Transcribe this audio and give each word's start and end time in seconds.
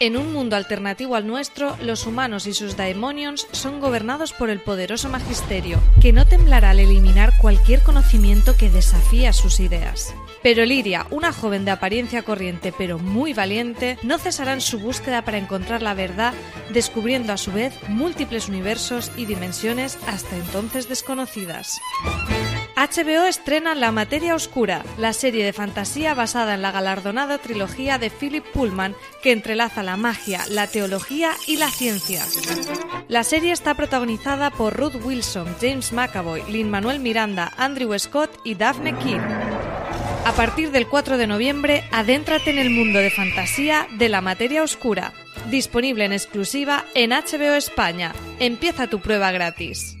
En 0.00 0.16
un 0.16 0.32
mundo 0.32 0.54
alternativo 0.54 1.16
al 1.16 1.26
nuestro, 1.26 1.76
los 1.82 2.06
humanos 2.06 2.46
y 2.46 2.54
sus 2.54 2.76
daemonions 2.76 3.48
son 3.50 3.80
gobernados 3.80 4.32
por 4.32 4.48
el 4.48 4.60
poderoso 4.60 5.08
magisterio, 5.08 5.80
que 6.00 6.12
no 6.12 6.24
temblará 6.24 6.70
al 6.70 6.78
eliminar 6.78 7.36
cualquier 7.36 7.82
conocimiento 7.82 8.56
que 8.56 8.70
desafía 8.70 9.32
sus 9.32 9.58
ideas. 9.58 10.14
Pero 10.40 10.64
Liria, 10.64 11.08
una 11.10 11.32
joven 11.32 11.64
de 11.64 11.72
apariencia 11.72 12.22
corriente 12.22 12.72
pero 12.78 13.00
muy 13.00 13.32
valiente, 13.32 13.98
no 14.04 14.18
cesará 14.18 14.52
en 14.52 14.60
su 14.60 14.78
búsqueda 14.78 15.22
para 15.22 15.38
encontrar 15.38 15.82
la 15.82 15.94
verdad, 15.94 16.32
descubriendo 16.72 17.32
a 17.32 17.36
su 17.36 17.50
vez 17.50 17.74
múltiples 17.88 18.48
universos 18.48 19.10
y 19.16 19.26
dimensiones 19.26 19.98
hasta 20.06 20.36
entonces 20.36 20.88
desconocidas. 20.88 21.80
HBO 22.78 23.24
estrena 23.26 23.74
La 23.74 23.90
Materia 23.90 24.36
Oscura, 24.36 24.84
la 24.98 25.12
serie 25.12 25.44
de 25.44 25.52
fantasía 25.52 26.14
basada 26.14 26.54
en 26.54 26.62
la 26.62 26.70
galardonada 26.70 27.38
trilogía 27.38 27.98
de 27.98 28.08
Philip 28.08 28.44
Pullman 28.52 28.94
que 29.20 29.32
entrelaza 29.32 29.82
la 29.82 29.96
magia, 29.96 30.44
la 30.48 30.68
teología 30.68 31.32
y 31.48 31.56
la 31.56 31.72
ciencia. 31.72 32.24
La 33.08 33.24
serie 33.24 33.50
está 33.50 33.74
protagonizada 33.74 34.52
por 34.52 34.76
Ruth 34.76 34.94
Wilson, 35.04 35.56
James 35.60 35.92
McAvoy, 35.92 36.44
Lin 36.48 36.70
Manuel 36.70 37.00
Miranda, 37.00 37.52
Andrew 37.56 37.98
Scott 37.98 38.30
y 38.44 38.54
Daphne 38.54 38.96
King. 38.98 39.22
A 40.24 40.32
partir 40.36 40.70
del 40.70 40.86
4 40.86 41.18
de 41.18 41.26
noviembre, 41.26 41.82
adéntrate 41.90 42.50
en 42.50 42.58
el 42.58 42.70
mundo 42.70 43.00
de 43.00 43.10
fantasía 43.10 43.88
de 43.98 44.08
La 44.08 44.20
Materia 44.20 44.62
Oscura, 44.62 45.12
disponible 45.50 46.04
en 46.04 46.12
exclusiva 46.12 46.84
en 46.94 47.10
HBO 47.10 47.56
España. 47.56 48.14
Empieza 48.38 48.86
tu 48.86 49.00
prueba 49.00 49.32
gratis. 49.32 49.97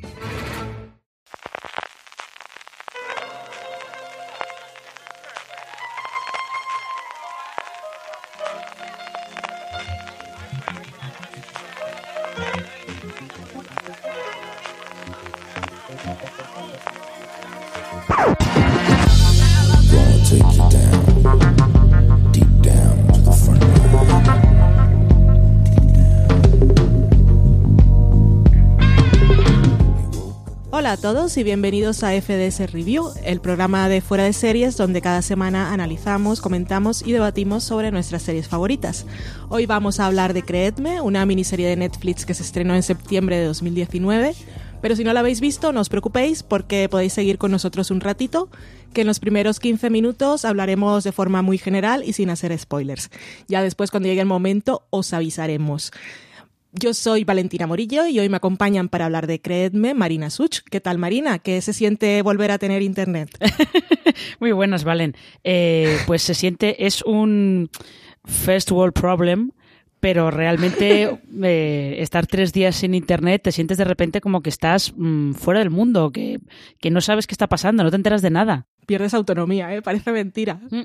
Todos 31.00 31.36
y 31.36 31.44
bienvenidos 31.44 32.02
a 32.02 32.10
FDS 32.20 32.72
Review, 32.72 33.12
el 33.22 33.40
programa 33.40 33.88
de 33.88 34.00
fuera 34.00 34.24
de 34.24 34.32
series 34.32 34.76
donde 34.76 35.00
cada 35.00 35.22
semana 35.22 35.72
analizamos, 35.72 36.40
comentamos 36.40 37.06
y 37.06 37.12
debatimos 37.12 37.62
sobre 37.62 37.92
nuestras 37.92 38.22
series 38.22 38.48
favoritas. 38.48 39.06
Hoy 39.48 39.66
vamos 39.66 40.00
a 40.00 40.06
hablar 40.06 40.34
de 40.34 40.42
Creedme, 40.42 41.00
una 41.00 41.24
miniserie 41.24 41.68
de 41.68 41.76
Netflix 41.76 42.26
que 42.26 42.34
se 42.34 42.42
estrenó 42.42 42.74
en 42.74 42.82
septiembre 42.82 43.36
de 43.36 43.44
2019. 43.44 44.34
Pero 44.80 44.96
si 44.96 45.04
no 45.04 45.12
la 45.12 45.20
habéis 45.20 45.40
visto, 45.40 45.72
no 45.72 45.80
os 45.80 45.88
preocupéis 45.88 46.42
porque 46.42 46.88
podéis 46.88 47.12
seguir 47.12 47.38
con 47.38 47.52
nosotros 47.52 47.92
un 47.92 48.00
ratito, 48.00 48.48
que 48.92 49.02
en 49.02 49.06
los 49.06 49.20
primeros 49.20 49.60
15 49.60 49.90
minutos 49.90 50.44
hablaremos 50.44 51.04
de 51.04 51.12
forma 51.12 51.42
muy 51.42 51.58
general 51.58 52.02
y 52.04 52.12
sin 52.12 52.30
hacer 52.30 52.56
spoilers. 52.58 53.10
Ya 53.46 53.62
después, 53.62 53.90
cuando 53.90 54.08
llegue 54.08 54.20
el 54.20 54.26
momento, 54.26 54.82
os 54.90 55.12
avisaremos. 55.12 55.92
Yo 56.72 56.92
soy 56.92 57.24
Valentina 57.24 57.66
Morillo 57.66 58.06
y 58.06 58.18
hoy 58.18 58.28
me 58.28 58.36
acompañan 58.36 58.90
para 58.90 59.06
hablar 59.06 59.26
de 59.26 59.40
Creedme 59.40 59.94
Marina 59.94 60.28
Such. 60.28 60.60
¿Qué 60.70 60.80
tal, 60.80 60.98
Marina? 60.98 61.38
¿Qué 61.38 61.62
se 61.62 61.72
siente 61.72 62.20
volver 62.20 62.50
a 62.50 62.58
tener 62.58 62.82
internet? 62.82 63.30
Muy 64.40 64.52
buenas, 64.52 64.84
Valen. 64.84 65.14
Eh, 65.44 65.98
pues 66.06 66.22
se 66.22 66.34
siente, 66.34 66.86
es 66.86 67.00
un 67.02 67.70
first 68.26 68.70
world 68.70 68.92
problem, 68.92 69.52
pero 69.98 70.30
realmente 70.30 71.18
eh, 71.42 71.96
estar 72.00 72.26
tres 72.26 72.52
días 72.52 72.76
sin 72.76 72.94
internet 72.94 73.42
te 73.44 73.52
sientes 73.52 73.78
de 73.78 73.84
repente 73.84 74.20
como 74.20 74.42
que 74.42 74.50
estás 74.50 74.92
mm, 74.94 75.32
fuera 75.32 75.60
del 75.60 75.70
mundo, 75.70 76.12
que, 76.12 76.38
que 76.80 76.90
no 76.90 77.00
sabes 77.00 77.26
qué 77.26 77.32
está 77.32 77.46
pasando, 77.46 77.82
no 77.82 77.90
te 77.90 77.96
enteras 77.96 78.20
de 78.20 78.30
nada. 78.30 78.66
Pierdes 78.86 79.14
autonomía, 79.14 79.74
¿eh? 79.74 79.80
Parece 79.80 80.12
mentira. 80.12 80.60
Mm. 80.70 80.82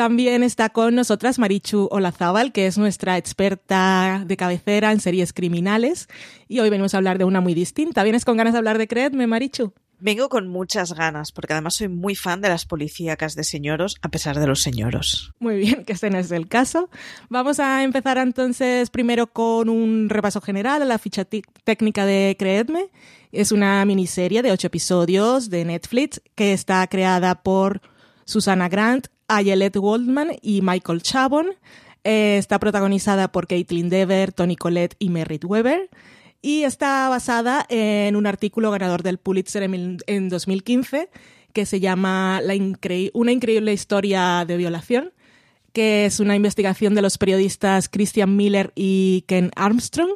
También 0.00 0.42
está 0.42 0.70
con 0.70 0.94
nosotras 0.94 1.38
Marichu 1.38 1.86
Olazábal, 1.90 2.52
que 2.52 2.66
es 2.66 2.78
nuestra 2.78 3.18
experta 3.18 4.24
de 4.24 4.38
cabecera 4.38 4.92
en 4.92 5.00
series 5.00 5.34
criminales. 5.34 6.08
Y 6.48 6.60
hoy 6.60 6.70
venimos 6.70 6.94
a 6.94 6.96
hablar 6.96 7.18
de 7.18 7.24
una 7.24 7.42
muy 7.42 7.52
distinta. 7.52 8.02
¿Vienes 8.02 8.24
con 8.24 8.38
ganas 8.38 8.54
de 8.54 8.60
hablar 8.60 8.78
de 8.78 8.88
Creedme, 8.88 9.26
Marichu? 9.26 9.74
Vengo 9.98 10.30
con 10.30 10.48
muchas 10.48 10.94
ganas, 10.94 11.32
porque 11.32 11.52
además 11.52 11.74
soy 11.74 11.88
muy 11.88 12.14
fan 12.14 12.40
de 12.40 12.48
las 12.48 12.64
policíacas 12.64 13.34
de 13.34 13.44
señoros, 13.44 13.96
a 14.00 14.08
pesar 14.08 14.40
de 14.40 14.46
los 14.46 14.62
señoros. 14.62 15.34
Muy 15.38 15.58
bien, 15.58 15.84
que 15.84 15.92
este 15.92 16.08
no 16.08 16.16
es 16.16 16.30
el 16.30 16.48
caso. 16.48 16.88
Vamos 17.28 17.60
a 17.60 17.82
empezar 17.82 18.16
entonces 18.16 18.88
primero 18.88 19.26
con 19.26 19.68
un 19.68 20.08
repaso 20.08 20.40
general 20.40 20.80
a 20.80 20.86
la 20.86 20.96
ficha 20.96 21.26
técnica 21.26 22.06
de 22.06 22.36
Creedme. 22.38 22.88
Es 23.32 23.52
una 23.52 23.84
miniserie 23.84 24.40
de 24.40 24.50
ocho 24.50 24.68
episodios 24.68 25.50
de 25.50 25.66
Netflix 25.66 26.22
que 26.36 26.54
está 26.54 26.86
creada 26.86 27.42
por 27.42 27.82
Susana 28.24 28.70
Grant, 28.70 29.08
Ayelet 29.30 29.76
Waldman 29.76 30.32
y 30.42 30.60
Michael 30.62 31.02
Chabon. 31.02 31.46
Eh, 32.04 32.36
está 32.38 32.58
protagonizada 32.58 33.30
por 33.32 33.46
Caitlin 33.46 33.88
Dever, 33.88 34.32
Tony 34.32 34.56
Collette 34.56 34.96
y 34.98 35.08
Merritt 35.10 35.44
Weber. 35.44 35.88
Y 36.42 36.62
está 36.62 37.08
basada 37.10 37.66
en 37.68 38.16
un 38.16 38.26
artículo 38.26 38.70
ganador 38.70 39.02
del 39.02 39.18
Pulitzer 39.18 39.62
en, 39.62 39.70
mil- 39.70 40.02
en 40.06 40.28
2015 40.28 41.10
que 41.52 41.66
se 41.66 41.80
llama 41.80 42.40
Una 43.12 43.32
increíble 43.32 43.72
historia 43.72 44.44
de 44.46 44.56
violación, 44.56 45.12
que 45.72 46.06
es 46.06 46.20
una 46.20 46.36
investigación 46.36 46.94
de 46.94 47.02
los 47.02 47.18
periodistas 47.18 47.88
Christian 47.88 48.36
Miller 48.36 48.72
y 48.76 49.24
Ken 49.26 49.50
Armstrong, 49.56 50.12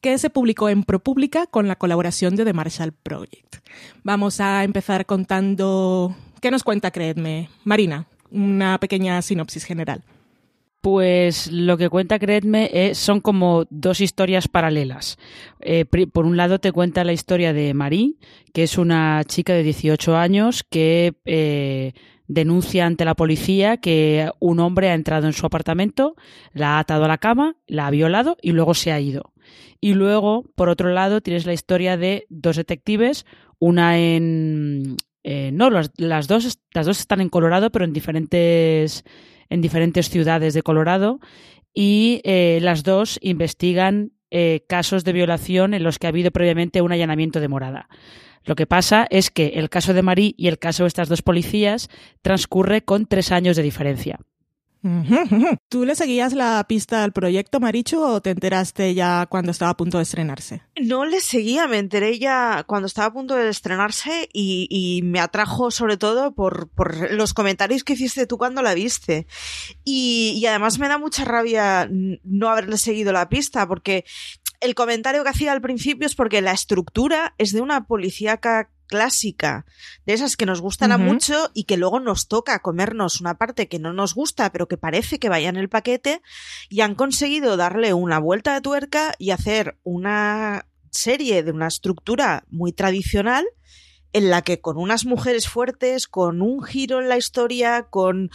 que 0.00 0.16
se 0.18 0.30
publicó 0.30 0.68
en 0.70 0.82
ProPublica 0.84 1.46
con 1.46 1.68
la 1.68 1.76
colaboración 1.76 2.36
de 2.36 2.44
The 2.44 2.54
Marshall 2.54 2.92
Project. 2.92 3.56
Vamos 4.02 4.40
a 4.40 4.64
empezar 4.64 5.04
contando... 5.06 6.16
¿Qué 6.40 6.50
nos 6.50 6.64
cuenta, 6.64 6.90
creedme? 6.90 7.50
Marina, 7.64 8.06
una 8.30 8.78
pequeña 8.78 9.20
sinopsis 9.22 9.64
general. 9.64 10.02
Pues 10.80 11.50
lo 11.50 11.76
que 11.76 11.88
cuenta 11.88 12.20
Creedme 12.20 12.70
eh, 12.72 12.94
son 12.94 13.20
como 13.20 13.66
dos 13.68 14.00
historias 14.00 14.46
paralelas. 14.46 15.18
Eh, 15.60 15.84
por 15.84 16.24
un 16.24 16.36
lado 16.36 16.60
te 16.60 16.70
cuenta 16.70 17.02
la 17.02 17.12
historia 17.12 17.52
de 17.52 17.74
Marie, 17.74 18.14
que 18.52 18.62
es 18.62 18.78
una 18.78 19.24
chica 19.24 19.54
de 19.54 19.64
18 19.64 20.16
años 20.16 20.62
que 20.62 21.14
eh, 21.24 21.94
denuncia 22.28 22.86
ante 22.86 23.04
la 23.04 23.16
policía 23.16 23.78
que 23.78 24.30
un 24.38 24.60
hombre 24.60 24.90
ha 24.90 24.94
entrado 24.94 25.26
en 25.26 25.32
su 25.32 25.46
apartamento, 25.46 26.14
la 26.52 26.76
ha 26.76 26.78
atado 26.78 27.06
a 27.06 27.08
la 27.08 27.18
cama, 27.18 27.56
la 27.66 27.88
ha 27.88 27.90
violado 27.90 28.36
y 28.40 28.52
luego 28.52 28.74
se 28.74 28.92
ha 28.92 29.00
ido. 29.00 29.32
Y 29.80 29.94
luego, 29.94 30.44
por 30.54 30.68
otro 30.68 30.90
lado, 30.90 31.20
tienes 31.20 31.46
la 31.46 31.52
historia 31.52 31.96
de 31.96 32.26
dos 32.28 32.56
detectives, 32.56 33.26
una 33.58 33.98
en... 33.98 34.96
eh, 35.24 35.50
no, 35.52 35.70
las, 35.70 35.92
dos, 36.28 36.58
las 36.72 36.86
dos 36.86 37.00
están 37.00 37.20
en 37.20 37.28
Colorado, 37.28 37.70
pero 37.70 37.84
en 37.84 37.92
diferentes 37.92 39.04
en 39.50 39.60
diferentes 39.60 40.10
ciudades 40.10 40.54
de 40.54 40.62
Colorado 40.62 41.20
y 41.74 42.20
eh, 42.24 42.58
las 42.62 42.82
dos 42.82 43.18
investigan 43.22 44.12
eh, 44.30 44.64
casos 44.68 45.04
de 45.04 45.12
violación 45.12 45.74
en 45.74 45.82
los 45.82 45.98
que 45.98 46.06
ha 46.06 46.10
habido 46.10 46.30
previamente 46.30 46.82
un 46.82 46.92
allanamiento 46.92 47.40
de 47.40 47.48
morada. 47.48 47.88
Lo 48.44 48.56
que 48.56 48.66
pasa 48.66 49.06
es 49.10 49.30
que 49.30 49.48
el 49.56 49.68
caso 49.68 49.94
de 49.94 50.02
Marie 50.02 50.34
y 50.36 50.48
el 50.48 50.58
caso 50.58 50.84
de 50.84 50.88
estas 50.88 51.08
dos 51.08 51.22
policías 51.22 51.88
transcurre 52.22 52.82
con 52.82 53.06
tres 53.06 53.32
años 53.32 53.56
de 53.56 53.62
diferencia. 53.62 54.18
¿Tú 55.68 55.84
le 55.84 55.94
seguías 55.94 56.32
la 56.32 56.64
pista 56.68 57.02
al 57.02 57.12
proyecto, 57.12 57.60
Marichu, 57.60 58.00
o 58.00 58.20
te 58.20 58.30
enteraste 58.30 58.94
ya 58.94 59.26
cuando 59.26 59.50
estaba 59.50 59.72
a 59.72 59.76
punto 59.76 59.98
de 59.98 60.04
estrenarse? 60.04 60.62
No 60.80 61.04
le 61.04 61.20
seguía, 61.20 61.66
me 61.66 61.78
enteré 61.78 62.18
ya 62.18 62.64
cuando 62.66 62.86
estaba 62.86 63.08
a 63.08 63.12
punto 63.12 63.34
de 63.34 63.48
estrenarse 63.48 64.28
y, 64.32 64.68
y 64.70 65.02
me 65.02 65.20
atrajo 65.20 65.70
sobre 65.70 65.96
todo 65.96 66.34
por, 66.34 66.68
por 66.68 67.12
los 67.12 67.34
comentarios 67.34 67.84
que 67.84 67.94
hiciste 67.94 68.26
tú 68.26 68.38
cuando 68.38 68.62
la 68.62 68.74
viste. 68.74 69.26
Y, 69.84 70.34
y 70.36 70.46
además 70.46 70.78
me 70.78 70.88
da 70.88 70.98
mucha 70.98 71.24
rabia 71.24 71.88
no 71.90 72.48
haberle 72.48 72.78
seguido 72.78 73.12
la 73.12 73.28
pista 73.28 73.66
porque 73.66 74.04
el 74.60 74.74
comentario 74.74 75.22
que 75.22 75.30
hacía 75.30 75.52
al 75.52 75.60
principio 75.60 76.06
es 76.06 76.14
porque 76.14 76.42
la 76.42 76.52
estructura 76.52 77.34
es 77.38 77.52
de 77.52 77.60
una 77.60 77.86
policíaca 77.86 78.70
clásica, 78.88 79.64
de 80.06 80.14
esas 80.14 80.36
que 80.36 80.46
nos 80.46 80.60
gustan 80.60 80.90
a 80.90 80.98
mucho 80.98 81.50
y 81.54 81.64
que 81.64 81.76
luego 81.76 82.00
nos 82.00 82.26
toca 82.26 82.58
comernos 82.60 83.20
una 83.20 83.38
parte 83.38 83.68
que 83.68 83.78
no 83.78 83.92
nos 83.92 84.14
gusta, 84.14 84.50
pero 84.50 84.66
que 84.66 84.76
parece 84.76 85.20
que 85.20 85.28
vaya 85.28 85.48
en 85.48 85.56
el 85.56 85.68
paquete, 85.68 86.22
y 86.68 86.80
han 86.80 86.96
conseguido 86.96 87.56
darle 87.56 87.94
una 87.94 88.18
vuelta 88.18 88.54
de 88.54 88.60
tuerca 88.60 89.14
y 89.18 89.30
hacer 89.30 89.78
una 89.84 90.66
serie 90.90 91.42
de 91.42 91.52
una 91.52 91.68
estructura 91.68 92.44
muy 92.48 92.72
tradicional 92.72 93.46
en 94.12 94.30
la 94.30 94.42
que 94.42 94.60
con 94.60 94.78
unas 94.78 95.04
mujeres 95.04 95.48
fuertes, 95.48 96.08
con 96.08 96.40
un 96.40 96.62
giro 96.62 97.00
en 97.00 97.08
la 97.08 97.18
historia, 97.18 97.86
con 97.90 98.30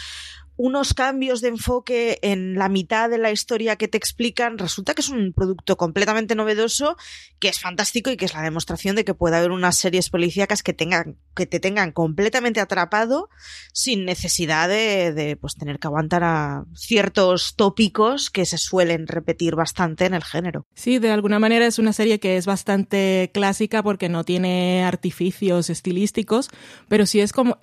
unos 0.64 0.94
cambios 0.94 1.42
de 1.42 1.50
enfoque 1.50 2.20
en 2.22 2.56
la 2.56 2.70
mitad 2.70 3.10
de 3.10 3.18
la 3.18 3.34
historia 3.34 3.76
que 3.76 3.90
te 3.90 3.98
explican, 3.98 4.58
resulta 4.58 4.94
que 4.94 5.02
es 5.02 5.10
un 5.10 5.34
producto 5.34 5.76
completamente 5.76 6.36
novedoso, 6.36 6.96
que 7.40 7.50
es 7.50 7.60
fantástico 7.60 8.10
y 8.10 8.16
que 8.16 8.24
es 8.24 8.34
la 8.34 8.44
demostración 8.44 8.96
de 8.96 9.04
que 9.04 9.14
puede 9.14 9.36
haber 9.36 9.52
unas 9.52 9.78
series 9.78 10.10
policíacas 10.10 10.64
que 10.64 10.72
tengan, 10.72 11.18
que 11.36 11.48
te 11.48 11.60
tengan 11.60 11.92
completamente 11.92 12.62
atrapado 12.62 13.28
sin 13.74 14.06
necesidad 14.06 14.70
de, 14.70 15.12
de 15.12 15.36
pues 15.36 15.56
tener 15.56 15.80
que 15.80 15.88
aguantar 15.88 16.24
a 16.24 16.64
ciertos 16.74 17.58
tópicos 17.58 18.30
que 18.30 18.46
se 18.46 18.58
suelen 18.58 19.08
repetir 19.08 19.56
bastante 19.56 20.06
en 20.06 20.14
el 20.14 20.24
género. 20.24 20.66
Sí, 20.76 20.98
de 20.98 21.12
alguna 21.12 21.40
manera 21.40 21.68
es 21.68 21.78
una 21.78 21.92
serie 21.92 22.22
que 22.22 22.38
es 22.38 22.46
bastante 22.46 23.32
clásica 23.34 23.84
porque 23.84 24.08
no 24.08 24.24
tiene 24.24 24.86
artificios 24.86 25.70
estilísticos, 25.70 26.50
pero 26.88 27.06
sí 27.06 27.20
es 27.20 27.34
como, 27.34 27.58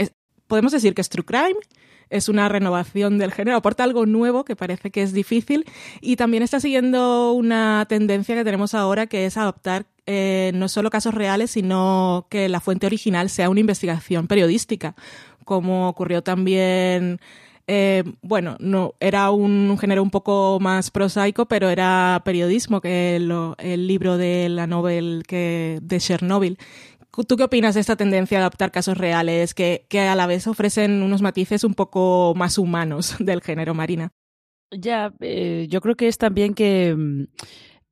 podemos 0.48 0.72
decir 0.72 0.92
que 0.92 1.00
es 1.00 1.08
true 1.08 1.24
crime, 1.24 1.56
es 2.10 2.28
una 2.28 2.48
renovación 2.48 3.18
del 3.18 3.32
género, 3.32 3.56
aporta 3.56 3.84
algo 3.84 4.04
nuevo 4.04 4.44
que 4.44 4.56
parece 4.56 4.90
que 4.90 5.02
es 5.02 5.12
difícil 5.12 5.64
y 6.00 6.16
también 6.16 6.42
está 6.42 6.60
siguiendo 6.60 7.32
una 7.32 7.86
tendencia 7.88 8.34
que 8.34 8.44
tenemos 8.44 8.74
ahora 8.74 9.06
que 9.06 9.26
es 9.26 9.36
adoptar 9.36 9.86
eh, 10.06 10.50
no 10.54 10.68
solo 10.68 10.90
casos 10.90 11.14
reales, 11.14 11.52
sino 11.52 12.26
que 12.28 12.48
la 12.48 12.60
fuente 12.60 12.86
original 12.86 13.30
sea 13.30 13.48
una 13.48 13.60
investigación 13.60 14.26
periodística, 14.26 14.94
como 15.44 15.88
ocurrió 15.88 16.22
también 16.22 17.20
eh, 17.72 18.02
bueno, 18.22 18.56
no, 18.58 18.94
era 18.98 19.30
un, 19.30 19.78
género 19.78 20.02
un 20.02 20.10
poco 20.10 20.58
más 20.60 20.90
prosaico, 20.90 21.46
pero 21.46 21.68
era 21.68 22.20
periodismo, 22.24 22.80
que 22.80 23.14
el 23.14 23.86
libro 23.86 24.16
de 24.16 24.48
la 24.48 24.66
novel 24.66 25.22
que, 25.28 25.78
de 25.80 26.00
Chernobyl. 26.00 26.58
¿Tú 27.26 27.36
qué 27.36 27.44
opinas 27.44 27.74
de 27.74 27.80
esta 27.80 27.96
tendencia 27.96 28.38
a 28.38 28.40
adaptar 28.42 28.70
casos 28.70 28.96
reales 28.96 29.54
que, 29.54 29.86
que 29.88 30.00
a 30.00 30.14
la 30.14 30.26
vez 30.26 30.46
ofrecen 30.46 31.02
unos 31.02 31.22
matices 31.22 31.64
un 31.64 31.74
poco 31.74 32.34
más 32.36 32.58
humanos 32.58 33.16
del 33.20 33.42
género 33.42 33.74
marina? 33.74 34.12
Ya, 34.70 35.12
eh, 35.20 35.66
yo 35.68 35.80
creo 35.80 35.96
que 35.96 36.06
es 36.06 36.16
también 36.16 36.54
que 36.54 36.94
mm, 36.96 37.24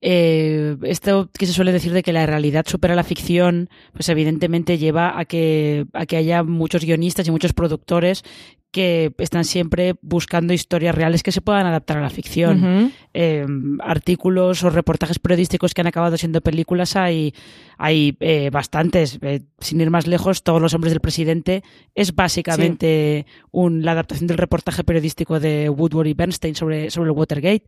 eh, 0.00 0.76
esto 0.82 1.28
que 1.36 1.46
se 1.46 1.52
suele 1.52 1.72
decir 1.72 1.92
de 1.92 2.04
que 2.04 2.12
la 2.12 2.24
realidad 2.24 2.64
supera 2.68 2.94
la 2.94 3.02
ficción, 3.02 3.68
pues 3.92 4.08
evidentemente 4.08 4.78
lleva 4.78 5.18
a 5.18 5.24
que, 5.24 5.86
a 5.92 6.06
que 6.06 6.16
haya 6.16 6.44
muchos 6.44 6.84
guionistas 6.84 7.26
y 7.26 7.32
muchos 7.32 7.52
productores 7.52 8.22
que 8.70 9.14
están 9.18 9.44
siempre 9.44 9.94
buscando 10.02 10.52
historias 10.52 10.94
reales 10.94 11.22
que 11.22 11.32
se 11.32 11.40
puedan 11.40 11.66
adaptar 11.66 11.96
a 11.96 12.02
la 12.02 12.10
ficción. 12.10 12.92
Eh, 13.14 13.46
artículos 13.80 14.62
o 14.62 14.70
reportajes 14.70 15.18
periodísticos 15.18 15.72
que 15.72 15.80
han 15.80 15.86
acabado 15.86 16.16
siendo 16.18 16.40
películas 16.42 16.94
hay, 16.94 17.32
hay 17.78 18.16
eh, 18.20 18.50
bastantes. 18.52 19.18
Eh, 19.22 19.40
sin 19.60 19.80
ir 19.80 19.90
más 19.90 20.06
lejos, 20.06 20.42
Todos 20.42 20.60
los 20.60 20.74
hombres 20.74 20.92
del 20.92 21.00
presidente 21.00 21.62
es 21.94 22.14
básicamente 22.14 23.26
un- 23.50 23.82
la 23.84 23.92
adaptación 23.92 24.26
del 24.26 24.38
reportaje 24.38 24.84
periodístico 24.84 25.40
de 25.40 25.68
Woodward 25.70 26.06
y 26.08 26.14
Bernstein 26.14 26.54
sobre, 26.54 26.90
sobre 26.90 27.10
el 27.10 27.16
Watergate. 27.16 27.64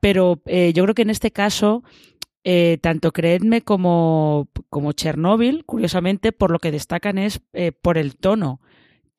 Pero 0.00 0.42
yo 0.46 0.82
creo 0.82 0.94
que 0.94 1.02
en 1.02 1.10
este 1.10 1.30
caso, 1.30 1.84
eh, 2.42 2.78
tanto 2.82 3.12
Creedme 3.12 3.62
como, 3.62 4.48
como 4.68 4.90
Chernobyl, 4.92 5.64
curiosamente, 5.64 6.32
por 6.32 6.50
lo 6.50 6.58
que 6.58 6.72
destacan 6.72 7.18
es 7.18 7.40
eh, 7.52 7.70
por 7.70 7.96
el 7.98 8.16
tono 8.16 8.60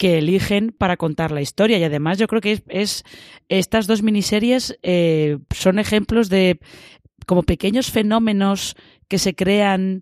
que 0.03 0.17
eligen 0.17 0.75
para 0.77 0.97
contar 0.97 1.31
la 1.31 1.39
historia. 1.39 1.77
Y 1.77 1.83
además 1.85 2.17
yo 2.17 2.27
creo 2.27 2.41
que 2.41 2.51
es, 2.51 2.63
es- 2.67 3.03
estas 3.47 3.87
dos 3.87 4.03
miniseries 4.03 4.77
eh, 4.83 5.37
son 5.55 5.79
ejemplos 5.79 6.27
de 6.27 6.59
como 7.25 7.43
pequeños 7.43 7.89
fenómenos 7.89 8.75
que 9.07 9.17
se 9.17 9.33
crean 9.33 10.01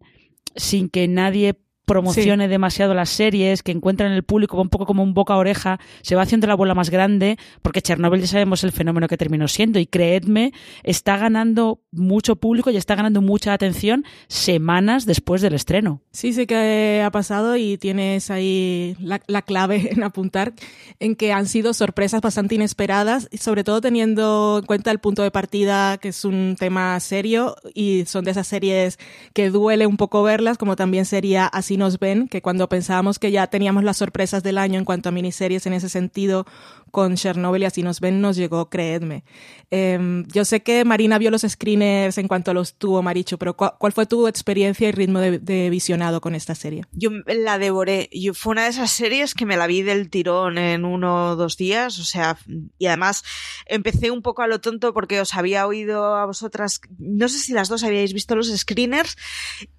sin 0.55 0.89
que 0.89 1.07
nadie 1.07 1.53
promocione 1.91 2.47
demasiado 2.47 2.93
las 2.93 3.09
series, 3.09 3.63
que 3.63 3.73
encuentran 3.73 4.11
en 4.11 4.15
el 4.15 4.23
público 4.23 4.61
un 4.61 4.69
poco 4.69 4.85
como 4.85 5.03
un 5.03 5.13
boca 5.13 5.33
a 5.33 5.37
oreja, 5.37 5.79
se 6.01 6.15
va 6.15 6.21
haciendo 6.21 6.47
la 6.47 6.55
bola 6.55 6.73
más 6.73 6.89
grande, 6.89 7.37
porque 7.61 7.81
Chernobyl 7.81 8.21
ya 8.21 8.27
sabemos 8.27 8.63
el 8.63 8.71
fenómeno 8.71 9.09
que 9.09 9.17
terminó 9.17 9.49
siendo, 9.49 9.77
y 9.77 9.87
creedme, 9.87 10.53
está 10.83 11.17
ganando 11.17 11.81
mucho 11.91 12.37
público 12.37 12.69
y 12.71 12.77
está 12.77 12.95
ganando 12.95 13.21
mucha 13.21 13.51
atención 13.51 14.05
semanas 14.27 15.05
después 15.05 15.41
del 15.41 15.53
estreno. 15.53 16.01
Sí, 16.11 16.31
sí 16.31 16.45
que 16.45 17.01
ha 17.03 17.11
pasado 17.11 17.57
y 17.57 17.77
tienes 17.77 18.31
ahí 18.31 18.95
la, 18.99 19.21
la 19.27 19.41
clave 19.41 19.89
en 19.91 20.03
apuntar 20.03 20.53
en 20.99 21.15
que 21.15 21.33
han 21.33 21.47
sido 21.47 21.73
sorpresas 21.73 22.21
bastante 22.21 22.55
inesperadas 22.55 23.27
y 23.31 23.37
sobre 23.37 23.65
todo 23.65 23.81
teniendo 23.81 24.59
en 24.59 24.65
cuenta 24.65 24.91
el 24.91 24.99
punto 24.99 25.23
de 25.23 25.31
partida 25.31 25.97
que 25.97 26.09
es 26.09 26.23
un 26.23 26.55
tema 26.57 26.97
serio 27.01 27.55
y 27.73 28.05
son 28.05 28.23
de 28.23 28.31
esas 28.31 28.47
series 28.47 28.97
que 29.33 29.49
duele 29.49 29.87
un 29.87 29.97
poco 29.97 30.23
verlas, 30.23 30.57
como 30.57 30.77
también 30.77 31.05
sería 31.05 31.47
Así 31.47 31.80
nos 31.81 31.99
ven, 31.99 32.27
que 32.27 32.41
cuando 32.41 32.69
pensábamos 32.69 33.19
que 33.19 33.31
ya 33.31 33.47
teníamos 33.47 33.83
las 33.83 33.97
sorpresas 33.97 34.43
del 34.43 34.57
año 34.57 34.79
en 34.79 34.85
cuanto 34.85 35.09
a 35.09 35.11
miniseries 35.11 35.65
en 35.65 35.73
ese 35.73 35.89
sentido 35.89 36.45
con 36.91 37.15
Chernobyl 37.15 37.63
y 37.63 37.65
Así 37.65 37.81
nos 37.83 37.99
ven 37.99 38.21
nos 38.21 38.35
llegó, 38.35 38.69
creedme. 38.69 39.23
Eh, 39.71 40.23
yo 40.33 40.43
sé 40.45 40.61
que 40.61 40.83
Marina 40.85 41.17
vio 41.17 41.31
los 41.31 41.41
screeners 41.41 42.17
en 42.17 42.27
cuanto 42.27 42.53
los 42.53 42.75
tuvo 42.75 43.01
Maricho, 43.01 43.37
pero 43.37 43.55
¿cuál, 43.55 43.71
cuál 43.79 43.93
fue 43.93 44.05
tu 44.05 44.27
experiencia 44.27 44.89
y 44.89 44.91
ritmo 44.91 45.19
de, 45.19 45.39
de 45.39 45.69
visionado 45.69 46.19
con 46.21 46.35
esta 46.35 46.53
serie? 46.55 46.83
Yo 46.91 47.09
la 47.25 47.57
devoré. 47.57 48.09
Yo, 48.11 48.33
fue 48.33 48.51
una 48.51 48.63
de 48.65 48.69
esas 48.69 48.91
series 48.91 49.33
que 49.33 49.45
me 49.45 49.57
la 49.57 49.67
vi 49.67 49.81
del 49.81 50.09
tirón 50.09 50.57
en 50.57 50.83
uno 50.85 51.31
o 51.31 51.35
dos 51.35 51.55
días. 51.57 51.97
O 51.99 52.03
sea, 52.03 52.37
y 52.77 52.85
además 52.87 53.23
empecé 53.65 54.11
un 54.11 54.21
poco 54.21 54.41
a 54.41 54.47
lo 54.47 54.59
tonto 54.59 54.93
porque 54.93 55.21
os 55.21 55.33
había 55.33 55.65
oído 55.67 56.15
a 56.15 56.25
vosotras. 56.25 56.81
No 56.99 57.29
sé 57.29 57.39
si 57.39 57.53
las 57.53 57.69
dos 57.69 57.83
habíais 57.83 58.13
visto 58.13 58.35
los 58.35 58.49
screeners. 58.55 59.15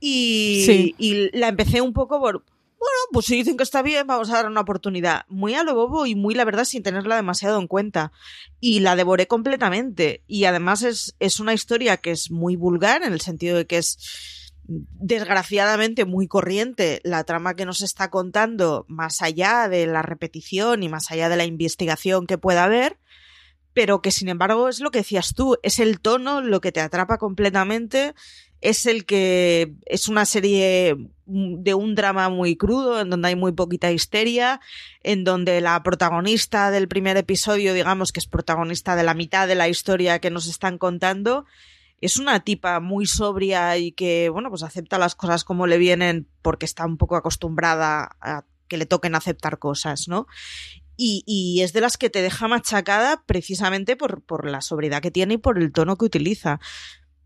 Y, 0.00 0.62
Sí. 0.66 0.94
y 0.98 1.36
la 1.36 1.48
empecé 1.48 1.80
un 1.80 1.92
poco 1.92 2.18
por. 2.20 2.44
Bueno, 2.82 2.98
pues 3.12 3.26
si 3.26 3.36
dicen 3.36 3.56
que 3.56 3.62
está 3.62 3.80
bien, 3.80 4.08
vamos 4.08 4.28
a 4.30 4.34
dar 4.34 4.46
una 4.46 4.62
oportunidad. 4.62 5.24
Muy 5.28 5.54
a 5.54 5.62
lo 5.62 5.72
bobo 5.72 6.04
y 6.04 6.16
muy, 6.16 6.34
la 6.34 6.44
verdad, 6.44 6.64
sin 6.64 6.82
tenerla 6.82 7.14
demasiado 7.14 7.60
en 7.60 7.68
cuenta. 7.68 8.10
Y 8.58 8.80
la 8.80 8.96
devoré 8.96 9.28
completamente. 9.28 10.24
Y 10.26 10.46
además 10.46 10.82
es, 10.82 11.14
es 11.20 11.38
una 11.38 11.54
historia 11.54 11.98
que 11.98 12.10
es 12.10 12.32
muy 12.32 12.56
vulgar 12.56 13.04
en 13.04 13.12
el 13.12 13.20
sentido 13.20 13.56
de 13.56 13.68
que 13.68 13.78
es 13.78 14.42
desgraciadamente 14.64 16.04
muy 16.06 16.26
corriente 16.26 17.00
la 17.04 17.22
trama 17.22 17.54
que 17.54 17.66
nos 17.66 17.82
está 17.82 18.10
contando, 18.10 18.84
más 18.88 19.22
allá 19.22 19.68
de 19.68 19.86
la 19.86 20.02
repetición 20.02 20.82
y 20.82 20.88
más 20.88 21.12
allá 21.12 21.28
de 21.28 21.36
la 21.36 21.44
investigación 21.44 22.26
que 22.26 22.36
pueda 22.36 22.64
haber, 22.64 22.98
pero 23.74 24.02
que 24.02 24.10
sin 24.10 24.28
embargo 24.28 24.68
es 24.68 24.80
lo 24.80 24.90
que 24.90 24.98
decías 24.98 25.34
tú, 25.34 25.56
es 25.62 25.78
el 25.78 26.00
tono 26.00 26.40
lo 26.40 26.60
que 26.60 26.72
te 26.72 26.80
atrapa 26.80 27.18
completamente, 27.18 28.14
es 28.62 28.86
el 28.86 29.04
que 29.04 29.74
es 29.86 30.08
una 30.08 30.24
serie 30.24 30.96
de 31.26 31.74
un 31.74 31.94
drama 31.94 32.28
muy 32.28 32.56
crudo, 32.56 33.00
en 33.00 33.10
donde 33.10 33.28
hay 33.28 33.36
muy 33.36 33.52
poquita 33.52 33.90
histeria, 33.90 34.60
en 35.02 35.24
donde 35.24 35.60
la 35.60 35.82
protagonista 35.82 36.70
del 36.70 36.88
primer 36.88 37.16
episodio, 37.16 37.74
digamos 37.74 38.12
que 38.12 38.20
es 38.20 38.26
protagonista 38.26 38.94
de 38.94 39.02
la 39.02 39.14
mitad 39.14 39.48
de 39.48 39.56
la 39.56 39.68
historia 39.68 40.20
que 40.20 40.30
nos 40.30 40.46
están 40.46 40.78
contando, 40.78 41.44
es 42.00 42.18
una 42.18 42.40
tipa 42.40 42.78
muy 42.78 43.06
sobria 43.06 43.76
y 43.78 43.92
que, 43.92 44.28
bueno, 44.28 44.48
pues 44.48 44.62
acepta 44.62 44.96
las 44.98 45.16
cosas 45.16 45.42
como 45.42 45.66
le 45.66 45.78
vienen 45.78 46.28
porque 46.40 46.66
está 46.66 46.86
un 46.86 46.98
poco 46.98 47.16
acostumbrada 47.16 48.16
a 48.20 48.44
que 48.68 48.76
le 48.76 48.86
toquen 48.86 49.16
aceptar 49.16 49.58
cosas, 49.58 50.06
¿no? 50.06 50.26
Y, 50.96 51.24
y 51.26 51.62
es 51.62 51.72
de 51.72 51.80
las 51.80 51.96
que 51.96 52.10
te 52.10 52.22
deja 52.22 52.46
machacada 52.46 53.24
precisamente 53.26 53.96
por, 53.96 54.22
por 54.22 54.48
la 54.48 54.60
sobriedad 54.60 55.02
que 55.02 55.10
tiene 55.10 55.34
y 55.34 55.38
por 55.38 55.58
el 55.58 55.72
tono 55.72 55.96
que 55.96 56.04
utiliza. 56.04 56.60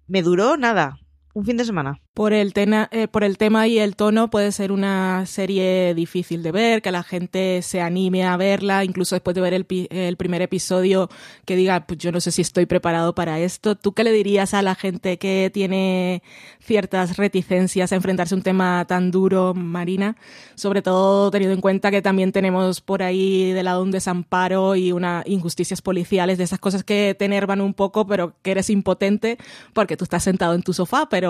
Me 0.07 0.23
duró 0.23 0.57
nada, 0.57 0.99
un 1.37 1.45
fin 1.45 1.59
de 1.59 1.67
semana. 1.67 2.01
Por 2.15 2.33
el, 2.33 2.55
tena- 2.55 2.89
eh, 2.93 3.09
por 3.09 3.23
el 3.23 3.37
tema 3.37 3.67
y 3.69 3.79
el 3.79 3.95
tono 3.95 4.31
puede 4.31 4.53
ser 4.53 4.73
una 4.73 5.27
serie 5.27 5.93
difícil 5.95 6.43
de 6.43 6.51
ver, 6.51 6.81
que 6.81 6.91
la 6.91 7.03
gente 7.03 7.61
se 7.61 7.83
anime 7.83 8.25
a 8.25 8.39
verla, 8.39 8.85
incluso 8.85 9.15
después 9.15 9.35
de 9.35 9.43
ver 9.43 9.53
el, 9.53 9.67
el 9.91 10.17
primer 10.17 10.41
episodio, 10.41 11.11
que 11.45 11.57
diga, 11.57 11.87
pues 11.87 11.99
yo 11.99 12.11
no 12.11 12.21
sé 12.21 12.31
si 12.33 12.41
estoy 12.41 12.65
preparado 12.65 13.15
para 13.15 13.39
esto. 13.39 13.77
¿Tú 13.77 13.93
qué 13.93 14.03
le 14.03 14.13
dirías 14.13 14.55
a 14.55 14.63
la 14.63 14.75
gente 14.75 15.19
que 15.19 15.51
tiene 15.53 16.23
ciertas 16.59 17.19
reticencias 17.19 17.93
a 17.93 17.97
enfrentarse 17.97 18.35
a 18.35 18.39
un 18.39 18.43
tema 18.43 18.87
tan 18.89 19.11
duro, 19.11 19.53
Marina? 19.53 20.17
Sobre 20.55 20.81
todo 20.81 21.31
teniendo 21.31 21.55
en 21.55 21.61
cuenta 21.61 21.91
que 21.91 22.01
también 22.01 22.33
tenemos 22.33 22.81
por 22.81 23.03
ahí 23.03 23.53
de 23.53 23.63
lado 23.63 23.83
un 23.83 23.91
desamparo 23.91 24.75
y 24.75 24.91
una 24.91 25.23
injusticias 25.27 25.83
policiales, 25.83 26.39
de 26.39 26.45
esas 26.45 26.61
cosas 26.61 26.83
que 26.83 27.15
te 27.19 27.27
enervan 27.27 27.61
un 27.61 27.75
poco, 27.75 28.07
pero 28.07 28.37
que 28.41 28.53
eres 28.53 28.71
impotente 28.71 29.37
porque 29.75 29.99
tú 29.99 30.05
estás 30.05 30.25
sentado 30.25 30.55
en 30.55 30.63
tu 30.63 30.73
sofá, 30.73 31.11
pero 31.11 31.26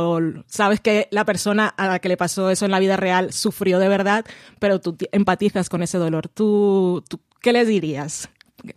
sabes 0.46 0.80
que 0.80 1.08
la 1.10 1.24
persona 1.24 1.68
a 1.68 1.88
la 1.88 1.98
que 1.98 2.08
le 2.08 2.16
pasó 2.16 2.50
eso 2.50 2.64
en 2.64 2.70
la 2.70 2.78
vida 2.78 2.96
real 2.96 3.32
sufrió 3.32 3.78
de 3.78 3.88
verdad, 3.88 4.24
pero 4.58 4.80
tú 4.80 4.94
ti- 4.94 5.08
empatizas 5.12 5.68
con 5.68 5.82
ese 5.82 5.98
dolor. 5.98 6.28
¿Tú, 6.28 7.04
qué 7.40 7.52
les 7.52 7.68
dirías? 7.68 8.28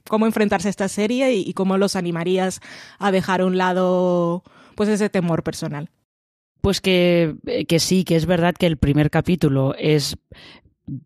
¿Cómo 0.08 0.26
enfrentarse 0.26 0.68
a 0.68 0.72
esta 0.72 0.88
serie 0.88 1.34
y, 1.34 1.54
cómo 1.54 1.78
los 1.78 1.96
animarías 1.96 2.62
a 3.00 3.12
dejar 3.12 3.42
a 3.42 3.46
un 3.46 3.58
lado 3.58 4.44
pues 4.76 4.90
ese 4.90 5.10
temor 5.10 5.44
personal? 5.44 5.90
Pues 6.62 6.82
que, 6.82 7.36
que 7.68 7.80
sí, 7.80 8.04
que 8.04 8.16
es 8.16 8.26
verdad 8.26 8.54
que 8.54 8.68
el 8.68 8.78
primer 8.78 9.10
capítulo 9.10 9.74
es 9.78 10.18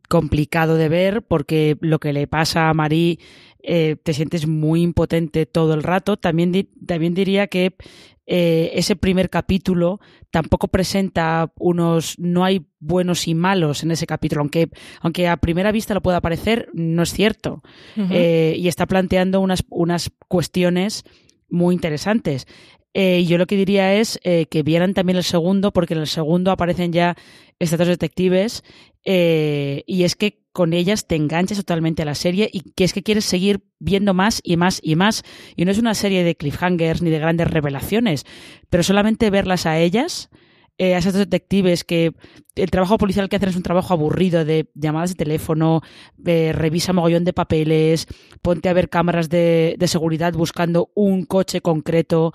complicado 0.09 0.75
de 0.75 0.89
ver 0.89 1.21
porque 1.21 1.77
lo 1.81 1.99
que 1.99 2.13
le 2.13 2.27
pasa 2.27 2.69
a 2.69 2.73
Marie 2.73 3.19
eh, 3.61 3.95
te 4.01 4.13
sientes 4.13 4.47
muy 4.47 4.81
impotente 4.81 5.45
todo 5.45 5.73
el 5.73 5.83
rato. 5.83 6.17
También, 6.17 6.69
también 6.85 7.13
diría 7.13 7.47
que 7.47 7.75
eh, 8.25 8.71
ese 8.75 8.95
primer 8.95 9.29
capítulo 9.29 9.99
tampoco 10.31 10.69
presenta 10.69 11.51
unos 11.59 12.17
no 12.19 12.45
hay 12.45 12.65
buenos 12.79 13.27
y 13.27 13.35
malos 13.35 13.83
en 13.83 13.91
ese 13.91 14.07
capítulo 14.07 14.41
aunque 14.41 14.69
aunque 15.01 15.27
a 15.27 15.37
primera 15.37 15.71
vista 15.73 15.93
lo 15.93 16.01
pueda 16.01 16.21
parecer 16.21 16.69
no 16.73 17.03
es 17.03 17.11
cierto. 17.11 17.63
Eh, 17.97 18.55
y 18.57 18.67
está 18.67 18.85
planteando 18.85 19.41
unas 19.41 19.65
unas 19.69 20.11
cuestiones 20.27 21.03
muy 21.49 21.75
interesantes 21.75 22.47
Eh, 22.93 23.25
yo 23.25 23.37
lo 23.37 23.47
que 23.47 23.55
diría 23.55 23.95
es 23.95 24.19
eh, 24.23 24.45
que 24.45 24.61
vieran 24.61 24.93
también 24.93 25.17
el 25.17 25.23
segundo 25.23 25.73
porque 25.73 25.95
en 25.95 26.01
el 26.01 26.07
segundo 26.07 26.51
aparecen 26.51 26.93
ya 26.93 27.15
estos 27.59 27.79
dos 27.79 27.87
detectives 27.87 28.63
eh, 29.05 29.83
y 29.85 30.03
es 30.03 30.15
que 30.15 30.41
con 30.51 30.73
ellas 30.73 31.07
te 31.07 31.15
enganchas 31.15 31.57
totalmente 31.57 32.03
a 32.03 32.05
la 32.05 32.15
serie 32.15 32.49
y 32.51 32.61
que 32.71 32.83
es 32.83 32.93
que 32.93 33.03
quieres 33.03 33.25
seguir 33.25 33.63
viendo 33.79 34.13
más 34.13 34.39
y 34.43 34.55
más 34.55 34.79
y 34.83 34.95
más. 34.95 35.23
Y 35.55 35.65
no 35.65 35.71
es 35.71 35.79
una 35.79 35.95
serie 35.95 36.23
de 36.23 36.35
cliffhangers 36.35 37.01
ni 37.01 37.09
de 37.09 37.19
grandes 37.19 37.49
revelaciones, 37.49 38.25
pero 38.69 38.83
solamente 38.83 39.29
verlas 39.31 39.65
a 39.65 39.79
ellas, 39.79 40.29
eh, 40.77 40.93
a 40.95 40.99
esos 40.99 41.13
detectives 41.13 41.83
que 41.83 42.13
el 42.55 42.69
trabajo 42.69 42.97
policial 42.97 43.29
que 43.29 43.35
hacen 43.35 43.49
es 43.49 43.55
un 43.55 43.63
trabajo 43.63 43.93
aburrido 43.93 44.45
de 44.45 44.69
llamadas 44.75 45.09
de 45.09 45.15
teléfono, 45.15 45.81
eh, 46.25 46.51
revisa 46.53 46.93
mogollón 46.93 47.25
de 47.25 47.33
papeles, 47.33 48.07
ponte 48.43 48.69
a 48.69 48.73
ver 48.73 48.89
cámaras 48.89 49.29
de 49.29 49.75
seguridad 49.87 50.33
buscando 50.33 50.91
un 50.93 51.25
coche 51.25 51.61
concreto. 51.61 52.33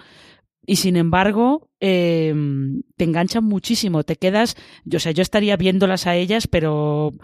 Y 0.71 0.77
sin 0.77 0.97
embargo, 0.97 1.71
eh, 1.81 2.35
te 2.99 3.05
enganchan 3.05 3.43
muchísimo, 3.43 4.03
te 4.03 4.17
quedas, 4.17 4.55
yo, 4.85 4.99
o 4.99 5.01
sea, 5.01 5.13
yo 5.13 5.23
estaría 5.23 5.57
viéndolas 5.57 6.07
a 6.07 6.15
ellas, 6.15 6.47
pero 6.47 7.15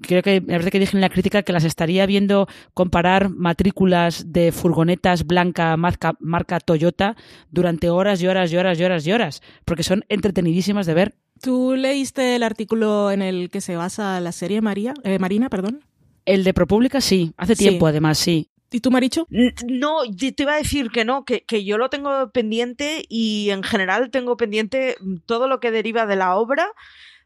creo 0.00 0.22
que, 0.22 0.40
la 0.40 0.54
verdad 0.56 0.70
que 0.70 0.78
dije 0.78 0.96
en 0.96 1.02
la 1.02 1.10
crítica 1.10 1.42
que 1.42 1.52
las 1.52 1.64
estaría 1.64 2.06
viendo 2.06 2.48
comparar 2.72 3.28
matrículas 3.28 4.32
de 4.32 4.52
furgonetas 4.52 5.26
blanca 5.26 5.76
marca, 5.76 6.14
marca 6.18 6.60
Toyota 6.60 7.14
durante 7.50 7.90
horas 7.90 8.22
y 8.22 8.26
horas 8.26 8.50
y 8.50 8.56
horas 8.56 8.80
y 8.80 8.84
horas 8.84 9.06
y 9.06 9.12
horas, 9.12 9.42
porque 9.66 9.82
son 9.82 10.06
entretenidísimas 10.08 10.86
de 10.86 10.94
ver. 10.94 11.14
¿Tú 11.42 11.74
leíste 11.76 12.36
el 12.36 12.42
artículo 12.42 13.10
en 13.10 13.20
el 13.20 13.50
que 13.50 13.60
se 13.60 13.76
basa 13.76 14.18
la 14.20 14.32
serie 14.32 14.62
María, 14.62 14.94
eh, 15.04 15.18
Marina, 15.18 15.50
perdón? 15.50 15.80
El 16.24 16.42
de 16.42 16.54
ProPublica 16.54 17.02
sí, 17.02 17.34
hace 17.36 17.54
Sí. 17.54 17.64
tiempo 17.64 17.86
además, 17.86 18.16
sí. 18.16 18.48
¿Y 18.70 18.80
tú, 18.80 18.90
Maricho? 18.90 19.26
No, 19.30 19.98
te 20.18 20.32
te 20.32 20.42
iba 20.42 20.54
a 20.54 20.58
decir 20.58 20.90
que 20.90 21.04
no, 21.04 21.24
que, 21.24 21.42
que 21.42 21.64
yo 21.64 21.78
lo 21.78 21.90
tengo 21.90 22.30
pendiente 22.30 23.04
y 23.08 23.50
en 23.50 23.62
general 23.62 24.10
tengo 24.10 24.36
pendiente 24.36 24.96
todo 25.26 25.48
lo 25.48 25.60
que 25.60 25.70
deriva 25.70 26.06
de 26.06 26.16
la 26.16 26.36
obra 26.36 26.66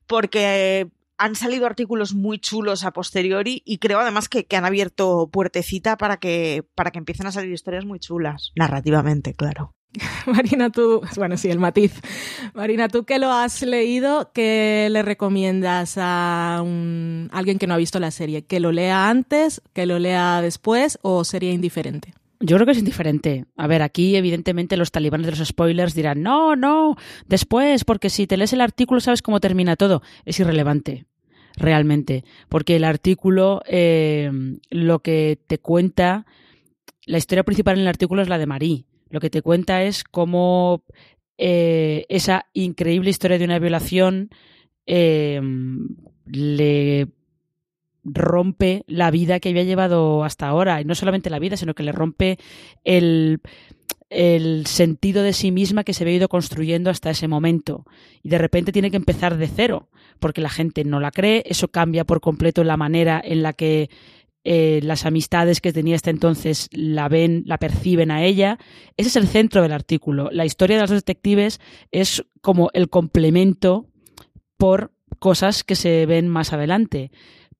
porque 0.07 0.89
han 1.19 1.35
salido 1.35 1.67
artículos 1.67 2.15
muy 2.15 2.39
chulos 2.39 2.85
a 2.85 2.93
posteriori 2.93 3.63
y 3.65 3.79
creo 3.79 3.99
además 3.99 4.29
que, 4.29 4.47
que 4.47 4.57
han 4.57 4.65
abierto 4.65 5.29
puertecita 5.31 5.97
para 5.97 6.19
que, 6.19 6.65
para 6.75 6.91
que 6.93 6.99
empiecen 6.99 7.27
a 7.27 7.33
salir 7.33 7.53
historias 7.53 7.85
muy 7.85 7.99
chulas, 7.99 8.53
narrativamente, 8.55 9.35
claro. 9.35 9.75
Marina, 10.27 10.71
tú, 10.71 11.01
bueno, 11.17 11.37
sí, 11.37 11.49
el 11.51 11.59
matiz. 11.59 11.93
Marina, 12.55 12.89
tú 12.89 13.05
que 13.05 13.19
lo 13.19 13.33
has 13.33 13.63
leído, 13.63 14.31
¿qué 14.35 14.89
le 14.91 15.03
recomiendas 15.03 15.95
a 15.99 16.61
un- 16.63 17.29
alguien 17.33 17.59
que 17.59 17.67
no 17.67 17.75
ha 17.75 17.79
visto 17.79 17.99
la 17.99 18.11
serie? 18.11 18.43
¿Que 18.43 18.61
lo 18.61 18.71
lea 18.71 19.09
antes, 19.09 19.63
que 19.73 19.87
lo 19.87 19.99
lea 19.99 20.41
después 20.43 20.99
o 21.03 21.25
sería 21.25 21.53
indiferente? 21.53 22.13
Yo 22.41 22.57
creo 22.57 22.67
que 22.67 22.73
es 22.73 22.79
indiferente. 22.79 23.47
A 23.57 23.67
ver, 23.67 23.83
aquí 23.83 24.15
evidentemente 24.15 24.77
los 24.77 24.93
talibanes 24.93 25.27
de 25.27 25.33
los 25.37 25.49
spoilers 25.49 25.95
dirán, 25.95 26.23
no, 26.23 26.55
no, 26.55 26.97
después, 27.27 27.85
porque 27.85 28.11
si 28.11 28.27
te 28.29 28.37
lees 28.37 28.53
el 28.53 28.61
artículo 28.61 29.01
sabes 29.01 29.23
cómo 29.23 29.41
termina 29.41 29.75
todo. 29.75 30.03
Es 30.25 30.39
irrelevante, 30.39 31.07
realmente, 31.57 32.25
porque 32.49 32.77
el 32.77 32.85
artículo 32.85 33.63
eh, 33.67 34.31
lo 34.71 35.01
que 35.01 35.39
te 35.49 35.59
cuenta, 35.59 36.27
la 37.07 37.19
historia 37.19 37.43
principal 37.43 37.75
en 37.75 37.81
el 37.83 37.89
artículo 37.89 38.23
es 38.23 38.29
la 38.29 38.39
de 38.39 38.47
Marie. 38.47 38.85
Lo 39.11 39.21
que 39.21 39.31
te 39.31 39.43
cuenta 39.43 39.83
es 39.83 40.05
cómo 40.05 40.83
eh, 41.39 42.05
esa 42.09 42.47
increíble 42.53 43.11
historia 43.11 43.39
de 43.39 43.45
una 43.45 43.59
violación 43.59 44.31
eh, 44.87 45.41
le 46.27 47.09
rompe 48.05 48.85
la 48.87 49.11
vida 49.11 49.41
que 49.41 49.51
había 49.51 49.65
llevado 49.65 50.25
hasta 50.25 50.49
ahora. 50.49 50.81
Y 50.81 50.85
no 50.85 50.95
solamente 50.95 51.31
la 51.31 51.39
vida, 51.39 51.57
sino 51.57 51.75
que 51.75 51.83
le 51.83 51.93
rompe 51.93 52.39
el, 52.85 53.41
el 54.11 54.67
sentido 54.67 55.23
de 55.23 55.33
sí 55.33 55.51
misma 55.51 55.85
que 55.85 55.93
se 55.93 56.05
había 56.05 56.17
ido 56.17 56.29
construyendo 56.29 56.91
hasta 56.91 57.11
ese 57.11 57.29
momento. 57.29 57.85
Y 58.23 58.29
de 58.31 58.39
repente 58.39 58.73
tiene 58.73 58.91
que 58.91 58.97
empezar 58.97 59.37
de 59.37 59.49
cero, 59.49 59.89
porque 60.19 60.41
la 60.41 60.51
gente 60.51 60.85
no 60.85 61.01
la 61.01 61.11
cree, 61.11 61.43
eso 61.47 61.69
cambia 61.69 62.05
por 62.05 62.21
completo 62.21 62.65
la 62.65 62.77
manera 62.77 63.21
en 63.23 63.43
la 63.43 63.53
que 63.53 63.91
eh, 64.45 64.81
las 64.83 65.05
amistades 65.05 65.61
que 65.61 65.73
tenía 65.73 65.97
hasta 65.97 66.11
entonces 66.11 66.69
la 66.73 67.09
ven, 67.09 67.43
la 67.47 67.59
perciben 67.59 68.11
a 68.11 68.25
ella. 68.25 68.59
Ese 68.97 69.09
es 69.09 69.17
el 69.17 69.27
centro 69.27 69.63
del 69.63 69.73
artículo. 69.73 70.31
La 70.33 70.45
historia 70.45 70.77
de 70.77 70.83
los 70.83 70.91
detectives 70.91 71.61
es 71.91 72.25
como 72.41 72.71
el 72.73 72.89
complemento 72.89 73.87
por 74.57 74.93
cosas 75.19 75.65
que 75.65 75.75
se 75.75 76.07
ven 76.07 76.29
más 76.29 76.53
adelante. 76.53 77.11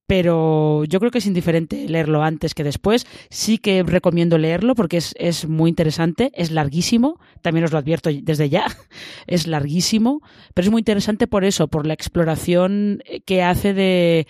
Pero 0.07 0.85
yo 0.85 1.01
creo 1.01 1.11
que 1.11 1.19
es 1.19 1.27
indiferente 1.27 1.87
leerlo 1.87 2.23
antes 2.23 2.55
que 2.55 2.65
después. 2.65 3.07
Sí 3.29 3.59
que 3.59 3.83
recomiendo 3.83 4.39
leerlo 4.39 4.75
porque 4.75 4.97
es, 4.97 5.15
es 5.19 5.47
muy 5.47 5.69
interesante, 5.69 6.31
es 6.35 6.51
larguísimo, 6.51 7.21
también 7.43 7.65
os 7.65 7.73
lo 7.73 7.79
advierto 7.79 8.09
desde 8.23 8.49
ya, 8.49 8.65
es 9.27 9.47
larguísimo, 9.47 10.23
pero 10.55 10.65
es 10.65 10.71
muy 10.71 10.81
interesante 10.81 11.27
por 11.27 11.45
eso, 11.45 11.69
por 11.69 11.87
la 11.87 11.93
exploración 11.93 13.03
que 13.27 13.43
hace 13.43 13.75
de, 13.75 14.27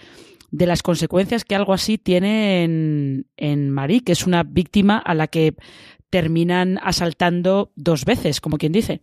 de 0.50 0.66
las 0.66 0.82
consecuencias 0.82 1.44
que 1.44 1.54
algo 1.54 1.72
así 1.72 1.98
tiene 1.98 2.64
en, 2.64 3.26
en 3.36 3.70
Marie, 3.70 4.02
que 4.02 4.12
es 4.12 4.26
una 4.26 4.42
víctima 4.42 4.98
a 4.98 5.14
la 5.14 5.26
que 5.26 5.54
terminan 6.10 6.78
asaltando 6.82 7.70
dos 7.76 8.04
veces, 8.04 8.40
como 8.40 8.58
quien 8.58 8.72
dice. 8.72 9.02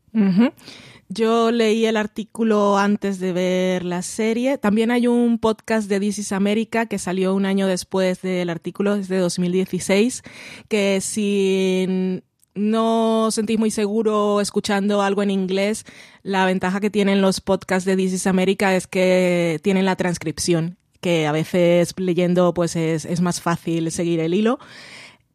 Yo 1.08 1.52
leí 1.52 1.86
el 1.86 1.98
artículo 1.98 2.80
antes 2.80 3.20
de 3.20 3.32
ver 3.32 3.86
la 3.86 4.02
serie. 4.02 4.58
También 4.58 4.90
hay 4.90 5.06
un 5.06 5.38
podcast 5.38 5.88
de 5.88 6.00
This 6.00 6.20
is 6.20 6.32
America 6.32 6.88
que 6.88 6.98
salió 6.98 7.36
un 7.36 7.46
año 7.46 7.68
después 7.68 8.22
del 8.22 8.50
artículo, 8.50 8.96
es 8.96 9.08
de 9.08 9.20
2016, 9.20 10.24
que 10.68 11.00
si 11.02 12.24
no 12.56 13.30
sentís 13.30 13.60
muy 13.60 13.70
seguro 13.70 14.42
escuchando 14.42 15.04
algo 15.04 15.22
en 15.22 15.30
inglés, 15.30 15.86
la 16.24 16.46
ventaja 16.46 16.80
que 16.80 16.90
tienen 16.90 17.22
los 17.22 17.40
podcasts 17.40 17.86
de 17.86 17.96
This 17.96 18.14
is 18.14 18.28
America 18.28 18.75
es 18.75 18.88
que 18.88 19.60
tienen 19.62 19.86
la 19.86 19.98
transcripción, 19.98 20.78
que 21.02 21.28
a 21.28 21.32
veces 21.32 21.94
leyendo 21.98 22.54
pues 22.54 22.75
es, 22.75 23.06
es 23.06 23.22
más 23.22 23.42
fácil 23.42 23.92
seguir 23.92 24.20
el 24.20 24.34
hilo. 24.34 24.60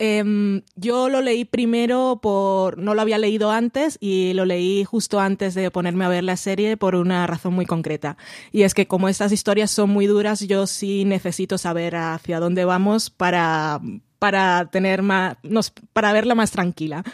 Em, 0.03 0.63
yo 0.77 1.11
lo 1.11 1.21
leí 1.21 1.45
primero 1.45 2.21
por, 2.23 2.79
no 2.79 2.95
lo 2.95 3.03
había 3.03 3.19
leído 3.19 3.51
antes 3.51 3.99
y 4.01 4.33
lo 4.33 4.47
leí 4.47 4.83
justo 4.85 5.21
antes 5.21 5.55
de 5.55 5.71
ponerme 5.71 6.07
a 6.07 6.09
ver 6.09 6.25
la 6.25 6.39
serie 6.39 6.79
por 6.79 6.95
una 6.95 7.27
razón 7.27 7.53
muy 7.53 7.67
concreta. 7.67 8.17
Y 8.51 8.63
es 8.63 8.73
que 8.73 8.87
como 8.87 9.11
estas 9.11 9.31
historias 9.31 9.71
son 9.71 9.91
muy 9.91 10.07
duras, 10.07 10.41
yo 10.41 10.67
sí 10.67 11.05
necesito 11.05 11.59
saber 11.59 11.97
hacia 11.97 12.41
dónde 12.41 12.65
vamos 12.65 13.11
para, 13.11 13.79
para 14.19 14.71
tener 14.71 15.03
más, 15.03 15.37
nos- 15.43 15.73
para 15.93 16.15
verla 16.15 16.35
más 16.35 16.51
tranquila. 16.51 17.05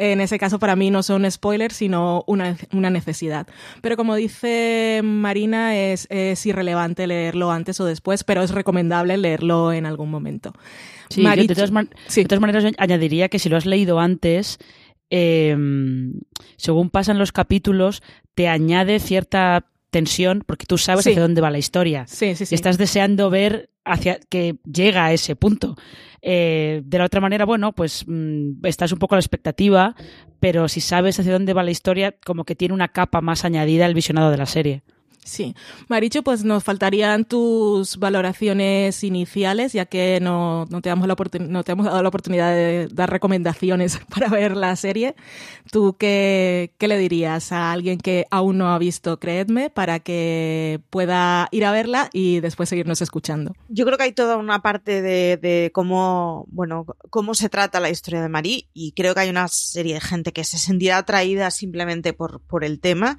En 0.00 0.20
ese 0.20 0.38
caso, 0.38 0.58
para 0.60 0.76
mí 0.76 0.90
no 0.90 1.02
son 1.02 1.28
spoilers, 1.30 1.74
sino 1.74 2.22
una, 2.28 2.56
una 2.72 2.88
necesidad. 2.88 3.48
Pero 3.82 3.96
como 3.96 4.14
dice 4.14 5.00
Marina, 5.02 5.76
es, 5.76 6.06
es 6.08 6.46
irrelevante 6.46 7.06
leerlo 7.08 7.50
antes 7.50 7.80
o 7.80 7.84
después, 7.84 8.22
pero 8.22 8.42
es 8.42 8.52
recomendable 8.52 9.16
leerlo 9.16 9.72
en 9.72 9.86
algún 9.86 10.08
momento. 10.10 10.52
Sí, 11.10 11.22
yo 11.22 11.30
de, 11.34 11.54
todas 11.54 11.72
man- 11.72 11.90
Sí. 12.06 12.22
de 12.22 12.28
todas 12.28 12.40
maneras 12.40 12.64
añadiría 12.78 13.28
que 13.28 13.38
si 13.40 13.48
lo 13.48 13.56
has 13.56 13.66
leído 13.66 13.98
antes, 13.98 14.58
eh, 15.10 15.56
según 16.56 16.90
pasan 16.90 17.18
los 17.18 17.32
capítulos, 17.32 18.02
te 18.34 18.46
añade 18.48 19.00
cierta 19.00 19.66
tensión 19.90 20.44
porque 20.46 20.66
tú 20.66 20.78
sabes 20.78 21.04
Sí. 21.04 21.10
hacia 21.10 21.22
dónde 21.22 21.40
va 21.40 21.50
la 21.50 21.58
historia. 21.58 22.06
Sí, 22.06 22.34
sí, 22.36 22.46
sí. 22.46 22.54
Y 22.54 22.56
estás 22.56 22.78
deseando 22.78 23.30
ver 23.30 23.70
hacia 23.84 24.20
que 24.28 24.56
llega 24.70 25.06
a 25.06 25.12
ese 25.12 25.34
punto. 25.34 25.76
Eh, 26.22 26.82
de 26.84 26.98
la 26.98 27.04
otra 27.04 27.20
manera, 27.20 27.44
bueno, 27.44 27.72
pues 27.72 28.04
mm, 28.06 28.64
estás 28.64 28.92
un 28.92 28.98
poco 28.98 29.14
a 29.14 29.18
la 29.18 29.20
expectativa, 29.20 29.94
pero 30.40 30.68
si 30.68 30.80
sabes 30.80 31.18
hacia 31.18 31.32
dónde 31.32 31.54
va 31.54 31.62
la 31.62 31.70
historia, 31.70 32.14
como 32.24 32.44
que 32.44 32.56
tiene 32.56 32.74
una 32.74 32.88
capa 32.88 33.20
más 33.20 33.44
añadida 33.44 33.86
el 33.86 33.94
visionado 33.94 34.30
de 34.30 34.38
la 34.38 34.46
serie. 34.46 34.82
Sí. 35.28 35.54
Maricho, 35.88 36.22
pues 36.22 36.42
nos 36.42 36.64
faltarían 36.64 37.26
tus 37.26 37.98
valoraciones 37.98 39.04
iniciales, 39.04 39.74
ya 39.74 39.84
que 39.84 40.20
no, 40.22 40.64
no, 40.70 40.80
te, 40.80 40.88
damos 40.88 41.06
la 41.06 41.16
no 41.40 41.64
te 41.64 41.72
hemos 41.72 41.84
dado 41.84 42.02
la 42.02 42.08
oportunidad 42.08 42.50
de 42.52 42.88
dar 42.90 43.10
recomendaciones 43.10 43.98
para 44.08 44.28
ver 44.28 44.56
la 44.56 44.74
serie. 44.74 45.14
¿Tú 45.70 45.96
qué, 45.98 46.72
qué 46.78 46.88
le 46.88 46.96
dirías 46.96 47.52
a 47.52 47.72
alguien 47.72 47.98
que 47.98 48.26
aún 48.30 48.56
no 48.56 48.72
ha 48.72 48.78
visto 48.78 49.20
Creedme 49.20 49.68
para 49.68 50.00
que 50.00 50.80
pueda 50.88 51.48
ir 51.50 51.66
a 51.66 51.72
verla 51.72 52.08
y 52.14 52.40
después 52.40 52.70
seguirnos 52.70 53.02
escuchando? 53.02 53.54
Yo 53.68 53.84
creo 53.84 53.98
que 53.98 54.04
hay 54.04 54.12
toda 54.12 54.38
una 54.38 54.62
parte 54.62 55.02
de, 55.02 55.36
de 55.36 55.70
cómo, 55.74 56.46
bueno, 56.48 56.86
cómo 57.10 57.34
se 57.34 57.50
trata 57.50 57.80
la 57.80 57.90
historia 57.90 58.22
de 58.22 58.30
Marie 58.30 58.66
y 58.72 58.92
creo 58.92 59.14
que 59.14 59.20
hay 59.20 59.28
una 59.28 59.46
serie 59.48 59.94
de 59.94 60.00
gente 60.00 60.32
que 60.32 60.44
se 60.44 60.56
sentirá 60.56 60.96
atraída 60.96 61.50
simplemente 61.50 62.14
por, 62.14 62.40
por 62.40 62.64
el 62.64 62.80
tema 62.80 63.18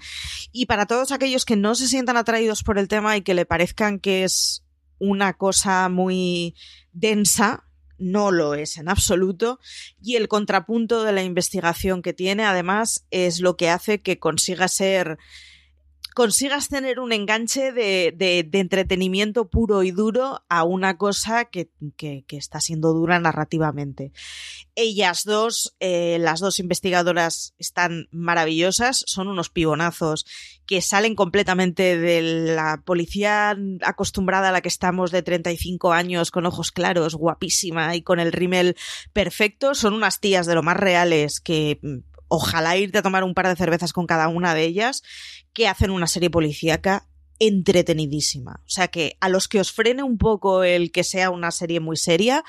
y 0.52 0.66
para 0.66 0.88
todos 0.88 1.12
aquellos 1.12 1.46
que 1.46 1.56
no 1.56 1.76
se 1.76 1.88
sientan 2.00 2.16
atraídos 2.16 2.64
por 2.64 2.80
el 2.80 2.88
tema 2.88 3.18
y 3.18 3.24
que 3.24 3.34
le 3.34 3.46
parezcan 3.46 4.00
que 4.00 4.24
es 4.24 4.64
una 5.00 5.34
cosa 5.34 5.90
muy 5.90 6.56
densa, 6.94 7.66
no 7.98 8.32
lo 8.32 8.54
es 8.54 8.78
en 8.78 8.88
absoluto. 8.88 9.60
Y 10.02 10.16
el 10.16 10.30
contrapunto 10.30 11.04
de 11.04 11.12
la 11.12 11.24
investigación 11.24 12.02
que 12.02 12.14
tiene, 12.14 12.46
además, 12.46 13.06
es 13.12 13.42
lo 13.42 13.58
que 13.58 13.70
hace 13.70 14.02
que 14.02 14.18
consiga 14.18 14.70
ser 14.70 15.18
consigas 16.20 16.68
tener 16.68 17.00
un 17.00 17.14
enganche 17.14 17.72
de, 17.72 18.50
entretenimiento 18.52 19.50
puro 19.50 19.84
y 19.84 19.92
duro 19.92 20.44
a 20.50 20.66
una 20.66 20.98
cosa 20.98 21.46
que, 21.46 21.70
está 22.28 22.60
siendo 22.60 22.92
dura 22.92 23.22
narrativamente. 23.22 24.12
Ellas 24.76 25.24
dos, 25.24 25.78
eh, 25.80 26.18
las 26.20 26.42
dos 26.42 26.60
investigadoras, 26.60 27.54
están 27.58 28.10
maravillosas, 28.12 29.06
son 29.08 29.30
unos 29.30 29.50
pibonazos 29.50 30.26
que 30.66 30.82
salen 30.82 31.16
completamente 31.16 31.98
de 31.98 32.54
la 32.54 32.84
policía 32.86 33.58
acostumbrada 33.82 34.50
a 34.50 34.52
la 34.52 34.60
que 34.60 34.68
estamos 34.68 35.12
de 35.12 35.24
35 35.24 35.94
años, 35.94 36.32
con 36.32 36.46
ojos 36.46 36.74
claros, 36.74 37.16
guapísima 37.16 37.96
y 37.96 38.02
con 38.02 38.20
el 38.20 38.34
rímel 38.34 38.76
perfecto. 39.14 39.74
Son 39.74 39.94
unas 39.94 40.20
tías 40.20 40.48
de 40.48 40.56
lo 40.56 40.64
más 40.64 40.76
reales 40.76 41.40
que 41.40 41.80
ojalá 42.30 42.78
irte 42.78 43.00
a 43.00 43.02
tomar 43.02 43.26
un 43.26 43.34
par 43.34 43.48
de 43.48 43.56
cervezas 43.56 43.92
con 43.92 44.08
cada 44.08 44.30
una 44.30 44.54
de 44.54 44.64
ellas, 44.64 45.04
que 45.52 45.68
hacen 45.68 45.92
una 45.92 46.08
serie 46.08 46.30
policíaca 46.30 47.08
entretenidísima. 47.40 48.62
O 48.66 48.70
sea 48.70 48.88
que 48.88 49.18
a 49.20 49.30
los 49.30 49.48
que 49.48 49.60
os 49.60 49.72
frene 49.72 50.04
un 50.04 50.18
poco 50.18 50.64
el 50.64 50.92
que 50.92 51.04
sea 51.04 51.30
una 51.30 51.52
serie 51.52 51.80
muy 51.80 51.98
seria, 51.98 52.44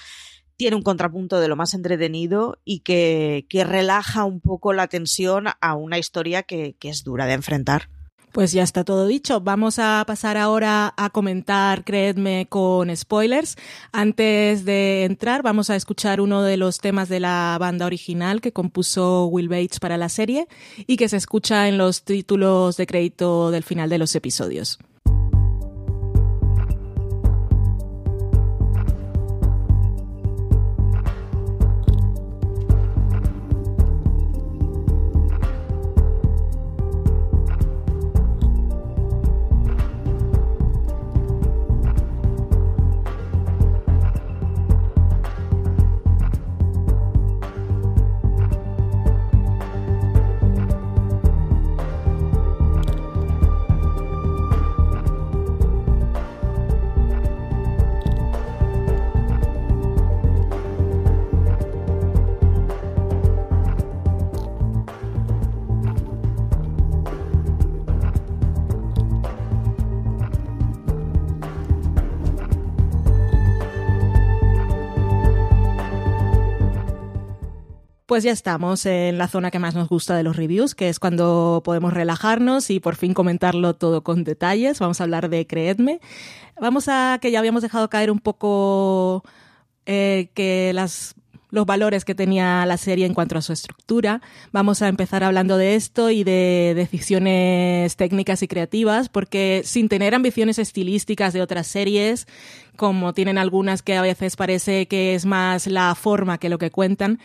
tiene 0.56 0.76
un 0.76 0.82
contrapunto 0.82 1.40
de 1.40 1.48
lo 1.48 1.56
más 1.56 1.72
entretenido 1.74 2.60
y 2.64 2.80
que, 2.80 3.46
que 3.48 3.64
relaja 3.64 4.24
un 4.24 4.40
poco 4.40 4.72
la 4.72 4.88
tensión 4.88 5.46
a 5.60 5.74
una 5.74 5.98
historia 5.98 6.42
que, 6.42 6.76
que 6.78 6.90
es 6.90 7.02
dura 7.02 7.26
de 7.26 7.32
enfrentar. 7.32 7.88
Pues 8.32 8.52
ya 8.52 8.62
está 8.62 8.84
todo 8.84 9.06
dicho. 9.06 9.40
Vamos 9.40 9.78
a 9.78 10.04
pasar 10.06 10.36
ahora 10.36 10.94
a 10.96 11.10
comentar, 11.10 11.84
creedme, 11.84 12.46
con 12.48 12.94
spoilers. 12.96 13.56
Antes 13.92 14.64
de 14.64 15.04
entrar, 15.04 15.42
vamos 15.42 15.68
a 15.70 15.76
escuchar 15.76 16.20
uno 16.20 16.42
de 16.42 16.56
los 16.56 16.78
temas 16.78 17.08
de 17.08 17.20
la 17.20 17.56
banda 17.58 17.86
original 17.86 18.40
que 18.40 18.52
compuso 18.52 19.26
Will 19.26 19.48
Bates 19.48 19.80
para 19.80 19.96
la 19.96 20.08
serie 20.08 20.46
y 20.86 20.96
que 20.96 21.08
se 21.08 21.16
escucha 21.16 21.68
en 21.68 21.76
los 21.76 22.04
títulos 22.04 22.76
de 22.76 22.86
crédito 22.86 23.50
del 23.50 23.64
final 23.64 23.90
de 23.90 23.98
los 23.98 24.14
episodios. 24.14 24.78
Pues 78.10 78.24
ya 78.24 78.32
estamos 78.32 78.86
en 78.86 79.18
la 79.18 79.28
zona 79.28 79.52
que 79.52 79.60
más 79.60 79.76
nos 79.76 79.88
gusta 79.88 80.16
de 80.16 80.24
los 80.24 80.34
reviews, 80.34 80.74
que 80.74 80.88
es 80.88 80.98
cuando 80.98 81.62
podemos 81.64 81.92
relajarnos 81.92 82.68
y 82.70 82.80
por 82.80 82.96
fin 82.96 83.14
comentarlo 83.14 83.74
todo 83.74 84.02
con 84.02 84.24
detalles. 84.24 84.80
Vamos 84.80 85.00
a 85.00 85.04
hablar 85.04 85.30
de 85.30 85.46
Creedme. 85.46 86.00
Vamos 86.60 86.88
a 86.88 87.20
que 87.22 87.30
ya 87.30 87.38
habíamos 87.38 87.62
dejado 87.62 87.88
caer 87.88 88.10
un 88.10 88.18
poco 88.18 89.22
eh, 89.86 90.28
que 90.34 90.72
los 90.74 91.14
valores 91.66 92.04
que 92.04 92.16
tenía 92.16 92.66
la 92.66 92.78
serie 92.78 93.06
en 93.06 93.14
cuanto 93.14 93.38
a 93.38 93.42
su 93.42 93.52
estructura. 93.52 94.22
Vamos 94.50 94.82
a 94.82 94.88
empezar 94.88 95.22
hablando 95.22 95.56
de 95.56 95.76
esto 95.76 96.10
y 96.10 96.24
de 96.24 96.72
decisiones 96.74 97.94
técnicas 97.94 98.42
y 98.42 98.48
creativas, 98.48 99.08
porque 99.08 99.62
sin 99.64 99.88
tener 99.88 100.16
ambiciones 100.16 100.58
estilísticas 100.58 101.32
de 101.32 101.42
otras 101.42 101.68
series, 101.68 102.26
como 102.80 103.12
tienen 103.12 103.36
algunas 103.36 103.82
que 103.82 103.94
a 103.94 104.00
veces 104.00 104.36
parece 104.36 104.88
que 104.88 105.14
es 105.14 105.26
más 105.26 105.66
la 105.66 105.94
forma 105.94 106.38
que 106.38 106.48
lo 106.48 106.56
que 106.56 106.70
cuentan, 106.70 107.18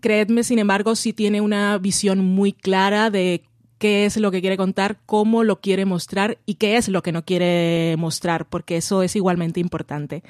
creedme, 0.00 0.42
sin 0.42 0.58
embargo, 0.58 0.96
sí 0.96 1.12
tiene 1.12 1.42
una 1.42 1.76
visión 1.76 2.20
muy 2.20 2.54
clara 2.54 3.10
de 3.10 3.42
qué 3.82 4.06
es 4.06 4.16
lo 4.16 4.30
que 4.30 4.40
quiere 4.40 4.56
contar, 4.56 4.98
cómo 5.06 5.42
lo 5.42 5.60
quiere 5.60 5.86
mostrar 5.86 6.38
y 6.46 6.54
qué 6.54 6.76
es 6.76 6.86
lo 6.86 7.02
que 7.02 7.10
no 7.10 7.24
quiere 7.24 7.96
mostrar, 7.98 8.46
porque 8.48 8.76
eso 8.76 9.02
es 9.02 9.16
igualmente 9.16 9.58
importante. 9.58 10.22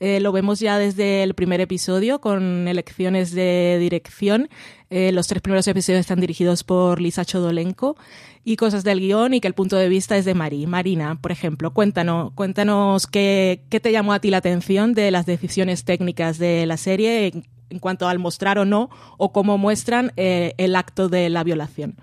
Eh, 0.00 0.20
lo 0.20 0.32
vemos 0.32 0.58
ya 0.58 0.78
desde 0.78 1.22
el 1.22 1.34
primer 1.34 1.60
episodio 1.60 2.22
con 2.22 2.66
elecciones 2.66 3.32
de 3.32 3.76
dirección. 3.78 4.48
Eh, 4.88 5.12
los 5.12 5.26
tres 5.26 5.42
primeros 5.42 5.68
episodios 5.68 6.00
están 6.00 6.18
dirigidos 6.18 6.64
por 6.64 6.98
Lisa 6.98 7.26
Chodolenko 7.26 7.94
y 8.42 8.56
cosas 8.56 8.84
del 8.84 9.00
guion 9.00 9.34
y 9.34 9.40
que 9.42 9.48
el 9.48 9.54
punto 9.54 9.76
de 9.76 9.90
vista 9.90 10.16
es 10.16 10.24
de 10.24 10.32
Mari. 10.32 10.66
Marina, 10.66 11.18
por 11.20 11.30
ejemplo, 11.30 11.74
cuéntanos, 11.74 12.32
cuéntanos 12.32 13.06
qué, 13.06 13.64
qué 13.68 13.80
te 13.80 13.92
llamó 13.92 14.14
a 14.14 14.20
ti 14.20 14.30
la 14.30 14.38
atención 14.38 14.94
de 14.94 15.10
las 15.10 15.26
decisiones 15.26 15.84
técnicas 15.84 16.38
de 16.38 16.64
la 16.64 16.78
serie 16.78 17.26
en, 17.68 17.80
cuanto 17.80 18.08
al 18.08 18.18
mostrar 18.18 18.58
o 18.58 18.64
no 18.64 18.88
o 19.18 19.30
cómo 19.30 19.58
muestran 19.58 20.14
eh, 20.16 20.54
el 20.56 20.74
acto 20.74 21.10
de 21.10 21.28
la 21.28 21.44
violación 21.44 21.96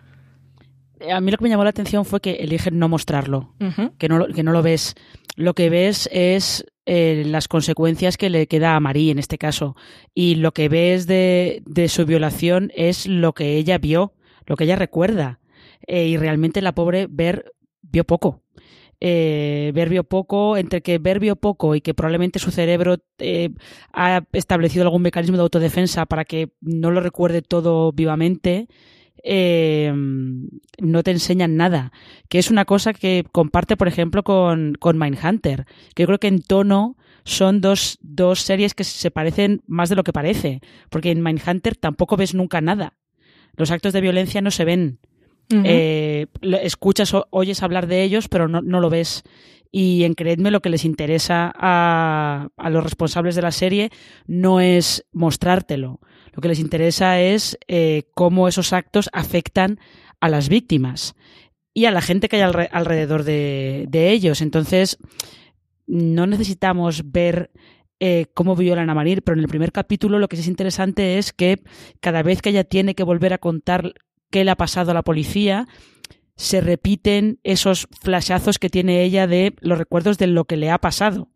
a 1.09 1.21
mí 1.21 1.31
lo 1.31 1.37
que 1.37 1.43
me 1.43 1.49
llamó 1.49 1.63
la 1.63 1.69
atención 1.71 2.05
fue 2.05 2.19
que 2.19 2.31
eligen 2.33 2.77
no 2.79 2.89
mostrarlo, 2.89 3.53
uh 3.59 3.65
-huh. 3.65 3.91
que, 3.97 4.07
no, 4.09 4.27
que 4.27 4.43
no 4.43 4.51
lo 4.51 4.61
ves. 4.61 4.95
Lo 5.35 5.53
que 5.53 5.69
ves 5.69 6.09
es 6.11 6.65
eh, 6.85 7.23
las 7.25 7.47
consecuencias 7.47 8.17
que 8.17 8.29
le 8.29 8.47
queda 8.47 8.75
a 8.75 8.79
Marie 8.79 9.11
en 9.11 9.19
este 9.19 9.37
caso. 9.37 9.75
Y 10.13 10.35
lo 10.35 10.51
que 10.51 10.69
ves 10.69 11.07
de, 11.07 11.63
de 11.65 11.87
su 11.87 12.05
violación 12.05 12.71
es 12.75 13.07
lo 13.07 13.33
que 13.33 13.55
ella 13.57 13.77
vio, 13.77 14.13
lo 14.45 14.55
que 14.55 14.65
ella 14.65 14.75
recuerda. 14.75 15.39
Eh, 15.87 16.07
y 16.07 16.17
realmente 16.17 16.61
la 16.61 16.75
pobre 16.75 17.07
Ver 17.09 17.53
vio 17.81 18.03
poco. 18.03 18.43
Eh, 19.03 19.71
ver 19.73 19.89
vio 19.89 20.03
poco, 20.03 20.57
entre 20.57 20.83
que 20.83 20.99
ver 20.99 21.19
vio 21.19 21.35
poco 21.35 21.73
y 21.73 21.81
que 21.81 21.95
probablemente 21.95 22.37
su 22.37 22.51
cerebro 22.51 22.97
eh, 23.17 23.49
ha 23.93 24.21
establecido 24.31 24.83
algún 24.83 25.01
mecanismo 25.01 25.37
de 25.37 25.41
autodefensa 25.43 26.05
para 26.05 26.23
que 26.23 26.51
no 26.61 26.91
lo 26.91 27.01
recuerde 27.01 27.41
todo 27.41 27.91
vivamente, 27.93 28.67
eh, 29.23 29.93
no 30.79 31.03
te 31.03 31.11
enseñan 31.11 31.57
nada. 31.57 31.91
Que 32.29 32.39
es 32.39 32.51
una 32.51 32.65
cosa 32.65 32.93
que 32.93 33.25
comparte, 33.31 33.77
por 33.77 33.87
ejemplo, 33.87 34.23
con, 34.23 34.75
con 34.79 34.97
Mindhunter. 34.97 35.65
Que 35.95 36.03
yo 36.03 36.07
creo 36.07 36.19
que 36.19 36.27
en 36.27 36.41
tono 36.41 36.97
son 37.23 37.61
dos, 37.61 37.99
dos 38.01 38.41
series 38.41 38.73
que 38.73 38.83
se 38.83 39.11
parecen 39.11 39.61
más 39.67 39.89
de 39.89 39.95
lo 39.95 40.03
que 40.03 40.13
parece. 40.13 40.61
Porque 40.89 41.11
en 41.11 41.23
Mindhunter 41.23 41.75
tampoco 41.75 42.17
ves 42.17 42.33
nunca 42.33 42.61
nada. 42.61 42.93
Los 43.55 43.71
actos 43.71 43.93
de 43.93 44.01
violencia 44.01 44.41
no 44.41 44.51
se 44.51 44.65
ven. 44.65 44.99
Uh 45.51 45.55
-huh. 45.55 45.63
eh, 45.65 46.27
escuchas 46.63 47.13
o 47.13 47.27
oyes 47.29 47.61
hablar 47.61 47.87
de 47.87 48.03
ellos, 48.03 48.29
pero 48.29 48.47
no, 48.47 48.61
no 48.61 48.79
lo 48.79 48.89
ves. 48.89 49.23
Y 49.71 50.03
en 50.03 50.15
Creedme 50.15 50.51
lo 50.51 50.61
que 50.61 50.69
les 50.69 50.83
interesa 50.85 51.51
a, 51.55 52.49
a 52.57 52.69
los 52.69 52.83
responsables 52.83 53.35
de 53.35 53.41
la 53.41 53.51
serie 53.51 53.89
no 54.27 54.59
es 54.59 55.05
mostrártelo. 55.13 55.99
Lo 56.33 56.41
que 56.41 56.47
les 56.47 56.59
interesa 56.59 57.19
es 57.19 57.57
eh, 57.67 58.03
cómo 58.13 58.47
esos 58.47 58.73
actos 58.73 59.09
afectan 59.13 59.79
a 60.19 60.29
las 60.29 60.49
víctimas 60.49 61.15
y 61.73 61.85
a 61.85 61.91
la 61.91 62.01
gente 62.01 62.29
que 62.29 62.37
hay 62.37 62.41
alre 62.43 62.69
alrededor 62.71 63.23
de, 63.23 63.85
de, 63.89 64.11
ellos. 64.11 64.41
Entonces, 64.41 64.97
no 65.87 66.27
necesitamos 66.27 67.11
ver 67.11 67.51
eh, 67.99 68.25
cómo 68.33 68.55
violan 68.55 68.89
a 68.89 68.95
Marir, 68.95 69.21
pero 69.21 69.37
en 69.37 69.43
el 69.43 69.47
primer 69.47 69.71
capítulo 69.71 70.17
lo 70.17 70.27
que 70.27 70.35
es 70.35 70.47
interesante 70.47 71.17
es 71.19 71.33
que 71.33 71.61
cada 71.99 72.23
vez 72.23 72.41
que 72.41 72.49
ella 72.49 72.63
tiene 72.63 72.95
que 72.95 73.03
volver 73.03 73.33
a 73.33 73.37
contar 73.37 73.93
qué 74.31 74.43
le 74.43 74.49
ha 74.51 74.55
pasado 74.55 74.89
a 74.89 74.95
la 74.95 75.03
policía, 75.03 75.67
se 76.35 76.61
repiten 76.61 77.39
esos 77.43 77.87
flashazos 78.01 78.57
que 78.57 78.71
tiene 78.71 79.03
ella 79.03 79.27
de 79.27 79.53
los 79.59 79.77
recuerdos 79.77 80.17
de 80.17 80.25
lo 80.25 80.45
que 80.45 80.57
le 80.57 80.71
ha 80.71 80.79
pasado. 80.79 81.29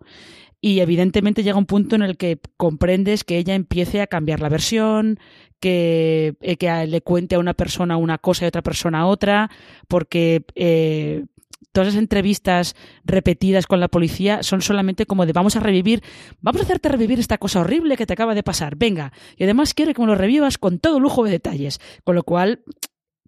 Y 0.65 0.80
evidentemente 0.80 1.43
llega 1.43 1.60
un 1.60 1.67
punto 1.67 1.95
en 1.95 2.01
el 2.01 2.17
que 2.17 2.39
comprendes 2.58 3.23
que 3.23 3.38
ella 3.38 3.54
empiece 3.54 4.01
a 4.01 4.08
cambiar 4.08 4.39
la 4.39 4.49
versión, 4.49 5.19
que, 5.60 6.34
eh, 6.41 6.58
que 6.58 6.88
le 6.88 7.01
cuente 7.01 7.36
a 7.36 7.39
una 7.39 7.54
persona 7.54 7.97
una 7.97 8.17
cosa 8.17 8.43
y 8.43 8.45
a 8.45 8.47
otra 8.47 8.63
persona 8.63 9.06
otra, 9.06 9.51
porque 9.88 10.43
eh, 10.56 11.25
todas 11.71 11.89
las 11.89 12.01
entrevistas 12.01 12.75
repetidas 13.04 13.67
con 13.67 13.80
la 13.80 13.89
policía 13.89 14.41
son 14.41 14.63
solamente 14.63 15.06
como 15.06 15.28
de 15.28 15.34
vamos 15.34 15.56
a 15.56 15.60
revivir, 15.60 16.01
vamos 16.41 16.62
a 16.62 16.65
hacerte 16.65 16.89
revivir 16.89 17.19
esta 17.19 17.38
cosa 17.38 17.60
horrible 17.60 17.95
que 17.95 18.08
te 18.08 18.13
acaba 18.13 18.34
de 18.34 18.41
pasar, 18.41 18.75
venga. 18.75 19.13
Y 19.38 19.43
además 19.43 19.75
quiere 19.75 19.93
que 19.93 20.01
me 20.01 20.08
lo 20.08 20.15
revivas 20.15 20.58
con 20.58 20.80
todo 20.80 20.99
lujo 20.99 21.25
de 21.25 21.30
detalles. 21.30 21.80
Con 22.04 22.15
lo 22.15 22.23
cual 22.23 22.63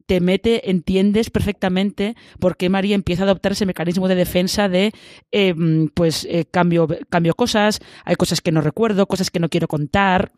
te 0.07 0.21
mete, 0.21 0.71
entiendes 0.71 1.29
perfectamente 1.29 2.15
por 2.39 2.57
qué 2.57 2.69
María 2.69 2.95
empieza 2.95 3.23
a 3.23 3.25
adoptar 3.25 3.51
ese 3.51 3.65
mecanismo 3.65 4.07
de 4.07 4.15
defensa 4.15 4.69
de, 4.69 4.93
eh, 5.31 5.53
pues, 5.93 6.25
eh, 6.29 6.45
cambio, 6.49 6.87
cambio 7.09 7.35
cosas, 7.35 7.79
hay 8.05 8.15
cosas 8.15 8.41
que 8.41 8.51
no 8.51 8.61
recuerdo, 8.61 9.05
cosas 9.05 9.29
que 9.29 9.39
no 9.39 9.49
quiero 9.49 9.67
contar. 9.67 10.31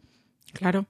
Claro. 0.53 0.85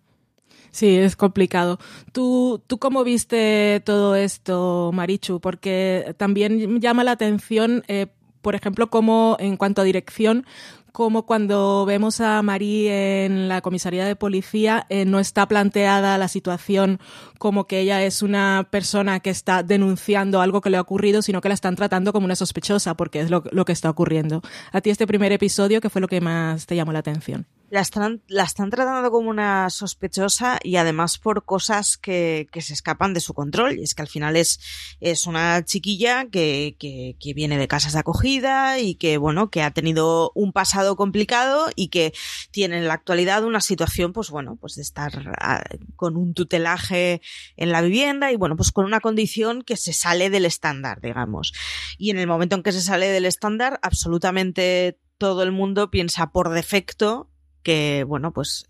Sí, 0.71 0.97
es 0.97 1.15
complicado. 1.15 1.79
¿Tú, 2.13 2.61
¿Tú 2.67 2.77
cómo 2.77 3.03
viste 3.03 3.81
todo 3.85 4.15
esto, 4.15 4.91
Marichu? 4.93 5.39
Porque 5.41 6.15
también 6.17 6.79
llama 6.79 7.03
la 7.03 7.11
atención, 7.11 7.83
eh, 7.87 8.07
por 8.41 8.55
ejemplo, 8.55 8.89
cómo 8.89 9.35
en 9.39 9.57
cuanto 9.57 9.81
a 9.81 9.85
dirección, 9.85 10.45
como 10.91 11.25
cuando 11.25 11.85
vemos 11.85 12.21
a 12.21 12.41
Marie 12.41 13.25
en 13.25 13.47
la 13.47 13.61
comisaría 13.61 14.05
de 14.05 14.15
policía, 14.15 14.85
eh, 14.89 15.05
no 15.05 15.19
está 15.19 15.47
planteada 15.47 16.17
la 16.17 16.27
situación 16.27 16.99
como 17.37 17.67
que 17.67 17.79
ella 17.79 18.03
es 18.03 18.21
una 18.21 18.67
persona 18.69 19.19
que 19.19 19.29
está 19.29 19.63
denunciando 19.63 20.41
algo 20.41 20.61
que 20.61 20.69
le 20.69 20.77
ha 20.77 20.81
ocurrido, 20.81 21.21
sino 21.21 21.41
que 21.41 21.49
la 21.49 21.55
están 21.55 21.75
tratando 21.75 22.13
como 22.13 22.25
una 22.25 22.35
sospechosa, 22.35 22.95
porque 22.95 23.21
es 23.21 23.29
lo, 23.29 23.43
lo 23.51 23.65
que 23.65 23.71
está 23.71 23.89
ocurriendo. 23.89 24.41
A 24.71 24.81
ti 24.81 24.89
este 24.89 25.07
primer 25.07 25.31
episodio, 25.31 25.81
¿qué 25.81 25.89
fue 25.89 26.01
lo 26.01 26.07
que 26.07 26.21
más 26.21 26.65
te 26.65 26.75
llamó 26.75 26.91
la 26.91 26.99
atención? 26.99 27.47
La 27.71 27.81
están, 27.81 28.23
la 28.27 28.43
están 28.43 28.69
tratando 28.69 29.11
como 29.11 29.29
una 29.29 29.69
sospechosa 29.69 30.59
y 30.63 30.77
además 30.77 31.17
por 31.19 31.45
cosas 31.45 31.97
que, 31.97 32.47
que 32.51 32.61
se 32.61 32.73
escapan 32.73 33.13
de 33.13 33.19
su 33.19 33.33
control. 33.33 33.77
Y 33.77 33.83
es 33.83 33.93
que 33.93 34.01
al 34.01 34.07
final 34.07 34.35
es, 34.35 34.59
es 34.99 35.27
una 35.27 35.63
chiquilla 35.63 36.25
que, 36.31 36.75
que, 36.79 37.15
que 37.19 37.33
viene 37.33 37.57
de 37.57 37.67
casas 37.67 37.93
de 37.93 37.99
acogida 37.99 38.79
y 38.79 38.95
que, 38.95 39.17
bueno, 39.17 39.49
que 39.49 39.61
ha 39.61 39.71
tenido 39.71 40.31
un 40.33 40.51
pasado 40.51 40.95
complicado 40.95 41.69
y 41.75 41.89
que 41.89 42.13
tiene 42.51 42.77
en 42.77 42.87
la 42.87 42.95
actualidad 42.95 43.43
una 43.43 43.61
situación, 43.61 44.13
pues 44.13 44.31
bueno, 44.31 44.57
pues 44.59 44.75
de 44.75 44.81
estar 44.81 45.31
a, 45.39 45.63
con 45.95 46.17
un 46.17 46.33
tutelaje 46.33 47.21
en 47.55 47.71
la 47.71 47.81
vivienda 47.81 48.31
y 48.31 48.35
bueno, 48.35 48.55
pues 48.55 48.71
con 48.71 48.85
una 48.85 48.99
condición 48.99 49.61
que 49.61 49.77
se 49.77 49.93
sale 49.93 50.29
del 50.29 50.45
estándar, 50.45 51.01
digamos. 51.01 51.53
Y 51.97 52.09
en 52.09 52.17
el 52.17 52.27
momento 52.27 52.55
en 52.55 52.63
que 52.63 52.71
se 52.71 52.81
sale 52.81 53.09
del 53.09 53.25
estándar, 53.25 53.79
absolutamente 53.83 54.99
todo 55.19 55.43
el 55.43 55.51
mundo 55.51 55.91
piensa 55.91 56.31
por 56.31 56.49
defecto 56.49 57.29
que, 57.69 58.03
bueno, 58.03 58.33
pues 58.33 58.67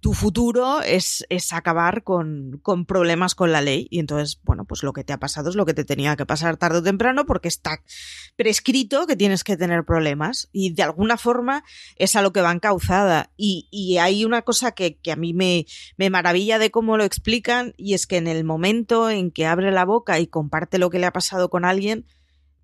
tu 0.00 0.14
futuro 0.14 0.80
es, 0.80 1.26
es 1.28 1.52
acabar 1.52 2.02
con, 2.02 2.60
con, 2.62 2.86
problemas 2.86 3.34
con 3.34 3.52
la 3.52 3.60
ley. 3.60 3.88
Y 3.90 3.98
entonces, 3.98 4.40
bueno, 4.42 4.64
pues 4.64 4.82
lo 4.82 4.94
que 4.94 5.04
te 5.04 5.12
ha 5.12 5.18
pasado 5.18 5.50
es 5.50 5.54
lo 5.54 5.66
que 5.66 5.74
te 5.74 5.84
tenía 5.84 6.16
que 6.16 6.24
pasar 6.24 6.56
tarde 6.56 6.78
o 6.78 6.82
temprano 6.82 7.26
porque 7.26 7.48
está 7.48 7.82
prescrito 8.36 9.06
que 9.06 9.16
tienes 9.16 9.44
que 9.44 9.58
tener 9.58 9.84
problemas. 9.84 10.48
Y 10.50 10.72
de 10.72 10.82
alguna 10.82 11.18
forma 11.18 11.62
es 11.96 12.16
a 12.16 12.22
lo 12.22 12.32
que 12.32 12.40
va 12.40 12.50
encauzada. 12.50 13.32
Y, 13.36 13.68
y 13.70 13.98
hay 13.98 14.24
una 14.24 14.40
cosa 14.40 14.72
que, 14.72 14.96
que 14.96 15.12
a 15.12 15.16
mí 15.16 15.34
me, 15.34 15.66
me 15.98 16.08
maravilla 16.08 16.58
de 16.58 16.70
cómo 16.70 16.96
lo 16.96 17.04
explican 17.04 17.74
y 17.76 17.92
es 17.92 18.06
que 18.06 18.16
en 18.16 18.28
el 18.28 18.44
momento 18.44 19.10
en 19.10 19.30
que 19.30 19.44
abre 19.44 19.72
la 19.72 19.84
boca 19.84 20.20
y 20.20 20.26
comparte 20.26 20.78
lo 20.78 20.88
que 20.88 20.98
le 20.98 21.04
ha 21.04 21.12
pasado 21.12 21.50
con 21.50 21.66
alguien, 21.66 22.06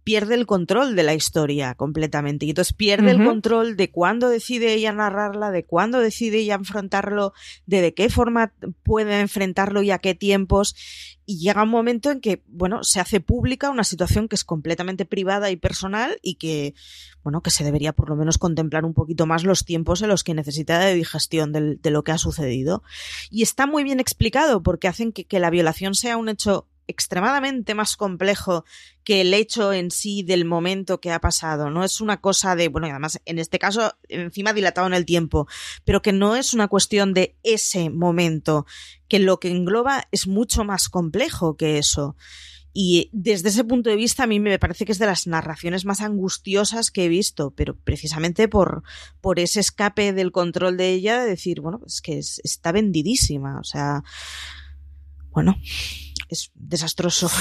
pierde 0.05 0.35
el 0.35 0.47
control 0.47 0.95
de 0.95 1.03
la 1.03 1.15
historia 1.15 1.75
completamente. 1.75 2.45
Y 2.47 2.51
entonces 2.51 2.75
pierde 2.75 3.15
uh 3.15 3.17
-huh. 3.17 3.21
el 3.21 3.27
control 3.27 3.77
de 3.77 3.91
cuándo 3.91 4.29
decide 4.29 4.75
ella 4.75 4.93
narrarla, 4.93 5.51
de 5.51 5.65
cuándo 5.65 5.99
decide 5.99 6.39
ella 6.39 6.55
enfrentarlo, 6.55 7.33
de 7.67 7.81
de 7.81 7.95
qué 7.95 8.11
forma 8.11 8.53
puede 8.83 9.21
enfrentarlo 9.21 9.83
y 9.83 9.91
a 9.91 9.99
qué 9.99 10.15
tiempos. 10.15 10.77
Y 11.27 11.39
llega 11.39 11.63
un 11.63 11.71
momento 11.71 12.11
en 12.11 12.21
que, 12.21 12.43
bueno, 12.47 12.85
se 12.85 13.01
hace 13.01 13.19
pública 13.19 13.71
una 13.71 13.85
situación 13.85 14.29
que 14.29 14.37
es 14.37 14.45
completamente 14.45 15.07
privada 15.07 15.51
y 15.51 15.57
personal 15.57 16.19
y 16.21 16.35
que, 16.35 16.75
bueno, 17.23 17.41
que 17.41 17.51
se 17.51 17.65
debería 17.65 17.95
por 17.95 18.11
lo 18.11 18.17
menos 18.17 18.37
contemplar 18.37 18.85
un 18.85 18.93
poquito 18.93 19.25
más 19.25 19.43
los 19.43 19.65
tiempos 19.65 20.03
en 20.03 20.09
los 20.09 20.23
que 20.23 20.35
necesita 20.35 20.79
de 20.81 20.95
digestión 20.95 21.51
de, 21.53 21.77
de 21.77 21.91
lo 21.91 22.05
que 22.05 22.13
ha 22.13 22.19
sucedido. 22.19 22.83
Y 23.31 23.43
está 23.43 23.67
muy 23.67 23.85
bien 23.85 24.01
explicado 24.01 24.63
porque 24.63 24.87
hacen 24.87 25.13
que, 25.13 25.25
que 25.25 25.41
la 25.41 25.49
violación 25.49 25.95
sea 25.95 26.19
un 26.19 26.29
hecho 26.29 26.67
extremadamente 26.87 27.75
más 27.75 27.97
complejo 27.97 28.65
que 29.05 29.21
el 29.21 29.35
hecho 29.35 29.73
en 29.73 29.91
sí 29.91 30.23
del 30.23 30.45
momento 30.45 31.01
que 31.01 31.13
ha 31.13 31.21
pasado. 31.21 31.71
No 31.71 31.85
es 31.85 32.01
una 32.01 32.21
cosa 32.21 32.57
de, 32.57 32.69
bueno, 32.69 32.87
y 32.87 32.91
además 32.91 33.21
en 33.25 33.39
este 33.39 33.59
caso 33.59 33.95
encima 34.09 34.53
dilatado 34.53 34.87
en 34.87 34.95
el 34.95 35.05
tiempo, 35.05 35.47
pero 35.85 36.03
que 36.03 36.13
no 36.13 36.37
es 36.37 36.55
una 36.55 36.69
cuestión 36.69 37.15
de 37.15 37.37
ese 37.43 37.91
momento, 37.91 38.67
que 39.09 39.19
lo 39.19 39.41
que 39.41 39.51
engloba 39.51 40.09
es 40.11 40.27
mucho 40.27 40.65
más 40.65 40.89
complejo 40.89 41.57
que 41.57 41.79
eso. 41.79 42.17
Y 42.77 43.09
desde 43.13 43.51
ese 43.51 43.63
punto 43.63 43.89
de 43.89 43.95
vista 43.95 44.25
a 44.25 44.27
mí 44.27 44.41
me 44.41 44.59
parece 44.59 44.85
que 44.85 44.91
es 44.91 44.99
de 44.99 45.07
las 45.07 45.29
narraciones 45.29 45.85
más 45.85 46.01
angustiosas 46.01 46.91
que 46.91 47.05
he 47.05 47.09
visto, 47.09 47.53
pero 47.53 47.77
precisamente 47.77 48.49
por, 48.49 48.83
por 49.21 49.39
ese 49.39 49.61
escape 49.61 50.13
del 50.13 50.33
control 50.33 50.77
de 50.77 50.91
ella, 50.91 51.23
de 51.23 51.31
decir, 51.31 51.61
bueno, 51.61 51.81
es 51.87 52.01
que 52.01 52.19
es, 52.19 52.41
está 52.43 52.73
vendidísima, 52.73 53.61
o 53.61 53.65
sea, 53.65 54.03
bueno, 55.31 55.57
es 56.29 56.51
desastroso. 56.55 57.29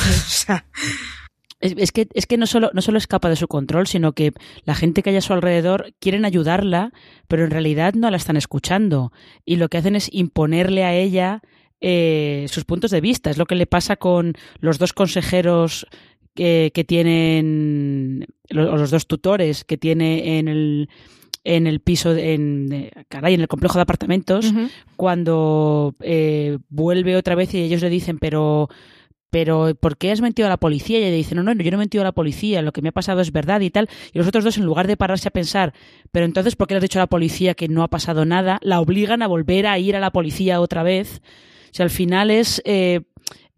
Es, 1.60 1.74
es, 1.78 1.94
que, 1.94 2.10
es 2.14 2.26
que 2.26 2.36
no, 2.36 2.46
solo, 2.46 2.72
no 2.74 2.82
solo 2.82 2.98
escapa 2.98 3.30
de 3.30 3.38
su 3.38 3.48
control, 3.48 3.88
sino 3.88 4.12
que 4.12 4.34
la 4.66 4.76
gente 4.76 5.02
que 5.02 5.12
hay 5.12 5.16
a 5.16 5.22
su 5.22 5.32
alrededor 5.32 5.94
quieren 6.02 6.26
ayudarla, 6.26 6.92
pero 7.30 7.46
en 7.46 7.52
realidad 7.52 7.94
no 7.94 8.12
la 8.12 8.18
están 8.18 8.36
escuchando. 8.36 9.14
Y 9.46 9.56
lo 9.56 9.70
que 9.70 9.78
hacen 9.78 9.96
es 9.96 10.10
imponerle 10.12 10.84
a 10.84 10.94
ella 10.94 11.42
eh, 11.80 12.48
sus 12.50 12.66
puntos 12.66 12.92
de 12.92 13.00
vista. 13.00 13.30
Es 13.30 13.38
lo 13.38 13.46
que 13.46 13.56
le 13.56 13.66
pasa 13.66 13.96
con 13.96 14.34
los 14.60 14.78
dos 14.78 14.92
consejeros 14.92 15.88
que, 16.34 16.72
que 16.74 16.84
tienen, 16.84 18.26
los, 18.50 18.80
los 18.80 18.92
dos 18.92 19.08
tutores 19.08 19.64
que 19.64 19.78
tiene 19.78 20.40
en 20.40 20.50
el 20.50 20.90
en 21.44 21.68
el 21.68 21.80
piso, 21.80 22.16
en, 22.16 22.90
caray, 23.10 23.34
en 23.34 23.42
el 23.42 23.48
complejo 23.48 23.76
de 23.78 23.82
apartamentos, 23.82 24.52
uh 24.52 24.56
-huh. 24.56 24.70
cuando 24.96 25.96
eh, 26.00 26.58
vuelve 26.70 27.16
otra 27.16 27.36
vez 27.36 27.54
y 27.54 27.62
ellos 27.62 27.82
le 27.82 27.90
dicen, 27.90 28.18
pero 28.18 28.70
pero 29.34 29.74
¿por 29.74 29.98
qué 29.98 30.12
has 30.12 30.22
mentido 30.22 30.46
a 30.46 30.50
la 30.50 30.58
policía? 30.58 31.00
Y 31.00 31.06
ella 31.06 31.16
dice, 31.16 31.34
no, 31.34 31.42
no, 31.42 31.54
yo 31.54 31.72
no 31.72 31.78
he 31.78 31.80
mentido 31.80 32.04
a 32.04 32.06
la 32.06 32.12
policía, 32.12 32.62
lo 32.62 32.72
que 32.72 32.84
me 32.84 32.90
ha 32.90 32.92
pasado 32.92 33.20
es 33.20 33.32
verdad 33.32 33.62
y 33.62 33.72
tal. 33.72 33.90
Y 34.14 34.20
los 34.20 34.28
otros 34.28 34.44
dos, 34.44 34.60
en 34.60 34.64
lugar 34.64 34.86
de 34.86 34.96
pararse 34.96 35.28
a 35.28 35.32
pensar, 35.32 35.74
pero 36.12 36.26
entonces, 36.26 36.56
¿por 36.56 36.68
qué 36.68 36.76
le 36.76 36.78
has 36.78 36.84
dicho 36.84 37.00
a 37.00 37.02
la 37.02 37.08
policía 37.08 37.56
que 37.56 37.68
no 37.68 37.82
ha 37.82 37.88
pasado 37.88 38.26
nada? 38.26 38.60
La 38.62 38.80
obligan 38.80 39.24
a 39.24 39.28
volver 39.28 39.66
a 39.66 39.80
ir 39.80 39.96
a 39.96 40.00
la 40.00 40.12
policía 40.12 40.62
otra 40.62 40.84
vez. 40.84 41.20
O 41.72 41.74
sea, 41.74 41.84
al 41.86 41.90
final 41.90 42.30
es... 42.30 42.62
Eh, 42.64 43.02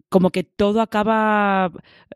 como 0.10 0.30
que 0.30 0.44
todo 0.44 0.82
acaba 0.82 1.72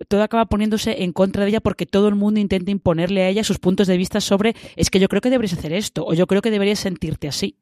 todo 0.08 0.24
acaba 0.24 0.46
poniéndose 0.46 1.04
en 1.04 1.12
contra 1.12 1.44
de 1.44 1.50
ella 1.50 1.62
porque 1.62 1.86
todo 1.86 2.08
el 2.08 2.16
mundo 2.16 2.40
intenta 2.40 2.72
imponerle 2.72 3.24
a 3.24 3.30
ella 3.30 3.44
sus 3.44 3.60
puntos 3.60 3.88
de 3.88 3.98
vista 3.98 4.22
sobre 4.22 4.56
es 4.76 4.90
que 4.90 5.00
yo 5.00 5.10
creo 5.10 5.22
que 5.22 5.30
deberías 5.30 5.58
hacer 5.58 5.74
esto 5.74 6.06
o 6.06 6.14
yo 6.14 6.28
creo 6.28 6.42
que 6.42 6.52
deberías 6.52 6.80
sentirte 6.80 7.28
así. 7.28 7.58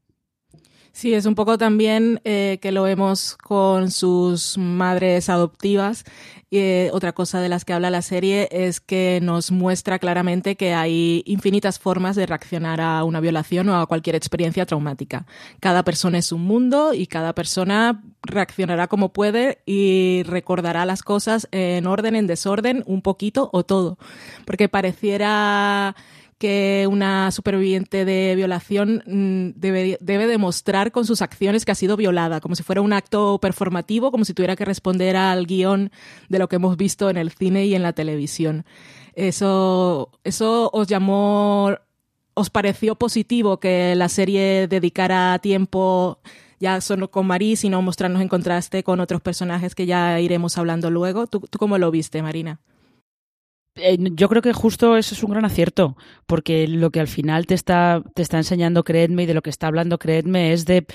Sí, 0.98 1.14
es 1.14 1.28
un 1.28 1.36
poco 1.36 1.60
también 1.60 2.22
eh, 2.24 2.58
que 2.60 2.72
lo 2.72 2.82
vemos 2.82 3.38
con 3.38 3.92
sus 3.92 4.58
madres 4.58 5.30
adoptivas. 5.30 6.06
Eh, 6.50 6.90
otra 6.92 7.14
cosa 7.14 7.40
de 7.40 7.50
las 7.50 7.66
que 7.66 7.74
habla 7.74 7.92
la 7.92 8.02
serie 8.02 8.50
es 8.50 8.80
que 8.80 9.20
nos 9.22 9.52
muestra 9.52 10.00
claramente 10.00 10.56
que 10.56 10.74
hay 10.74 11.22
infinitas 11.28 11.78
formas 11.78 12.16
de 12.16 12.26
reaccionar 12.26 12.82
a 12.82 13.04
una 13.04 13.20
violación 13.20 13.70
o 13.70 13.80
a 13.80 13.86
cualquier 13.86 14.16
experiencia 14.16 14.66
traumática. 14.66 15.28
Cada 15.60 15.84
persona 15.84 16.18
es 16.18 16.32
un 16.32 16.42
mundo 16.42 16.96
y 16.96 17.06
cada 17.06 17.36
persona 17.36 18.02
reaccionará 18.24 18.88
como 18.88 19.14
puede 19.14 19.60
y 19.68 20.24
recordará 20.24 20.84
las 20.88 21.04
cosas 21.04 21.48
en 21.52 21.86
orden, 21.86 22.16
en 22.16 22.26
desorden, 22.26 22.84
un 22.88 23.04
poquito 23.04 23.52
o 23.54 23.64
todo. 23.64 24.00
Porque 24.46 24.68
pareciera 24.68 25.96
que 26.38 26.88
una 26.90 27.32
superviviente 27.32 28.06
de 28.06 28.36
violación 28.36 29.04
mm, 29.06 29.60
debe, 29.60 29.98
debe, 30.02 30.28
demostrar 30.28 30.92
con 30.92 31.06
sus 31.06 31.22
acciones 31.22 31.66
que 31.66 31.72
ha 31.72 31.76
sido 31.76 31.98
violada, 31.98 32.42
como 32.42 32.56
si 32.56 32.64
fuera 32.64 32.82
un 32.82 32.94
acto 32.94 33.40
performativo, 33.40 34.12
como 34.12 34.26
si 34.26 34.34
tuviera 34.34 34.56
que 34.56 34.66
responder 34.66 35.16
al 35.16 35.48
guion 35.48 35.92
de 36.30 36.40
lo 36.40 36.48
que 36.48 36.58
hemos 36.58 36.78
visto 36.78 37.10
en 37.10 37.18
el 37.18 37.32
cine 37.32 37.66
y 37.66 37.76
en 37.76 37.84
la 37.84 37.94
televisión. 37.94 38.66
Eso, 39.14 40.12
eso 40.24 40.70
os 40.74 40.88
llamó, 40.88 41.76
os 42.36 42.50
pareció 42.52 42.96
positivo 42.96 43.60
que 43.60 43.96
la 43.96 44.10
serie 44.10 44.68
dedicara 44.68 45.40
tiempo 45.40 46.20
ya 46.60 46.82
solo 46.82 47.10
con 47.10 47.28
Marí, 47.28 47.56
sino 47.56 47.82
mostrarnos 47.82 48.22
en 48.22 48.30
contraste 48.30 48.84
con 48.84 49.00
otros 49.00 49.22
personajes 49.22 49.76
que 49.76 49.86
ya 49.86 50.20
iremos 50.20 50.58
hablando 50.58 50.92
luego. 50.92 51.28
¿Tú, 51.28 51.40
tú 51.40 51.58
cómo 51.58 51.78
lo 51.78 51.92
viste, 51.92 52.22
Marina? 52.22 52.60
Eh, 53.78 53.98
yo 54.14 54.30
creo 54.30 54.42
que 54.42 54.54
justo 54.54 54.98
eso 54.98 55.16
es 55.16 55.24
un 55.24 55.32
gran 55.32 55.46
acierto, 55.46 55.98
porque 56.26 56.68
lo 56.68 56.90
que 56.92 57.00
al 57.00 57.08
final 57.08 57.46
te 57.46 57.54
está, 57.54 58.04
te 58.16 58.22
está 58.22 58.38
enseñando 58.38 58.84
Creedme 58.84 59.24
y 59.24 59.26
de 59.26 59.34
lo 59.34 59.42
que 59.42 59.50
está 59.50 59.68
hablando 59.68 60.00
Creedme 60.00 60.54
es 60.54 60.66
de, 60.66 60.86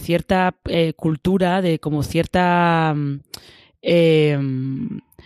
cierta 0.00 0.56
eh, 0.66 0.92
cultura, 0.94 1.62
de 1.62 1.78
como 1.78 2.02
cierta. 2.02 2.94
Eh, 3.80 4.38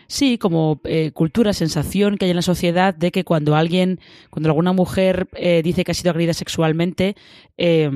sí, 0.07 0.39
como 0.39 0.81
eh, 0.85 1.11
cultura, 1.13 1.53
sensación 1.53 2.17
que 2.17 2.27
hay 2.27 2.31
en 2.31 2.37
la 2.37 2.43
sociedad 2.43 2.95
de 2.95 3.11
que 3.11 3.25
cuando 3.25 3.57
alguien, 3.57 4.01
cuando 4.31 4.51
alguna 4.51 4.73
mujer 4.73 5.29
dice 5.65 5.85
que 5.85 5.93
ha 5.93 5.95
sido 5.95 6.11
agredida 6.11 6.35
sexualmente, 6.35 7.17
eh, 7.57 7.91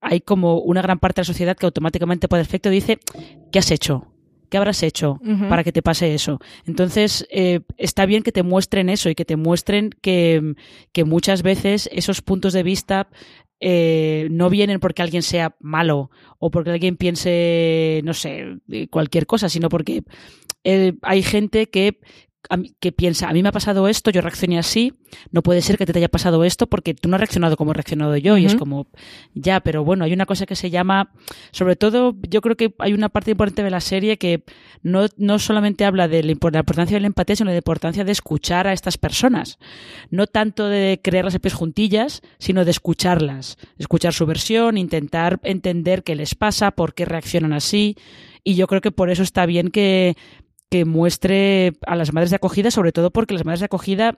hay 0.00 0.20
como 0.20 0.58
una 0.58 0.82
gran 0.82 0.98
parte 0.98 1.20
de 1.20 1.22
la 1.22 1.32
sociedad 1.32 1.56
que 1.56 1.66
automáticamente 1.66 2.28
por 2.28 2.38
defecto 2.38 2.70
dice, 2.70 2.98
¿qué 3.52 3.58
has 3.58 3.70
hecho? 3.70 4.06
¿Qué 4.50 4.58
habrás 4.58 4.82
hecho 4.82 5.18
uh 5.20 5.24
-huh. 5.24 5.48
para 5.48 5.64
que 5.64 5.72
te 5.72 5.80
pase 5.82 6.14
eso? 6.14 6.40
Entonces, 6.66 7.26
eh, 7.30 7.60
está 7.78 8.04
bien 8.04 8.22
que 8.22 8.32
te 8.32 8.42
muestren 8.42 8.88
eso 8.88 9.08
y 9.08 9.14
que 9.14 9.24
te 9.24 9.36
muestren 9.36 9.90
que, 10.02 10.54
que 10.92 11.04
muchas 11.04 11.42
veces 11.42 11.88
esos 11.92 12.20
puntos 12.20 12.52
de 12.52 12.62
vista 12.62 13.08
eh, 13.60 14.26
no 14.30 14.48
vienen 14.50 14.80
porque 14.80 15.02
alguien 15.02 15.22
sea 15.22 15.54
malo 15.60 16.10
o 16.38 16.50
porque 16.50 16.70
alguien 16.70 16.96
piense, 16.96 18.00
no 18.04 18.14
sé, 18.14 18.56
cualquier 18.90 19.26
cosa, 19.26 19.48
sino 19.48 19.68
porque 19.68 20.02
eh, 20.64 20.94
hay 21.02 21.22
gente 21.22 21.68
que 21.68 22.00
que 22.80 22.92
piensa, 22.92 23.28
a 23.28 23.32
mí 23.32 23.42
me 23.42 23.48
ha 23.48 23.52
pasado 23.52 23.86
esto, 23.88 24.10
yo 24.10 24.20
reaccioné 24.20 24.58
así, 24.58 24.94
no 25.30 25.42
puede 25.42 25.62
ser 25.62 25.78
que 25.78 25.86
te 25.86 25.96
haya 25.96 26.08
pasado 26.08 26.44
esto 26.44 26.66
porque 26.66 26.94
tú 26.94 27.08
no 27.08 27.16
has 27.16 27.20
reaccionado 27.20 27.56
como 27.56 27.70
he 27.70 27.74
reaccionado 27.74 28.16
yo 28.16 28.36
y 28.36 28.46
es 28.46 28.56
como, 28.56 28.88
ya, 29.34 29.60
pero 29.60 29.84
bueno, 29.84 30.04
hay 30.04 30.12
una 30.12 30.26
cosa 30.26 30.46
que 30.46 30.56
se 30.56 30.70
llama, 30.70 31.12
sobre 31.52 31.76
todo 31.76 32.16
yo 32.28 32.40
creo 32.40 32.56
que 32.56 32.74
hay 32.78 32.92
una 32.92 33.08
parte 33.08 33.30
importante 33.30 33.62
de 33.62 33.70
la 33.70 33.80
serie 33.80 34.18
que 34.18 34.42
no, 34.82 35.06
no 35.16 35.38
solamente 35.38 35.84
habla 35.84 36.08
de 36.08 36.22
la 36.22 36.32
importancia 36.32 36.96
de 36.96 37.00
la 37.00 37.06
empatía, 37.06 37.36
sino 37.36 37.50
de 37.50 37.54
la 37.54 37.60
importancia 37.60 38.04
de 38.04 38.12
escuchar 38.12 38.66
a 38.66 38.72
estas 38.72 38.98
personas, 38.98 39.58
no 40.10 40.26
tanto 40.26 40.66
de 40.68 41.00
crear 41.02 41.24
las 41.24 41.34
propias 41.34 41.54
juntillas, 41.54 42.22
sino 42.38 42.64
de 42.64 42.70
escucharlas, 42.72 43.58
escuchar 43.78 44.12
su 44.12 44.26
versión, 44.26 44.76
intentar 44.76 45.38
entender 45.44 46.02
qué 46.02 46.16
les 46.16 46.34
pasa, 46.34 46.72
por 46.72 46.94
qué 46.94 47.04
reaccionan 47.04 47.52
así, 47.52 47.96
y 48.42 48.54
yo 48.54 48.66
creo 48.66 48.80
que 48.80 48.90
por 48.90 49.10
eso 49.10 49.22
está 49.22 49.46
bien 49.46 49.68
que 49.68 50.16
que 50.70 50.84
muestre 50.84 51.72
a 51.86 51.96
las 51.96 52.12
madres 52.12 52.30
de 52.30 52.36
acogida, 52.36 52.70
sobre 52.70 52.92
todo 52.92 53.10
porque 53.10 53.34
las 53.34 53.44
madres 53.44 53.60
de 53.60 53.66
acogida 53.66 54.16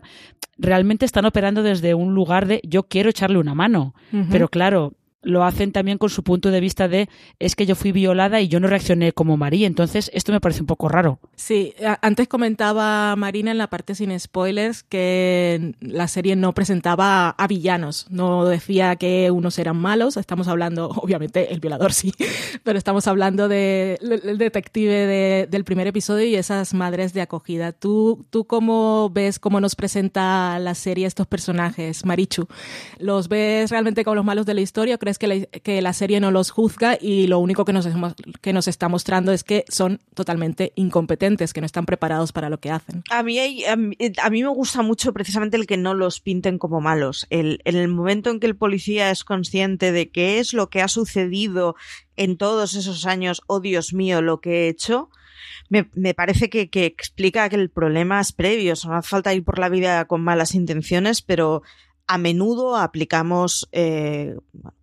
realmente 0.59 1.07
están 1.07 1.25
operando 1.25 1.62
desde 1.62 1.95
un 1.95 2.15
lugar 2.15 2.47
de 2.47 2.61
yo 2.62 2.85
quiero 2.85 3.11
echarle 3.11 3.38
una 3.38 3.55
mano. 3.55 3.95
Pero 4.31 4.49
claro, 4.49 4.93
lo 5.23 5.45
hacen 5.45 5.73
también 5.73 5.99
con 5.99 6.11
su 6.11 6.23
punto 6.23 6.51
de 6.51 6.61
vista 6.61 6.89
de 6.89 7.09
es 7.39 7.57
que 7.57 7.67
yo 7.67 7.75
fui 7.75 7.93
violada 7.93 8.41
y 8.41 8.49
yo 8.49 8.61
no 8.61 8.69
reaccioné 8.69 9.13
como 9.13 9.37
María, 9.37 9.67
entonces 9.67 10.11
esto 10.15 10.33
me 10.33 10.41
parece 10.41 10.61
un 10.61 10.67
poco 10.67 10.89
raro. 10.89 11.19
Sí, 11.37 11.75
antes 12.01 12.29
comentaba 12.29 13.15
Marina 13.17 13.51
en 13.51 13.59
la 13.59 13.69
parte 13.69 13.95
sin 13.95 14.19
spoilers 14.19 14.83
que 14.83 15.75
la 15.81 16.09
serie 16.09 16.37
no 16.37 16.53
presentaba 16.53 17.31
a 17.31 17.47
villanos, 17.47 18.07
no 18.11 18.45
decía 18.45 18.97
que 18.97 19.31
unos 19.31 19.59
eran 19.59 19.77
malos, 19.77 20.17
estamos 20.17 20.49
hablando, 20.49 20.89
obviamente 20.97 21.53
el 21.53 21.61
violador 21.61 21.93
sí, 21.93 22.13
pero 22.65 22.79
estamos 22.79 23.07
hablando 23.07 23.49
del 23.49 23.99
de, 24.01 24.35
detective 24.37 25.47
del 25.49 25.65
primer 25.65 25.87
episodio 25.87 26.27
y 26.27 26.35
esas 26.35 26.75
madres 26.75 27.13
de 27.13 27.21
acogida. 27.21 27.73
¿Tú, 27.73 28.25
¿Tú 28.31 28.45
cómo 28.45 29.11
ves 29.11 29.39
cómo 29.39 29.61
nos 29.61 29.77
presenta 29.77 30.59
la 30.59 30.75
serie 30.75 31.07
estos 31.07 31.27
personajes, 31.27 32.05
Marichu? 32.05 32.47
¿Los 32.99 33.29
ves 33.29 33.71
realmente 33.71 34.05
como 34.05 34.17
los 34.17 34.25
malos 34.25 34.47
de 34.47 34.55
la 34.55 34.61
historia? 34.61 34.99
¿Crees 34.99 35.12
que 35.18 35.27
la, 35.27 35.46
que 35.46 35.83
la 35.83 35.92
serie 35.92 36.20
no 36.20 36.31
los 36.31 36.51
juzga 36.51 36.96
y 37.01 37.27
lo 37.27 37.38
único 37.38 37.64
que 37.64 37.72
nos, 37.72 37.88
que 38.40 38.53
nos 38.53 38.68
está 38.68 38.88
mostrando 38.88 39.33
es 39.33 39.44
que 39.44 39.64
son 39.68 40.01
totalmente 40.14 40.72
incompetentes, 40.75 41.53
que 41.53 41.61
no 41.61 41.66
están 41.66 41.87
preparados 41.87 42.33
para 42.33 42.51
lo 42.51 42.61
que 42.61 42.70
hacen. 42.70 43.03
A 43.11 43.22
mí, 43.22 43.64
a 43.64 43.77
mí, 43.77 44.42
me 44.42 44.48
gusta 44.48 44.83
mucho 44.83 45.12
precisamente 45.12 45.57
el 45.57 45.66
que 45.66 45.77
no 45.77 45.94
los 45.94 46.20
pinten 46.20 46.59
como 46.59 46.81
malos. 46.81 47.27
El, 47.31 47.61
en 47.64 47.77
el 47.77 47.88
momento 47.88 48.31
en 48.31 48.40
que 48.40 48.46
el 48.46 48.57
policía 48.57 49.11
es 49.11 49.25
consciente 49.25 49.92
de 49.92 50.11
qué 50.11 50.38
es 50.38 50.53
lo 50.53 50.70
que 50.70 50.83
ha 50.83 50.88
sucedido 50.88 51.77
en 52.16 52.37
todos 52.37 52.75
esos 52.75 53.07
años, 53.07 53.42
oh 53.46 53.61
Dios 53.61 53.94
mío, 53.94 54.22
lo 54.22 54.40
que 54.40 54.66
he 54.66 54.68
hecho, 54.68 55.11
me, 55.68 55.88
me, 55.94 56.14
parece 56.14 56.51
que, 56.51 56.68
que, 56.68 56.85
explica 56.85 57.48
que 57.48 57.57
el 57.57 57.70
problema 57.70 58.20
es 58.20 58.33
previo. 58.33 58.75
no 58.85 58.94
hace 58.94 59.09
falta 59.09 59.35
ir 59.35 59.44
por 59.44 59.59
la 59.59 59.68
vida 59.68 60.05
con 60.05 60.22
malas 60.22 60.55
intenciones, 60.55 61.22
pero 61.22 61.62
a 62.07 62.19
menudo 62.19 62.77
aplicamos 62.77 63.69
eh, 63.73 64.35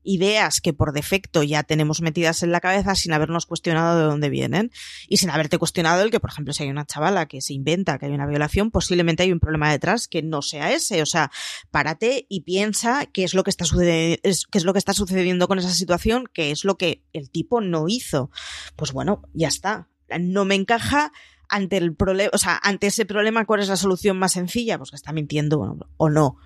ideas 0.03 0.61
que 0.61 0.73
por 0.73 0.93
defecto 0.93 1.43
ya 1.43 1.63
tenemos 1.63 2.01
metidas 2.01 2.43
en 2.43 2.51
la 2.51 2.61
cabeza 2.61 2.95
sin 2.95 3.13
habernos 3.13 3.45
cuestionado 3.45 3.99
de 3.99 4.05
dónde 4.05 4.29
vienen 4.29 4.71
y 5.07 5.17
sin 5.17 5.29
haberte 5.29 5.57
cuestionado 5.57 6.01
el 6.01 6.11
que, 6.11 6.19
por 6.19 6.31
ejemplo, 6.31 6.53
si 6.53 6.63
hay 6.63 6.69
una 6.69 6.85
chavala 6.85 7.27
que 7.27 7.41
se 7.41 7.53
inventa 7.53 7.99
que 7.99 8.07
hay 8.07 8.13
una 8.13 8.25
violación, 8.25 8.71
posiblemente 8.71 9.23
hay 9.23 9.31
un 9.31 9.39
problema 9.39 9.71
detrás 9.71 10.07
que 10.07 10.21
no 10.21 10.41
sea 10.41 10.71
ese. 10.71 11.01
O 11.01 11.05
sea, 11.05 11.31
párate 11.71 12.25
y 12.29 12.41
piensa 12.41 13.05
qué 13.05 13.23
es 13.23 13.33
lo 13.33 13.43
que 13.43 13.49
está 13.49 13.65
sucediendo, 13.65 14.19
qué 14.23 14.57
es 14.57 14.63
lo 14.63 14.73
que 14.73 14.79
está 14.79 14.93
sucediendo 14.93 15.47
con 15.47 15.59
esa 15.59 15.71
situación, 15.71 16.25
qué 16.33 16.51
es 16.51 16.63
lo 16.63 16.77
que 16.77 17.03
el 17.13 17.29
tipo 17.29 17.61
no 17.61 17.87
hizo. 17.87 18.31
Pues 18.75 18.91
bueno, 18.91 19.21
ya 19.33 19.49
está. 19.49 19.87
No 20.19 20.45
me 20.45 20.55
encaja 20.55 21.11
ante 21.49 21.77
el 21.77 21.95
problema, 21.95 22.31
o 22.33 22.37
sea, 22.37 22.59
ante 22.63 22.87
ese 22.87 23.05
problema, 23.05 23.45
¿cuál 23.45 23.59
es 23.59 23.69
la 23.69 23.75
solución 23.75 24.17
más 24.17 24.33
sencilla? 24.33 24.77
Pues 24.77 24.91
que 24.91 24.95
está 24.95 25.11
mintiendo 25.11 25.59
o 25.97 26.09
no 26.09 26.37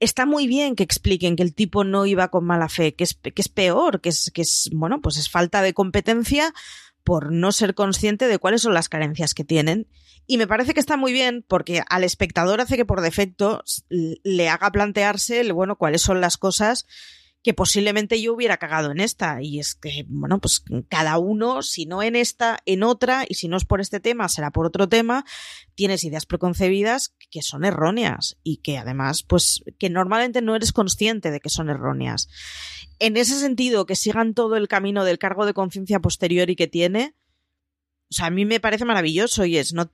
está 0.00 0.26
muy 0.26 0.46
bien 0.46 0.76
que 0.76 0.82
expliquen 0.82 1.36
que 1.36 1.42
el 1.42 1.54
tipo 1.54 1.84
no 1.84 2.06
iba 2.06 2.28
con 2.28 2.44
mala 2.44 2.68
fe, 2.68 2.94
que 2.94 3.04
es, 3.04 3.14
que 3.14 3.32
es 3.42 3.48
peor, 3.48 4.00
que 4.00 4.10
es, 4.10 4.30
que 4.34 4.42
es, 4.42 4.70
bueno, 4.72 5.00
pues 5.00 5.16
es 5.16 5.30
falta 5.30 5.62
de 5.62 5.74
competencia 5.74 6.52
por 7.04 7.32
no 7.32 7.52
ser 7.52 7.74
consciente 7.74 8.26
de 8.26 8.38
cuáles 8.38 8.62
son 8.62 8.74
las 8.74 8.88
carencias 8.88 9.32
que 9.32 9.44
tienen. 9.44 9.86
Y 10.26 10.38
me 10.38 10.48
parece 10.48 10.74
que 10.74 10.80
está 10.80 10.96
muy 10.96 11.12
bien 11.12 11.44
porque 11.46 11.82
al 11.88 12.02
espectador 12.02 12.60
hace 12.60 12.76
que 12.76 12.84
por 12.84 13.00
defecto 13.00 13.62
le 13.88 14.48
haga 14.48 14.72
plantearse, 14.72 15.52
bueno, 15.52 15.76
cuáles 15.76 16.02
son 16.02 16.20
las 16.20 16.36
cosas 16.36 16.86
que 17.46 17.54
posiblemente 17.54 18.20
yo 18.20 18.34
hubiera 18.34 18.56
cagado 18.56 18.90
en 18.90 18.98
esta. 18.98 19.40
Y 19.40 19.60
es 19.60 19.76
que, 19.76 20.04
bueno, 20.08 20.40
pues 20.40 20.64
cada 20.88 21.16
uno, 21.18 21.62
si 21.62 21.86
no 21.86 22.02
en 22.02 22.16
esta, 22.16 22.58
en 22.66 22.82
otra, 22.82 23.24
y 23.28 23.34
si 23.34 23.46
no 23.46 23.56
es 23.56 23.64
por 23.64 23.80
este 23.80 24.00
tema, 24.00 24.28
será 24.28 24.50
por 24.50 24.66
otro 24.66 24.88
tema, 24.88 25.24
tienes 25.76 26.02
ideas 26.02 26.26
preconcebidas 26.26 27.14
que 27.30 27.42
son 27.42 27.64
erróneas 27.64 28.36
y 28.42 28.56
que 28.56 28.78
además, 28.78 29.22
pues, 29.22 29.62
que 29.78 29.90
normalmente 29.90 30.42
no 30.42 30.56
eres 30.56 30.72
consciente 30.72 31.30
de 31.30 31.38
que 31.38 31.48
son 31.48 31.70
erróneas. 31.70 32.28
En 32.98 33.16
ese 33.16 33.38
sentido, 33.38 33.86
que 33.86 33.94
sigan 33.94 34.34
todo 34.34 34.56
el 34.56 34.66
camino 34.66 35.04
del 35.04 35.20
cargo 35.20 35.46
de 35.46 35.54
conciencia 35.54 36.00
posterior 36.00 36.50
y 36.50 36.56
que 36.56 36.66
tiene, 36.66 37.14
o 38.10 38.14
sea, 38.14 38.26
a 38.26 38.30
mí 38.30 38.44
me 38.44 38.58
parece 38.58 38.84
maravilloso 38.84 39.44
y 39.44 39.56
es, 39.56 39.72
no, 39.72 39.88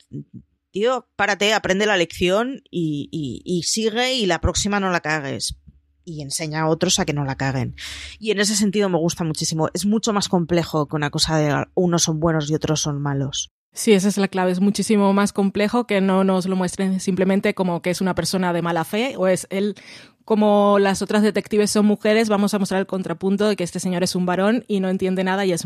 tío, 0.71 1.07
párate, 1.17 1.53
aprende 1.53 1.85
la 1.85 1.99
lección 1.99 2.63
y, 2.71 3.11
y 3.45 3.63
sigue 3.65 4.15
y 4.15 4.25
la 4.25 4.41
próxima 4.41 4.81
no 4.81 4.91
la 4.91 5.01
cagues 5.01 5.59
y 6.05 6.23
enseña 6.23 6.63
a 6.63 6.69
otros 6.69 6.99
a 6.99 7.05
que 7.05 7.13
no 7.13 7.25
la 7.25 7.37
caguen. 7.37 7.75
Y 8.19 8.31
en 8.31 8.41
ese 8.41 8.57
sentido 8.57 8.89
me 8.89 8.99
gusta 8.99 9.25
muchísimo. 9.25 9.69
Es 9.75 9.87
mucho 9.87 10.13
más 10.13 10.29
complejo 10.29 10.87
que 10.87 10.97
una 10.97 11.11
cosa 11.11 11.37
de 11.37 11.67
unos 11.75 12.03
son 12.03 12.21
buenos 12.21 12.51
y 12.51 12.55
otros 12.55 12.81
son 12.81 13.01
malos. 13.01 13.51
Sí, 13.75 13.93
esa 13.93 14.09
es 14.09 14.19
la 14.19 14.29
clave. 14.29 14.53
Es 14.53 14.61
muchísimo 14.61 15.13
más 15.15 15.33
complejo 15.33 15.87
que 15.87 16.01
no 16.01 16.25
nos 16.25 16.47
lo 16.47 16.57
muestren 16.57 17.01
simplemente 17.01 17.55
como 17.55 17.81
que 17.81 17.91
es 17.91 18.01
una 18.01 18.15
persona 18.15 18.53
de 18.53 18.61
mala 18.61 18.85
fe 18.85 19.15
o 19.17 19.27
es 19.27 19.47
él 19.51 19.77
como 20.25 20.79
las 20.79 21.03
otras 21.03 21.23
detectives 21.23 21.71
son 21.71 21.87
mujeres, 21.87 22.29
vamos 22.29 22.55
a 22.55 22.59
mostrar 22.59 22.81
el 22.81 22.87
contrapunto 22.87 23.49
de 23.49 23.57
que 23.57 23.65
este 23.65 23.81
señor 23.81 24.03
es 24.03 24.15
un 24.15 24.25
varón 24.25 24.65
y 24.69 24.81
no 24.81 24.89
entiende 24.89 25.25
nada 25.25 25.45
y 25.45 25.53
es 25.53 25.65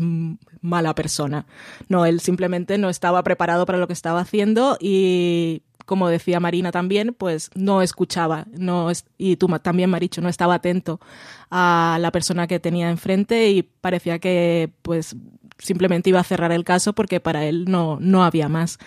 mala 0.61 0.95
persona. 0.95 1.45
No, 1.89 2.05
él 2.05 2.19
simplemente 2.19 2.77
no 2.77 2.89
estaba 2.89 3.23
preparado 3.23 3.65
para 3.65 3.77
lo 3.77 3.87
que 3.87 3.93
estaba 3.93 4.19
haciendo 4.19 4.77
y 4.79 5.63
como 5.87 6.09
decía 6.09 6.39
Marina 6.39 6.71
también, 6.71 7.15
pues 7.17 7.49
no 7.55 7.81
escuchaba, 7.81 8.45
no 8.51 8.91
y 9.17 9.37
tú 9.37 9.47
también, 9.63 9.89
Maricho, 9.89 10.21
no 10.21 10.29
estaba 10.29 10.55
atento 10.55 10.99
a 11.49 11.97
la 12.01 12.11
persona 12.11 12.45
que 12.45 12.59
tenía 12.59 12.89
enfrente 12.89 13.49
y 13.49 13.63
parecía 13.63 14.19
que 14.19 14.69
pues 14.81 15.15
simplemente 15.57 16.09
iba 16.09 16.19
a 16.19 16.25
cerrar 16.25 16.51
el 16.51 16.65
caso 16.65 16.93
porque 16.93 17.19
para 17.21 17.45
él 17.45 17.65
no, 17.67 17.97
no 18.01 18.23
había 18.23 18.49
más. 18.49 18.77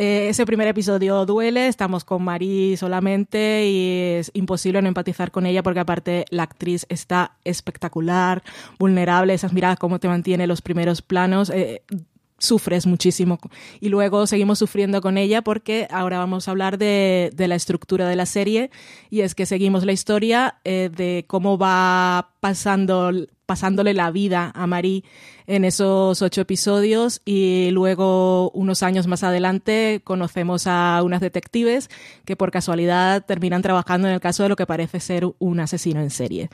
Eh, 0.00 0.28
ese 0.28 0.46
primer 0.46 0.68
episodio 0.68 1.26
duele, 1.26 1.66
estamos 1.66 2.04
con 2.04 2.22
Marí 2.22 2.76
solamente 2.76 3.66
y 3.66 4.18
es 4.18 4.30
imposible 4.32 4.80
no 4.80 4.86
empatizar 4.86 5.32
con 5.32 5.44
ella 5.44 5.64
porque 5.64 5.80
aparte 5.80 6.24
la 6.30 6.44
actriz 6.44 6.86
está 6.88 7.32
espectacular, 7.42 8.44
vulnerable, 8.78 9.34
esas 9.34 9.52
miradas, 9.52 9.76
cómo 9.76 9.98
te 9.98 10.06
mantiene 10.06 10.46
los 10.46 10.62
primeros 10.62 11.02
planos. 11.02 11.50
Eh, 11.50 11.82
sufres 12.38 12.86
muchísimo. 12.86 13.38
Y 13.80 13.88
luego 13.88 14.26
seguimos 14.26 14.58
sufriendo 14.58 15.00
con 15.00 15.18
ella 15.18 15.42
porque 15.42 15.88
ahora 15.90 16.18
vamos 16.18 16.48
a 16.48 16.52
hablar 16.52 16.78
de, 16.78 17.30
de 17.34 17.48
la 17.48 17.54
estructura 17.54 18.08
de 18.08 18.16
la 18.16 18.26
serie 18.26 18.70
y 19.10 19.20
es 19.20 19.34
que 19.34 19.46
seguimos 19.46 19.84
la 19.84 19.92
historia 19.92 20.58
eh, 20.64 20.90
de 20.94 21.24
cómo 21.26 21.58
va 21.58 22.34
pasando 22.40 23.12
pasándole 23.48 23.94
la 23.94 24.10
vida 24.10 24.52
a 24.54 24.66
Marie 24.66 25.04
en 25.46 25.64
esos 25.64 26.20
ocho 26.20 26.42
episodios 26.42 27.22
y 27.24 27.70
luego 27.70 28.50
unos 28.50 28.82
años 28.82 29.06
más 29.06 29.24
adelante 29.24 30.02
conocemos 30.04 30.66
a 30.66 31.00
unas 31.02 31.22
detectives 31.22 31.88
que 32.26 32.36
por 32.36 32.50
casualidad 32.50 33.24
terminan 33.24 33.62
trabajando 33.62 34.06
en 34.06 34.12
el 34.12 34.20
caso 34.20 34.42
de 34.42 34.50
lo 34.50 34.56
que 34.56 34.66
parece 34.66 35.00
ser 35.00 35.24
un 35.38 35.60
asesino 35.60 36.02
en 36.02 36.10
serie. 36.10 36.50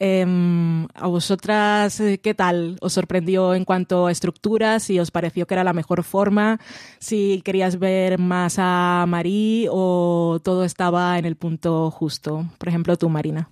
Em, 0.00 0.88
¿A 0.94 1.06
vosotras 1.06 2.00
eh, 2.00 2.18
qué 2.18 2.34
tal? 2.34 2.76
¿Os 2.80 2.92
sorprendió 2.94 3.54
en 3.54 3.64
cuanto 3.64 4.08
a 4.08 4.10
estructura? 4.10 4.80
¿Si 4.80 4.98
os 4.98 5.12
pareció 5.12 5.46
que 5.46 5.54
era 5.54 5.62
la 5.62 5.72
mejor 5.72 6.02
forma? 6.02 6.58
¿Si 6.98 7.40
querías 7.44 7.78
ver 7.78 8.18
más 8.18 8.56
a 8.58 9.04
Marie 9.06 9.68
o 9.70 10.40
todo 10.42 10.64
estaba 10.64 11.16
en 11.20 11.24
el 11.24 11.36
punto 11.36 11.92
justo? 11.92 12.50
Por 12.58 12.68
ejemplo, 12.68 12.96
tú, 12.96 13.08
Marina. 13.08 13.48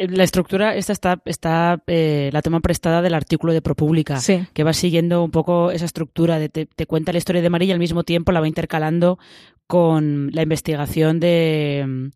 Eh, 0.00 0.08
la 0.08 0.24
estructura 0.24 0.74
esta 0.74 0.94
está, 0.94 1.20
está 1.26 1.82
eh, 1.86 2.30
la 2.32 2.40
toma 2.40 2.60
prestada 2.60 3.02
del 3.02 3.12
artículo 3.12 3.52
de 3.52 3.60
ProPublica, 3.60 4.18
que 4.54 4.64
va 4.64 4.72
siguiendo 4.72 5.22
un 5.22 5.30
poco 5.30 5.70
esa 5.70 5.84
estructura 5.84 6.38
de 6.38 6.48
te, 6.48 6.86
cuenta 6.86 7.12
la 7.12 7.18
historia 7.18 7.42
de 7.42 7.50
María 7.50 7.68
y 7.68 7.72
al 7.72 7.78
mismo 7.78 8.02
tiempo 8.02 8.32
la 8.32 8.40
va 8.40 8.48
intercalando 8.48 9.18
con 9.66 10.30
la 10.32 10.42
investigación 10.42 11.20
de 11.20 11.84
mm, 11.86 12.08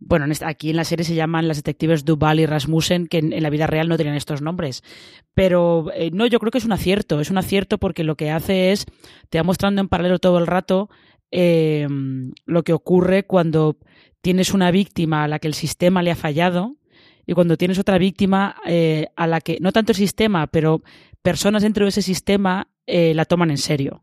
bueno, 0.00 0.24
aquí 0.46 0.70
en 0.70 0.76
la 0.76 0.84
serie 0.84 1.04
se 1.04 1.16
llaman 1.16 1.48
las 1.48 1.58
detectives 1.58 2.06
Duval 2.06 2.40
y 2.40 2.46
Rasmussen, 2.46 3.08
que 3.08 3.18
en, 3.18 3.42
la 3.42 3.50
vida 3.50 3.66
real 3.66 3.88
no 3.88 3.98
tenían 3.98 4.16
estos 4.16 4.40
nombres. 4.40 4.82
Pero 5.34 5.90
eh, 5.92 6.10
no, 6.12 6.26
yo 6.26 6.38
creo 6.38 6.50
que 6.50 6.58
es 6.58 6.64
un 6.64 6.72
acierto, 6.72 7.20
es 7.20 7.30
un 7.30 7.36
acierto 7.36 7.76
porque 7.76 8.04
lo 8.04 8.16
que 8.16 8.30
hace 8.30 8.72
es, 8.72 8.86
te 9.28 9.38
va 9.38 9.44
mostrando 9.44 9.82
en 9.82 9.88
paralelo 9.88 10.18
todo 10.18 10.38
el 10.38 10.46
rato 10.46 10.88
lo 11.30 12.62
que 12.62 12.72
ocurre 12.72 13.24
cuando 13.24 13.76
tienes 14.22 14.54
una 14.54 14.70
víctima 14.70 15.24
a 15.24 15.28
la 15.28 15.38
que 15.38 15.48
el 15.48 15.52
sistema 15.52 16.02
le 16.02 16.10
ha 16.10 16.16
fallado 16.16 16.78
y 17.28 17.34
cuando 17.34 17.58
tienes 17.58 17.78
otra 17.78 17.98
víctima 17.98 18.56
eh, 18.64 19.08
a 19.14 19.26
la 19.26 19.42
que 19.42 19.58
no 19.60 19.70
tanto 19.70 19.92
el 19.92 19.96
sistema, 19.96 20.46
pero 20.46 20.82
personas 21.20 21.62
dentro 21.62 21.84
de 21.84 21.90
ese 21.90 22.00
sistema 22.00 22.68
eh, 22.86 23.12
la 23.14 23.26
toman 23.26 23.50
en 23.50 23.58
serio. 23.58 24.02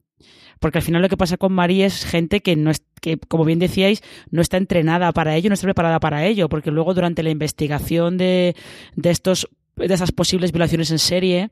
Porque 0.59 0.77
al 0.77 0.83
final 0.83 1.01
lo 1.01 1.09
que 1.09 1.17
pasa 1.17 1.35
con 1.35 1.51
María 1.51 1.87
es 1.87 2.05
gente 2.05 2.41
que 2.41 2.55
no 2.55 2.69
es, 2.69 2.83
que, 3.01 3.17
como 3.17 3.43
bien 3.43 3.57
decíais, 3.57 4.03
no 4.29 4.43
está 4.43 4.57
entrenada 4.57 5.11
para 5.11 5.35
ello, 5.35 5.49
no 5.49 5.55
está 5.55 5.65
preparada 5.65 5.99
para 5.99 6.23
ello, 6.23 6.49
porque 6.49 6.69
luego 6.69 6.93
durante 6.93 7.23
la 7.23 7.31
investigación 7.31 8.19
de, 8.19 8.55
de 8.95 9.09
estos 9.09 9.49
de 9.75 9.93
esas 9.93 10.11
posibles 10.11 10.51
violaciones 10.51 10.91
en 10.91 10.99
serie, 10.99 11.51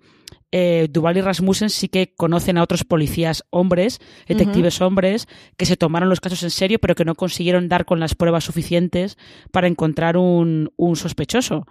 eh, 0.55 0.87
Duval 0.91 1.17
y 1.17 1.21
Rasmussen 1.21 1.71
sí 1.71 1.87
que 1.89 2.13
conocen 2.15 2.59
a 2.59 2.63
otros 2.63 2.83
policías 2.83 3.43
hombres, 3.49 3.99
detectives 4.27 4.81
hombres, 4.81 5.27
que 5.57 5.65
se 5.65 5.77
tomaron 5.77 6.09
los 6.09 6.21
casos 6.21 6.43
en 6.43 6.51
serio, 6.51 6.77
pero 6.79 6.93
que 6.93 7.05
no 7.05 7.15
consiguieron 7.15 7.69
dar 7.69 7.85
con 7.85 7.99
las 7.99 8.13
pruebas 8.13 8.43
suficientes 8.43 9.17
para 9.51 9.67
encontrar 9.67 10.15
un, 10.15 10.71
un 10.75 10.95
sospechoso. 10.95 11.65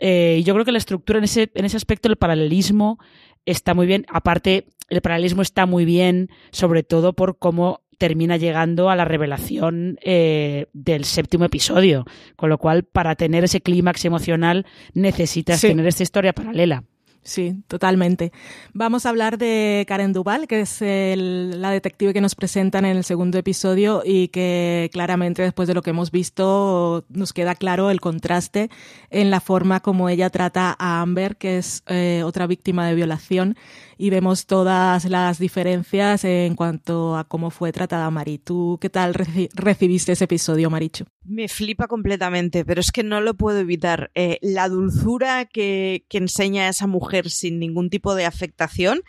Eh, 0.00 0.38
y 0.40 0.42
yo 0.42 0.54
creo 0.54 0.64
que 0.64 0.72
la 0.72 0.78
estructura 0.78 1.18
en 1.18 1.26
ese, 1.26 1.50
en 1.54 1.64
ese 1.64 1.76
aspecto, 1.76 2.08
el 2.08 2.16
paralelismo 2.16 2.98
está 3.46 3.72
muy 3.74 3.86
bien. 3.86 4.04
Aparte, 4.08 4.66
el 4.88 5.00
paralelismo 5.00 5.42
está 5.42 5.66
muy 5.66 5.84
bien, 5.84 6.28
sobre 6.50 6.82
todo 6.82 7.12
por 7.12 7.38
cómo 7.38 7.82
termina 7.98 8.36
llegando 8.36 8.90
a 8.90 8.96
la 8.96 9.04
revelación 9.04 9.98
eh, 10.02 10.66
del 10.72 11.04
séptimo 11.04 11.44
episodio. 11.44 12.04
Con 12.36 12.48
lo 12.48 12.58
cual, 12.58 12.84
para 12.84 13.14
tener 13.16 13.44
ese 13.44 13.60
clímax 13.60 14.04
emocional, 14.04 14.64
necesitas 14.94 15.60
Sí. 15.60 15.68
tener 15.68 15.86
esta 15.86 16.02
historia 16.04 16.32
paralela. 16.32 16.84
Sí, 17.22 17.62
totalmente. 17.66 18.32
Vamos 18.72 19.04
a 19.04 19.10
hablar 19.10 19.36
de 19.36 19.84
Karen 19.86 20.14
Duval, 20.14 20.46
que 20.46 20.60
es 20.60 20.78
la 20.80 21.70
detective 21.70 22.14
que 22.14 22.22
nos 22.22 22.34
presentan 22.34 22.86
en 22.86 22.96
el 22.96 23.04
segundo 23.04 23.36
episodio 23.36 24.02
y 24.02 24.28
que 24.28 24.88
claramente 24.92 25.42
después 25.42 25.68
de 25.68 25.74
lo 25.74 25.82
que 25.82 25.90
hemos 25.90 26.10
visto 26.10 27.04
nos 27.10 27.34
queda 27.34 27.54
claro 27.54 27.90
el 27.90 28.00
contraste 28.00 28.70
en 29.10 29.30
la 29.30 29.40
forma 29.40 29.80
como 29.80 30.08
ella 30.08 30.30
trata 30.30 30.74
a 30.78 31.02
Amber, 31.02 31.36
que 31.36 31.58
es 31.58 31.82
eh, 31.86 32.22
otra 32.24 32.46
víctima 32.46 32.86
de 32.86 32.94
violación, 32.94 33.56
y 33.98 34.10
vemos 34.10 34.46
todas 34.46 35.04
las 35.04 35.38
diferencias 35.38 36.24
en 36.24 36.54
cuanto 36.54 37.16
a 37.16 37.24
cómo 37.24 37.50
fue 37.50 37.72
tratada 37.72 38.10
Mari. 38.10 38.38
¿Tú 38.38 38.78
qué 38.80 38.88
tal 38.88 39.12
reci- 39.12 39.50
recibiste 39.54 40.12
ese 40.12 40.24
episodio, 40.24 40.70
Marichu? 40.70 41.04
Me 41.24 41.48
flipa 41.48 41.88
completamente, 41.88 42.64
pero 42.64 42.80
es 42.80 42.92
que 42.92 43.02
no 43.02 43.20
lo 43.20 43.34
puedo 43.34 43.58
evitar. 43.58 44.10
Eh, 44.14 44.38
la 44.40 44.68
dulzura 44.68 45.44
que, 45.46 46.06
que 46.08 46.18
enseña 46.18 46.68
esa 46.68 46.86
mujer 46.86 47.07
sin 47.28 47.58
ningún 47.58 47.90
tipo 47.90 48.14
de 48.14 48.24
afectación, 48.24 49.02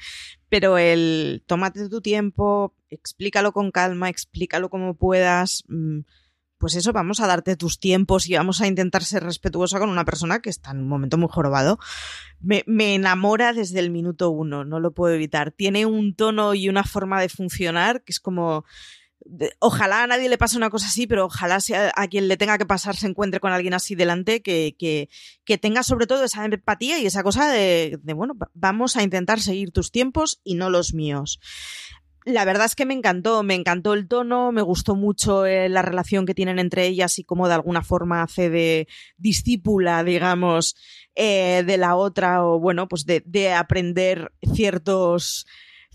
pero 0.49 0.77
el 0.77 1.43
tómate 1.45 1.89
tu 1.89 2.01
tiempo, 2.01 2.73
explícalo 2.89 3.51
con 3.51 3.71
calma, 3.71 4.09
explícalo 4.09 4.69
como 4.69 4.95
puedas. 4.95 5.63
mm, 5.67 5.99
Pues 6.57 6.75
eso, 6.75 6.91
vamos 6.91 7.21
a 7.21 7.27
darte 7.27 7.55
tus 7.55 7.79
tiempos 7.79 8.27
y 8.27 8.35
vamos 8.35 8.59
a 8.59 8.67
intentar 8.67 9.03
ser 9.05 9.23
respetuosa 9.23 9.79
con 9.79 9.89
una 9.89 10.03
persona 10.03 10.41
que 10.41 10.49
está 10.49 10.71
en 10.71 10.79
un 10.79 10.89
momento 10.89 11.17
muy 11.17 11.29
jorobado. 11.31 11.79
Me, 12.41 12.63
enamora 12.95 13.53
desde 13.53 13.79
el 13.79 13.91
minuto 13.91 14.29
uno, 14.29 14.65
no 14.65 14.81
lo 14.81 14.91
puedo 14.91 15.13
evitar. 15.13 15.51
Tiene 15.51 15.85
un 15.85 16.15
tono 16.15 16.53
y 16.55 16.67
una 16.67 16.83
forma 16.83 17.21
de 17.21 17.29
funcionar 17.29 18.03
que 18.03 18.11
es 18.11 18.19
como 18.19 18.65
ojalá 19.59 20.03
a 20.03 20.07
nadie 20.07 20.29
le 20.29 20.37
pase 20.37 20.57
una 20.57 20.69
cosa 20.69 20.87
así, 20.87 21.05
pero 21.07 21.25
ojalá 21.25 21.59
sea 21.59 21.91
a 21.95 22.07
quien 22.07 22.27
le 22.27 22.37
tenga 22.37 22.57
que 22.57 22.65
pasar 22.65 22.95
se 22.95 23.07
encuentre 23.07 23.39
con 23.39 23.51
alguien 23.51 23.73
así 23.73 23.95
delante, 23.95 24.41
que, 24.41 24.75
que, 24.79 25.09
que 25.45 25.57
tenga 25.57 25.83
sobre 25.83 26.07
todo 26.07 26.23
esa 26.23 26.45
empatía 26.45 26.99
y 26.99 27.05
esa 27.05 27.23
cosa 27.23 27.51
de, 27.51 27.99
bueno, 28.15 28.33
va- 28.35 28.49
vamos 28.53 28.95
a 28.95 29.03
intentar 29.03 29.39
seguir 29.41 29.71
tus 29.71 29.91
tiempos 29.91 30.39
y 30.43 30.55
no 30.55 30.69
los 30.69 30.93
míos. 30.93 31.39
La 32.25 32.43
verdad 32.45 32.65
es 32.65 32.75
que 32.75 32.85
me 32.85 32.93
encantó, 32.93 33.43
me 33.43 33.55
encantó 33.55 33.93
el 33.93 34.07
tono, 34.07 34.51
me 34.51 34.61
gustó 34.61 34.95
mucho 34.95 35.45
eh, 35.45 35.69
la 35.69 35.81
relación 35.81 36.25
que 36.25 36.35
tienen 36.35 36.59
entre 36.59 36.85
ellas 36.85 37.17
y 37.17 37.23
cómo 37.23 37.47
de 37.47 37.53
alguna 37.55 37.81
forma 37.81 38.21
hace 38.21 38.49
de 38.49 38.87
discípula, 39.17 40.03
digamos, 40.03 40.75
eh, 41.15 41.63
de 41.65 41.77
la 41.77 41.95
otra 41.95 42.45
o 42.45 42.59
bueno, 42.59 42.87
pues 42.87 43.05
de, 43.05 43.23
de 43.25 43.53
aprender 43.53 44.31
ciertos 44.53 45.45
ci- 45.45 45.45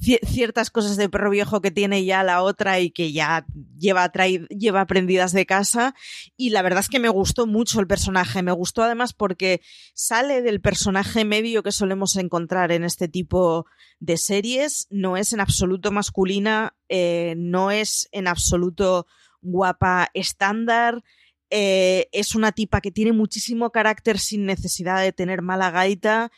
ciertas 0.00 0.70
cosas 0.70 0.96
de 0.96 1.08
perro 1.08 1.30
viejo 1.30 1.60
que 1.60 1.70
tiene 1.70 2.04
ya 2.04 2.22
la 2.22 2.42
otra 2.42 2.80
y 2.80 2.90
que 2.90 3.12
ya 3.12 3.46
lleva, 3.78 4.10
lleva 4.48 4.80
aprendidas 4.80 5.32
de 5.32 5.46
casa. 5.46 5.94
Y 6.36 6.50
la 6.50 6.62
verdad 6.62 6.80
es 6.80 6.88
que 6.88 6.98
me 6.98 7.08
gustó 7.08 7.46
mucho 7.46 7.80
el 7.80 7.86
personaje. 7.86 8.42
Me 8.42 8.52
gustó 8.52 8.82
además 8.82 9.12
porque 9.12 9.60
sale 9.94 10.42
del 10.42 10.60
personaje 10.60 11.24
medio 11.24 11.62
que 11.62 11.72
solemos 11.72 12.16
encontrar 12.16 12.72
en 12.72 12.84
este 12.84 13.08
tipo 13.08 13.66
de 14.00 14.16
series. 14.16 14.86
No 14.90 15.16
es 15.16 15.32
en 15.32 15.40
absoluto 15.40 15.90
masculina, 15.90 16.74
eh, 16.88 17.34
no 17.36 17.70
es 17.70 18.08
en 18.12 18.26
absoluto 18.26 19.06
guapa 19.40 20.10
estándar. 20.14 21.02
Eh, 21.50 22.08
es 22.12 22.34
una 22.34 22.52
tipa 22.52 22.80
que 22.80 22.90
tiene 22.90 23.12
muchísimo 23.12 23.70
carácter 23.70 24.18
sin 24.18 24.44
necesidad 24.46 25.00
de 25.00 25.12
tener 25.12 25.40
mala 25.40 25.70
gaita. 25.70 26.32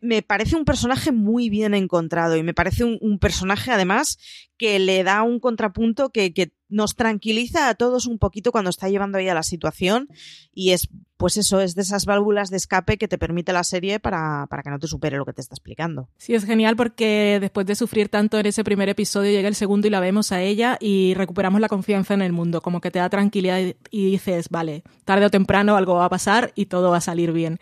Me, 0.00 0.22
parece 0.22 0.56
un 0.56 0.64
personaje 0.64 1.12
muy 1.12 1.48
bien 1.48 1.74
encontrado 1.74 2.36
y 2.36 2.42
me 2.42 2.54
parece 2.54 2.84
un, 2.84 3.18
personaje 3.20 3.70
además 3.70 4.18
que 4.56 4.78
le 4.78 5.04
da 5.04 5.22
un 5.22 5.38
contrapunto 5.38 6.10
que, 6.10 6.52
nos 6.68 6.96
tranquiliza 6.96 7.68
a 7.68 7.76
todos 7.76 8.06
un 8.06 8.18
poquito 8.18 8.50
cuando 8.50 8.70
está 8.70 8.88
llevando 8.88 9.18
ella 9.18 9.34
la 9.34 9.44
situación 9.44 10.08
y 10.52 10.72
es 10.72 10.88
pues 11.16 11.36
eso, 11.36 11.60
es 11.60 11.76
de 11.76 11.82
esas 11.82 12.06
válvulas 12.06 12.50
de 12.50 12.56
escape 12.56 12.98
que 12.98 13.06
te 13.06 13.18
permite 13.18 13.52
la 13.52 13.62
serie 13.62 14.00
para, 14.00 14.48
para 14.50 14.64
que 14.64 14.70
no 14.70 14.80
te 14.80 14.88
supere 14.88 15.16
lo 15.16 15.24
que 15.24 15.32
te 15.32 15.40
está 15.40 15.54
explicando. 15.54 16.08
Sí, 16.16 16.34
es 16.34 16.44
genial 16.44 16.74
porque 16.74 17.38
después 17.40 17.66
de 17.66 17.76
sufrir 17.76 18.08
tanto 18.08 18.36
en 18.36 18.46
ese 18.46 18.64
primer 18.64 18.88
episodio 18.88 19.30
llega 19.30 19.46
el 19.46 19.54
segundo 19.54 19.86
y 19.86 19.90
la 19.90 20.00
vemos 20.00 20.32
a 20.32 20.42
ella 20.42 20.76
y 20.80 21.14
recuperamos 21.14 21.60
la 21.60 21.68
confianza 21.68 22.14
en 22.14 22.22
el 22.22 22.32
mundo, 22.32 22.60
como 22.60 22.80
que 22.80 22.90
te 22.90 22.98
da 22.98 23.08
tranquilidad 23.08 23.60
y 23.90 24.10
dices, 24.10 24.48
vale, 24.48 24.82
tarde 25.04 25.26
o 25.26 25.30
temprano 25.30 25.76
algo 25.76 25.94
va 25.94 26.06
a 26.06 26.10
pasar 26.10 26.50
y 26.56 26.66
todo 26.66 26.90
va 26.90 26.96
a 26.96 27.00
salir 27.00 27.30
bien. 27.30 27.60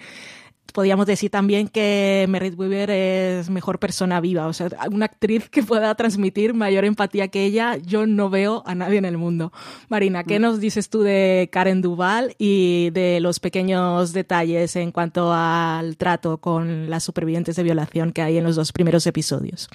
Podríamos 0.75 1.07
decir 1.07 1.31
también 1.31 1.69
que 1.69 2.27
Merritt 2.29 2.59
Weaver 2.59 2.91
es 2.91 3.49
mejor 3.49 3.79
persona 3.79 4.21
viva, 4.21 4.49
o 4.49 4.53
sea, 4.53 4.71
una 4.91 5.05
actriz 5.05 5.49
que 5.49 5.63
pueda 5.63 5.95
transmitir 5.95 6.53
mayor 6.53 6.85
empatía 6.85 7.29
que 7.29 7.45
ella, 7.45 7.77
yo 7.77 8.09
no 8.09 8.29
veo 8.29 8.65
a 8.67 8.75
nadie 8.75 8.99
en 8.99 9.05
el 9.05 9.17
mundo. 9.17 9.53
Marina, 9.89 10.25
¿qué 10.25 10.41
nos 10.41 10.59
dices 10.59 10.91
tú 10.91 11.03
de 11.03 11.49
Karen 11.53 11.81
Duval 11.81 12.35
y 12.39 12.91
de 12.91 13.21
los 13.21 13.39
pequeños 13.39 14.13
detalles 14.13 14.75
en 14.75 14.91
cuanto 14.91 15.33
al 15.33 15.97
trato 15.97 16.39
con 16.39 16.91
las 16.91 17.05
supervivientes 17.05 17.55
de 17.55 17.63
violación 17.63 18.11
que 18.11 18.23
hay 18.23 18.39
en 18.39 18.43
los 18.43 18.57
dos 18.57 18.73
primeros 18.73 19.07
episodios? 19.07 19.71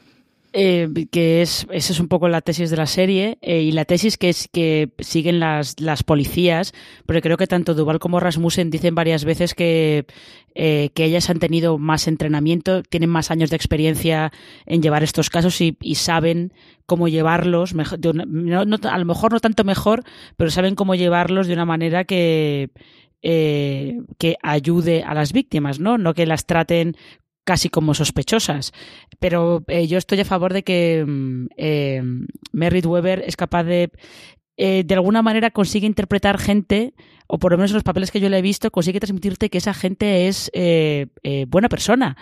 Eh, 0.51 0.89
que 1.11 1.43
es 1.43 1.67
esa 1.69 1.93
es 1.93 1.99
un 1.99 2.07
poco 2.07 2.27
la 2.27 2.41
tesis 2.41 2.71
de 2.71 2.77
la 2.77 2.87
serie 2.87 3.37
eh, 3.43 3.61
y 3.61 3.71
la 3.71 3.85
tesis 3.85 4.17
que 4.17 4.29
es 4.29 4.47
que 4.51 4.89
siguen 4.97 5.39
las, 5.39 5.79
las 5.79 6.01
policías 6.01 6.73
porque 7.05 7.21
creo 7.21 7.37
que 7.37 7.45
tanto 7.45 7.75
Duval 7.75 7.99
como 7.99 8.19
Rasmussen 8.19 8.71
dicen 8.71 8.95
varias 8.95 9.25
veces 9.25 9.53
que 9.53 10.07
eh, 10.55 10.89
que 10.95 11.05
ellas 11.05 11.29
han 11.29 11.37
tenido 11.37 11.77
más 11.77 12.07
entrenamiento 12.07 12.81
tienen 12.81 13.11
más 13.11 13.29
años 13.29 13.51
de 13.51 13.57
experiencia 13.57 14.31
en 14.65 14.81
llevar 14.81 15.03
estos 15.03 15.29
casos 15.29 15.61
y, 15.61 15.77
saben 15.93 16.51
cómo 16.87 17.07
llevarlos 17.07 17.75
mejor, 17.75 17.99
no- 18.15 18.65
no- 18.65 18.89
a 18.89 18.97
lo 18.97 19.05
mejor 19.05 19.31
no 19.33 19.39
tanto 19.39 19.63
mejor 19.63 20.03
pero 20.35 20.49
saben 20.49 20.73
cómo 20.73 20.95
llevarlos 20.95 21.45
de 21.45 21.53
una 21.53 21.65
manera 21.65 22.05
que 22.05 22.71
eh, 23.21 23.99
que 24.17 24.35
ayude 24.41 25.03
a 25.03 25.13
las 25.13 25.31
víctimas 25.31 25.79
no 25.79 25.99
no 25.99 26.15
que 26.15 26.25
las 26.25 26.47
traten 26.47 26.95
casi 27.45 27.69
como 27.69 27.95
sospechosas. 27.95 28.73
Pero 29.19 29.63
eh, 29.67 29.87
yo 29.87 29.97
estoy 29.97 30.19
a 30.21 30.25
favor 30.25 30.53
de 30.53 30.63
que 30.63 31.03
mm, 31.05 31.47
eh, 31.57 32.01
Merritt 32.53 32.85
Weber 32.85 33.23
es 33.27 33.35
capaz 33.35 33.63
de, 33.65 33.91
eh, 34.57 34.83
de 34.85 34.93
alguna 34.95 35.21
manera 35.21 35.51
consigue 35.51 35.85
interpretar 35.87 36.37
gente, 36.39 36.93
o 37.27 37.37
por 37.37 37.51
lo 37.51 37.57
menos 37.57 37.71
en 37.71 37.75
los 37.75 37.83
papeles 37.83 38.11
que 38.11 38.19
yo 38.21 38.29
le 38.29 38.37
he 38.37 38.41
visto, 38.41 38.71
consigue 38.71 38.99
transmitirte 38.99 39.49
que 39.49 39.57
esa 39.57 39.73
gente 39.73 40.27
es 40.27 40.49
eh, 40.53 41.07
eh, 41.23 41.45
buena 41.47 41.69
persona. 41.69 42.15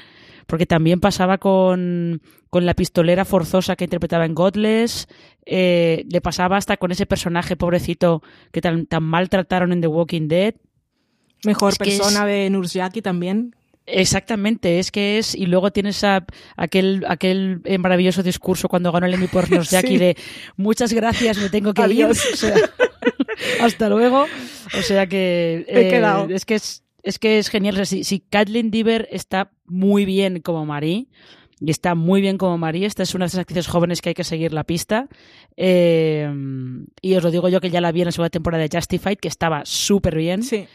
Porque 0.48 0.66
también 0.66 1.02
pasaba 1.02 1.38
con, 1.40 2.22
con 2.50 2.66
la 2.66 2.74
pistolera 2.74 3.26
forzosa 3.26 3.76
que 3.76 3.84
interpretaba 3.84 4.26
en 4.26 4.34
Godless, 4.34 5.08
eh, 5.46 6.06
le 6.10 6.22
pasaba 6.22 6.56
hasta 6.56 6.78
con 6.78 6.92
ese 6.92 7.06
personaje 7.06 7.58
pobrecito 7.58 8.24
que 8.54 8.62
tan, 8.62 8.86
tan 8.86 9.04
mal 9.04 9.28
trataron 9.30 9.72
en 9.74 9.82
The 9.82 9.88
Walking 9.88 10.30
Dead. 10.30 10.56
Mejor 11.44 11.74
Es 11.74 11.78
que 11.78 11.90
es- 11.90 11.98
persona 12.00 12.26
de 12.26 12.50
Nurjaki 12.50 13.02
también. 13.02 13.57
Exactamente, 13.88 14.80
es 14.80 14.92
que 14.92 15.18
es, 15.18 15.34
y 15.34 15.46
luego 15.46 15.72
tienes 15.72 16.04
a, 16.04 16.26
aquel, 16.58 17.06
aquel 17.08 17.62
eh, 17.64 17.78
maravilloso 17.78 18.22
discurso 18.22 18.68
cuando 18.68 18.92
ganó 18.92 19.06
el 19.08 19.14
Emmy 19.14 19.28
por 19.28 19.50
Nurse 19.50 19.72
Jackie 19.78 19.94
Sí. 19.94 19.98
de 19.98 20.18
muchas 20.58 20.92
gracias, 20.92 21.38
me 21.38 21.50
tengo 21.50 21.74
que 21.74 21.82
Adiós. 21.82 22.24
ir. 22.26 22.32
O 22.34 22.36
sea, 22.36 22.56
hasta 23.66 23.88
luego. 23.90 24.26
O 24.78 24.82
sea 24.82 25.08
que 25.08 25.66
He 25.70 25.88
eh, 25.88 25.90
quedado. 25.90 26.28
es 26.30 26.44
que 26.46 26.56
es, 26.56 26.84
es 27.02 27.18
que 27.18 27.40
es 27.40 27.48
genial. 27.50 27.76
O 27.76 27.78
sea, 27.78 27.86
si, 27.86 28.04
si 28.04 28.20
Kathleen 28.20 28.72
Diver 28.72 29.08
está 29.12 29.52
muy 29.66 30.04
bien 30.04 30.42
como 30.42 30.66
Marie, 30.66 31.08
y 31.60 31.72
está 31.72 31.96
muy 31.96 32.20
bien 32.22 32.38
como 32.38 32.58
Marie, 32.58 32.86
esta 32.86 33.04
es 33.04 33.16
una 33.16 33.26
de 33.26 33.30
esas 33.30 33.40
actrices 33.40 33.68
jóvenes 33.68 34.02
que 34.02 34.10
hay 34.10 34.16
que 34.16 34.24
seguir 34.26 34.52
la 34.54 34.64
pista. 34.66 35.08
Eh, 35.56 36.30
y 37.02 37.16
os 37.16 37.24
lo 37.24 37.32
digo 37.32 37.50
yo 37.50 37.60
que 37.62 37.70
ya 37.70 37.82
la 37.82 37.92
vi 37.92 38.02
en 38.02 38.06
la 38.08 38.12
segunda 38.12 38.30
temporada 38.30 38.64
de 38.68 38.70
Justified, 38.78 39.18
que 39.18 39.28
estaba 39.28 39.62
súper 39.66 40.16
bien. 40.18 40.44
Sí. 40.44 40.68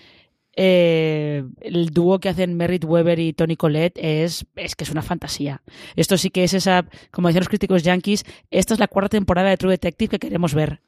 Eh, 0.55 1.45
el 1.61 1.91
dúo 1.91 2.19
que 2.19 2.29
hacen 2.29 2.55
Merritt 2.57 2.85
Weber 2.85 3.19
y 3.19 3.33
Tony 3.33 3.57
Collette 3.57 3.99
es, 3.99 4.45
es 4.57 4.77
que 4.77 4.85
es 4.85 4.91
una 4.91 5.03
fantasía. 5.03 5.63
Esto 5.97 6.19
sí 6.19 6.31
que 6.31 6.45
es 6.45 6.53
esa, 6.55 6.85
como 7.11 7.29
decían 7.29 7.41
los 7.41 7.49
críticos 7.49 7.83
yankees, 7.83 8.25
esta 8.51 8.75
es 8.75 8.81
la 8.81 8.89
cuarta 8.89 9.11
temporada 9.11 9.51
de 9.51 9.57
True 9.57 9.73
Detective 9.73 10.11
que 10.11 10.19
queremos 10.19 10.55
ver. 10.55 10.81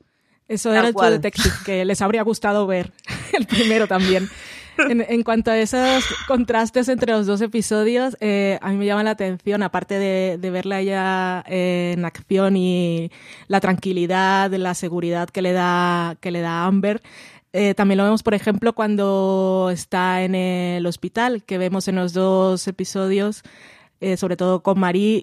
Eso 0.48 0.72
era 0.72 0.88
el 0.88 0.94
True. 0.94 1.10
Detective 1.10 1.54
que 1.64 1.84
les 1.84 2.02
habría 2.02 2.22
gustado 2.22 2.66
ver. 2.66 2.92
El 3.32 3.46
primero 3.46 3.88
también. 3.88 4.28
En, 4.76 5.06
en 5.08 5.22
cuanto 5.22 5.52
a 5.52 5.58
esos 5.58 6.04
contrastes 6.26 6.88
entre 6.88 7.12
los 7.12 7.26
dos 7.26 7.40
episodios, 7.40 8.16
eh, 8.20 8.58
a 8.60 8.70
mí 8.70 8.76
me 8.76 8.86
llama 8.86 9.04
la 9.04 9.10
atención, 9.10 9.62
aparte 9.62 9.98
de, 9.98 10.36
de 10.36 10.50
verla 10.50 10.82
ya 10.82 11.44
en 11.46 12.04
acción 12.04 12.56
y 12.56 13.10
la 13.46 13.60
tranquilidad, 13.60 14.52
la 14.52 14.74
seguridad 14.74 15.28
que 15.30 15.42
le 15.42 15.52
da, 15.52 16.16
que 16.20 16.32
le 16.32 16.40
da 16.40 16.66
Amber, 16.66 17.02
eh, 17.56 17.72
también 17.74 17.98
lo 17.98 18.04
vemos, 18.04 18.24
por 18.24 18.34
ejemplo, 18.34 18.72
cuando 18.72 19.70
está 19.72 20.24
en 20.24 20.34
el 20.34 20.84
hospital, 20.86 21.44
que 21.44 21.56
vemos 21.56 21.86
en 21.86 21.94
los 21.94 22.12
dos 22.12 22.66
episodios 22.66 23.44
eh, 24.04 24.18
sobre 24.18 24.36
todo 24.36 24.62
con 24.62 24.78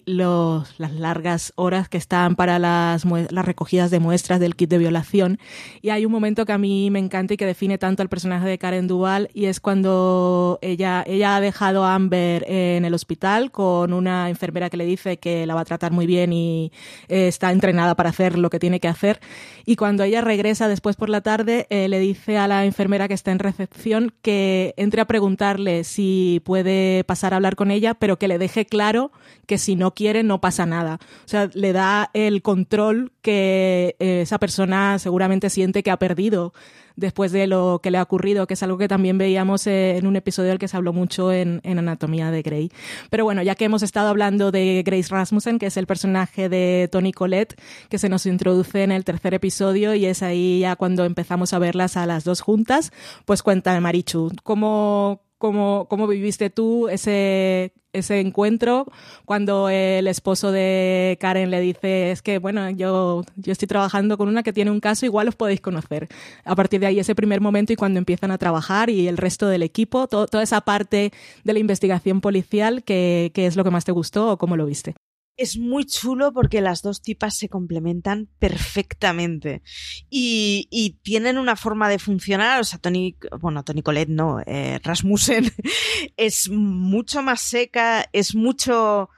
los, 0.05 0.79
las 0.79 0.91
largas 0.93 1.53
horas 1.55 1.87
que 1.87 1.99
están 1.99 2.35
para 2.35 2.57
las, 2.57 3.05
las 3.05 3.45
recogidas 3.45 3.91
de 3.91 3.99
muestras 3.99 4.39
del 4.39 4.55
kit 4.55 4.71
de 4.71 4.79
violación. 4.79 5.37
Y 5.83 5.89
hay 5.89 6.03
un 6.03 6.11
momento 6.11 6.47
que 6.47 6.53
a 6.53 6.57
mí 6.57 6.89
me 6.89 6.97
encanta 6.97 7.35
y 7.35 7.37
que 7.37 7.45
define 7.45 7.77
tanto 7.77 8.01
al 8.01 8.09
personaje 8.09 8.47
de 8.47 8.57
Karen 8.57 8.87
Duval, 8.87 9.29
y 9.35 9.45
es 9.45 9.59
cuando 9.59 10.57
ella, 10.63 11.03
ella 11.05 11.35
ha 11.35 11.41
dejado 11.41 11.85
a 11.85 11.93
Amber 11.93 12.43
en 12.47 12.83
el 12.83 12.95
hospital 12.95 13.51
con 13.51 13.93
una 13.93 14.29
enfermera 14.29 14.71
que 14.71 14.77
le 14.77 14.85
dice 14.85 15.17
que 15.17 15.45
la 15.45 15.53
va 15.53 15.61
a 15.61 15.65
tratar 15.65 15.91
muy 15.91 16.07
bien 16.07 16.33
y 16.33 16.71
eh, 17.07 17.27
está 17.27 17.51
entrenada 17.51 17.93
para 17.93 18.09
hacer 18.09 18.39
lo 18.39 18.49
que 18.49 18.57
tiene 18.57 18.79
que 18.79 18.87
hacer. 18.87 19.19
Y 19.63 19.75
cuando 19.75 20.03
ella 20.03 20.21
regresa 20.21 20.67
después 20.67 20.95
por 20.95 21.09
la 21.09 21.21
tarde, 21.21 21.67
eh, 21.69 21.87
le 21.87 21.99
dice 21.99 22.39
a 22.39 22.47
la 22.47 22.65
enfermera 22.65 23.07
que 23.07 23.13
está 23.13 23.31
en 23.31 23.39
recepción 23.39 24.11
que 24.23 24.73
entre 24.75 25.01
a 25.01 25.05
preguntarle 25.05 25.83
si 25.83 26.41
puede 26.45 27.03
pasar 27.03 27.33
a 27.33 27.35
hablar 27.35 27.55
con 27.55 27.69
ella, 27.69 27.93
pero 27.93 28.17
que 28.17 28.27
le 28.27 28.39
deje 28.39 28.65
claro 28.71 29.11
que 29.45 29.57
si 29.57 29.75
no 29.75 29.93
quiere 29.93 30.23
no 30.23 30.39
pasa 30.39 30.65
nada. 30.65 30.97
O 31.25 31.27
sea, 31.27 31.49
le 31.53 31.73
da 31.73 32.09
el 32.13 32.41
control 32.41 33.11
que 33.21 33.97
eh, 33.99 34.21
esa 34.21 34.39
persona 34.39 34.97
seguramente 34.97 35.49
siente 35.49 35.83
que 35.83 35.91
ha 35.91 35.97
perdido 35.97 36.53
después 36.95 37.33
de 37.33 37.47
lo 37.47 37.81
que 37.83 37.91
le 37.91 37.97
ha 37.97 38.03
ocurrido, 38.03 38.47
que 38.47 38.53
es 38.53 38.63
algo 38.63 38.77
que 38.77 38.87
también 38.87 39.17
veíamos 39.17 39.67
eh, 39.67 39.97
en 39.97 40.07
un 40.07 40.15
episodio 40.15 40.49
del 40.49 40.59
que 40.59 40.69
se 40.69 40.77
habló 40.77 40.93
mucho 40.93 41.33
en, 41.33 41.59
en, 41.63 41.79
Anatomía 41.79 42.31
de 42.31 42.41
Grey. 42.41 42.71
Pero 43.09 43.25
bueno, 43.25 43.41
ya 43.41 43.55
que 43.55 43.65
hemos 43.65 43.83
estado 43.83 44.07
hablando 44.07 44.51
de 44.51 44.83
Grace 44.85 45.09
Rasmussen, 45.09 45.59
que 45.59 45.65
es 45.65 45.75
el 45.75 45.85
personaje 45.85 46.47
de 46.47 46.87
Tony 46.89 47.11
Collette, 47.11 47.59
que 47.89 47.97
se 47.97 48.07
nos 48.07 48.25
introduce 48.25 48.83
en 48.83 48.91
el 48.93 49.03
tercer 49.03 49.33
episodio 49.33 49.93
y 49.95 50.05
es 50.05 50.23
ahí 50.23 50.59
ya 50.61 50.77
cuando 50.77 51.03
empezamos 51.03 51.53
a 51.53 51.59
verlas 51.59 51.97
a 51.97 52.05
las 52.05 52.23
dos 52.23 52.39
juntas, 52.39 52.91
pues 53.25 53.43
cuéntame, 53.43 53.81
Marichu, 53.81 54.31
¿cómo, 54.43 55.23
cómo, 55.37 55.87
cómo 55.89 56.07
viviste 56.07 56.49
tú 56.49 56.87
ese, 56.87 57.73
ese 57.93 58.19
encuentro 58.19 58.85
cuando 59.25 59.69
el 59.69 60.07
esposo 60.07 60.51
de 60.51 61.17
Karen 61.19 61.51
le 61.51 61.59
dice 61.59 62.11
es 62.11 62.21
que 62.21 62.37
bueno 62.39 62.69
yo 62.69 63.23
yo 63.35 63.51
estoy 63.51 63.67
trabajando 63.67 64.17
con 64.17 64.27
una 64.27 64.43
que 64.43 64.53
tiene 64.53 64.71
un 64.71 64.79
caso 64.79 65.05
igual 65.05 65.27
os 65.27 65.35
podéis 65.35 65.61
conocer 65.61 66.07
a 66.45 66.55
partir 66.55 66.79
de 66.79 66.87
ahí 66.87 66.99
ese 66.99 67.15
primer 67.15 67.41
momento 67.41 67.73
y 67.73 67.75
cuando 67.75 67.97
empiezan 67.97 68.31
a 68.31 68.37
trabajar 68.37 68.89
y 68.89 69.07
el 69.07 69.17
resto 69.17 69.47
del 69.47 69.63
equipo 69.63 70.07
toda 70.07 70.43
esa 70.43 70.61
parte 70.61 71.11
de 71.43 71.53
la 71.53 71.59
investigación 71.59 72.21
policial 72.21 72.83
que, 72.83 73.31
que 73.33 73.45
es 73.45 73.55
lo 73.55 73.63
que 73.63 73.71
más 73.71 73.85
te 73.85 73.91
gustó 73.91 74.31
o 74.31 74.37
cómo 74.37 74.55
lo 74.55 74.65
viste 74.65 74.95
es 75.37 75.57
muy 75.57 75.85
chulo 75.85 76.33
porque 76.33 76.61
las 76.61 76.81
dos 76.81 77.01
tipas 77.01 77.35
se 77.35 77.49
complementan 77.49 78.29
perfectamente 78.39 79.61
y, 80.09 80.99
tienen 81.03 81.37
una 81.37 81.55
forma 81.55 81.89
de 81.89 81.99
funcionar. 81.99 82.61
O 82.61 82.63
sea, 82.63 82.79
Tony, 82.79 83.17
bueno, 83.39 83.63
Tony 83.63 83.81
Colette 83.81 84.09
no, 84.09 84.39
eh, 84.45 84.79
Rasmussen 84.83 85.51
es 86.17 86.49
mucho 86.49 87.21
más 87.21 87.41
seca, 87.41 88.07
es 88.13 88.35
mucho. 88.35 89.09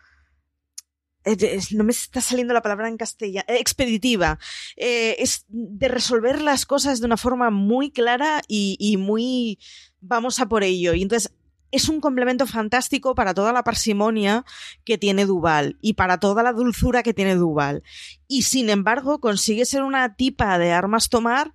No 1.72 1.84
me 1.86 1.91
está 1.91 2.20
saliendo 2.20 2.53
la 2.53 2.61
palabra 2.61 2.89
en 2.89 2.97
castellano, 2.97 3.45
eh, 3.47 3.57
expeditiva. 3.59 4.39
Eh, 4.76 5.16
es 5.20 5.45
de 5.47 5.88
resolver 5.88 6.41
las 6.41 6.66
cosas 6.66 6.99
de 6.99 7.05
una 7.05 7.18
forma 7.18 7.49
muy 7.49 7.91
clara 7.91 8.41
y, 8.47 8.76
y 8.80 8.97
muy 8.97 9.57
vamos 10.01 10.39
a 10.39 10.47
por 10.47 10.64
ello. 10.64 10.93
Y 10.93 11.01
entonces 11.01 11.34
es 11.74 11.89
un 11.89 11.99
complemento 11.99 12.45
fantástico 12.45 13.15
para 13.15 13.34
toda 13.34 13.51
la 13.51 13.63
parsimonia 13.63 14.45
que 14.86 14.99
tiene 14.99 15.26
Duval 15.26 15.78
y 15.82 15.93
para 15.93 16.19
toda 16.19 16.43
la 16.43 16.53
dulzura 16.53 17.01
que 17.01 17.15
tiene 17.15 17.36
Duval. 17.36 17.82
Y 18.28 18.43
sin 18.43 18.69
embargo, 18.69 19.19
consigue 19.19 19.65
ser 19.65 19.82
una 19.82 20.15
tipa 20.15 20.59
de 20.59 20.71
armas 20.71 21.09
tomar 21.09 21.51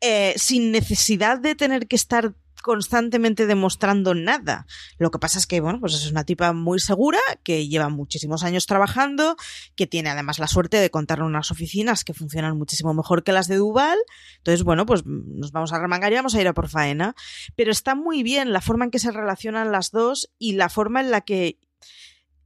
eh, 0.00 0.34
sin 0.36 0.70
necesidad 0.70 1.40
de 1.40 1.56
tener 1.56 1.88
que 1.88 1.96
estar 1.96 2.34
constantemente 2.60 3.46
demostrando 3.46 4.14
nada. 4.14 4.66
Lo 4.98 5.10
que 5.10 5.18
pasa 5.18 5.38
es 5.38 5.46
que, 5.46 5.60
bueno, 5.60 5.80
pues 5.80 5.94
es 5.94 6.10
una 6.10 6.24
tipa 6.24 6.52
muy 6.52 6.80
segura, 6.80 7.18
que 7.42 7.68
lleva 7.68 7.88
muchísimos 7.88 8.44
años 8.44 8.66
trabajando, 8.66 9.36
que 9.76 9.86
tiene 9.86 10.10
además 10.10 10.38
la 10.38 10.46
suerte 10.46 10.78
de 10.78 10.90
contar 10.90 11.22
unas 11.22 11.50
oficinas 11.50 12.04
que 12.04 12.14
funcionan 12.14 12.56
muchísimo 12.56 12.94
mejor 12.94 13.22
que 13.22 13.32
las 13.32 13.48
de 13.48 13.56
Duval. 13.56 13.98
Entonces, 14.38 14.62
bueno, 14.64 14.86
pues 14.86 15.04
nos 15.04 15.52
vamos 15.52 15.72
a 15.72 15.78
remangar 15.78 16.12
y 16.12 16.16
vamos 16.16 16.34
a 16.34 16.40
ir 16.40 16.48
a 16.48 16.54
por 16.54 16.68
faena. 16.68 17.14
Pero 17.56 17.70
está 17.70 17.94
muy 17.94 18.22
bien 18.22 18.52
la 18.52 18.60
forma 18.60 18.84
en 18.84 18.90
que 18.90 18.98
se 18.98 19.10
relacionan 19.10 19.72
las 19.72 19.90
dos 19.90 20.30
y 20.38 20.52
la 20.52 20.68
forma 20.68 21.00
en 21.00 21.10
la 21.10 21.20
que 21.22 21.58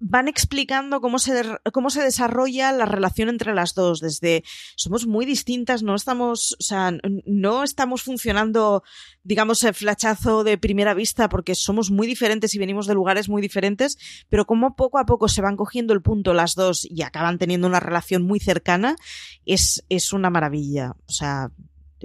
van 0.07 0.29
explicando 0.29 1.01
cómo 1.01 1.19
se, 1.19 1.33
cómo 1.73 1.89
se 1.89 2.03
desarrolla 2.03 2.73
la 2.73 2.85
relación 2.85 3.31
entre 3.31 3.55
las 3.55 3.75
dos. 3.75 4.01
Desde 4.01 4.45
somos 4.77 5.07
muy 5.07 5.25
distintas, 5.25 5.83
no 5.83 5.95
estamos, 5.95 6.57
o 6.61 6.63
sea, 6.63 6.93
no 7.25 7.65
estamos 7.65 8.03
funcionando, 8.03 8.83
digamos, 9.23 9.65
el 9.65 9.73
flachazo 9.73 10.45
de 10.45 10.59
primera 10.59 10.93
vista 10.93 11.31
porque 11.31 11.55
somos 11.55 11.91
muy 11.91 12.07
diferentes 12.07 12.55
y 12.55 12.59
venimos 12.59 12.87
de 12.87 12.93
lugares 12.93 13.31
muy 13.31 13.41
diferentes, 13.41 13.97
pero 14.29 14.45
como 14.45 14.77
poco 14.77 14.99
a 14.99 15.07
poco 15.07 15.27
se 15.29 15.41
van 15.41 15.57
cogiendo 15.57 15.95
el 15.95 16.03
punto 16.03 16.35
las 16.35 16.55
dos 16.55 16.85
y 16.85 17.01
acaban 17.01 17.39
teniendo 17.39 17.67
una 17.67 17.81
relación 17.81 18.25
muy 18.25 18.41
cercana, 18.41 18.97
es, 19.47 19.87
es 19.89 20.13
una 20.13 20.29
maravilla. 20.29 20.97
O 21.07 21.13
sea, 21.13 21.51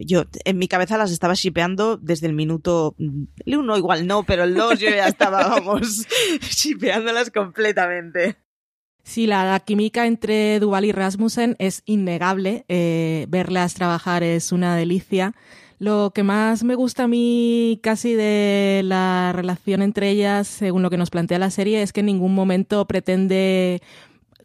yo 0.05 0.23
en 0.45 0.57
mi 0.57 0.67
cabeza 0.67 0.97
las 0.97 1.11
estaba 1.11 1.33
shipeando 1.33 1.97
desde 1.97 2.27
el 2.27 2.33
minuto 2.33 2.95
el 2.97 3.57
uno 3.57 3.77
igual 3.77 4.07
no, 4.07 4.23
pero 4.23 4.43
el 4.43 4.55
dos 4.55 4.79
yo 4.79 4.89
ya 4.89 5.07
estaba, 5.07 5.47
vamos, 5.47 6.05
shipeándolas 6.41 7.31
completamente. 7.31 8.37
Sí, 9.03 9.25
la, 9.25 9.43
la, 9.45 9.59
química 9.59 10.05
entre 10.05 10.59
Duval 10.59 10.85
y 10.85 10.91
Rasmussen 10.91 11.55
es 11.57 11.81
innegable. 11.85 12.65
Eh, 12.67 13.25
verlas 13.29 13.73
trabajar 13.73 14.21
es 14.23 14.51
una 14.51 14.75
delicia. 14.75 15.33
Lo 15.79 16.11
que 16.13 16.23
más 16.23 16.63
me 16.63 16.75
gusta 16.75 17.05
a 17.05 17.07
mí 17.07 17.79
casi 17.81 18.13
de 18.13 18.81
la 18.83 19.31
relación 19.33 19.81
entre 19.81 20.09
ellas, 20.09 20.47
según 20.47 20.83
lo 20.83 20.89
que 20.89 20.97
nos 20.97 21.09
plantea 21.09 21.39
la 21.39 21.49
serie, 21.49 21.81
es 21.81 21.93
que 21.93 22.01
en 22.01 22.07
ningún 22.07 22.35
momento 22.35 22.85
pretende 22.85 23.81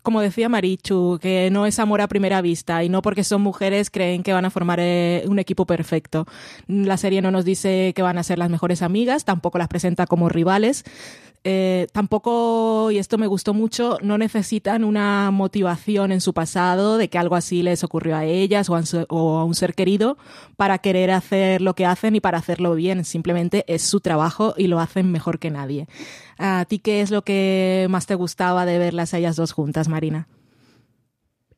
como 0.04 0.20
decía 0.20 0.50
Marichu, 0.50 1.18
que 1.20 1.48
no 1.50 1.64
es 1.64 1.78
amor 1.78 2.02
a 2.02 2.08
primera 2.08 2.42
vista 2.42 2.84
y 2.84 2.90
no 2.90 3.00
porque 3.00 3.24
son 3.24 3.40
mujeres 3.40 3.88
creen 3.88 4.22
que 4.22 4.34
van 4.34 4.44
a 4.44 4.50
formar 4.50 4.78
eh, 4.78 5.24
un 5.26 5.38
equipo 5.38 5.64
perfecto. 5.64 6.26
La 6.68 6.98
serie 6.98 7.22
no 7.22 7.30
nos 7.30 7.46
dice 7.46 7.94
que 7.96 8.02
van 8.02 8.18
a 8.18 8.22
ser 8.22 8.38
las 8.38 8.50
mejores 8.50 8.82
amigas, 8.82 9.24
tampoco 9.24 9.56
las 9.56 9.68
presenta 9.68 10.06
como 10.06 10.28
rivales. 10.28 10.84
Eh, 11.46 11.88
tampoco, 11.92 12.90
y 12.90 12.96
esto 12.96 13.18
me 13.18 13.26
gustó 13.26 13.52
mucho, 13.52 13.98
no 14.00 14.16
necesitan 14.16 14.82
una 14.82 15.30
motivación 15.30 16.10
en 16.10 16.22
su 16.22 16.32
pasado 16.32 16.96
de 16.96 17.10
que 17.10 17.18
algo 17.18 17.36
así 17.36 17.62
les 17.62 17.84
ocurrió 17.84 18.16
a 18.16 18.24
ellas 18.24 18.70
o 18.70 18.76
a, 18.76 19.44
un 19.44 19.54
ser 19.54 19.74
querido 19.74 20.16
para 20.56 20.78
querer 20.78 21.10
hacer 21.10 21.60
lo 21.60 21.74
que 21.74 21.84
hacen 21.84 22.16
y 22.16 22.20
para 22.20 22.38
hacerlo 22.38 22.74
bien. 22.74 23.04
Simplemente 23.04 23.66
es 23.68 23.82
su 23.82 24.00
trabajo 24.00 24.54
y 24.56 24.68
lo 24.68 24.80
hacen 24.80 25.12
mejor 25.12 25.38
que 25.38 25.50
nadie. 25.50 25.86
¿A 26.38 26.64
ti 26.66 26.78
qué 26.78 27.02
es 27.02 27.10
lo 27.10 27.22
que 27.22 27.88
más 27.90 28.06
te 28.06 28.14
gustaba 28.14 28.64
de 28.64 28.78
verlas 28.78 29.12
a 29.12 29.18
ellas 29.18 29.36
dos 29.36 29.52
juntas, 29.52 29.88
Marina? 29.88 30.28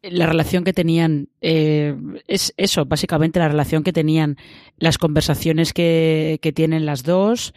la 0.03 0.26
relación 0.26 0.62
que 0.62 0.72
tenían 0.72 1.30
eh, 1.41 1.97
es 2.28 2.55
eso, 2.57 2.84
básicamente 2.84 3.41
la 3.41 3.49
relación 3.49 3.82
que 3.82 3.93
tenían, 3.93 4.37
las 4.78 4.99
conversaciones 4.99 5.72
que, 5.72 6.39
que 6.43 6.53
tienen 6.53 6.87
las 6.87 7.03
dos, 7.03 7.55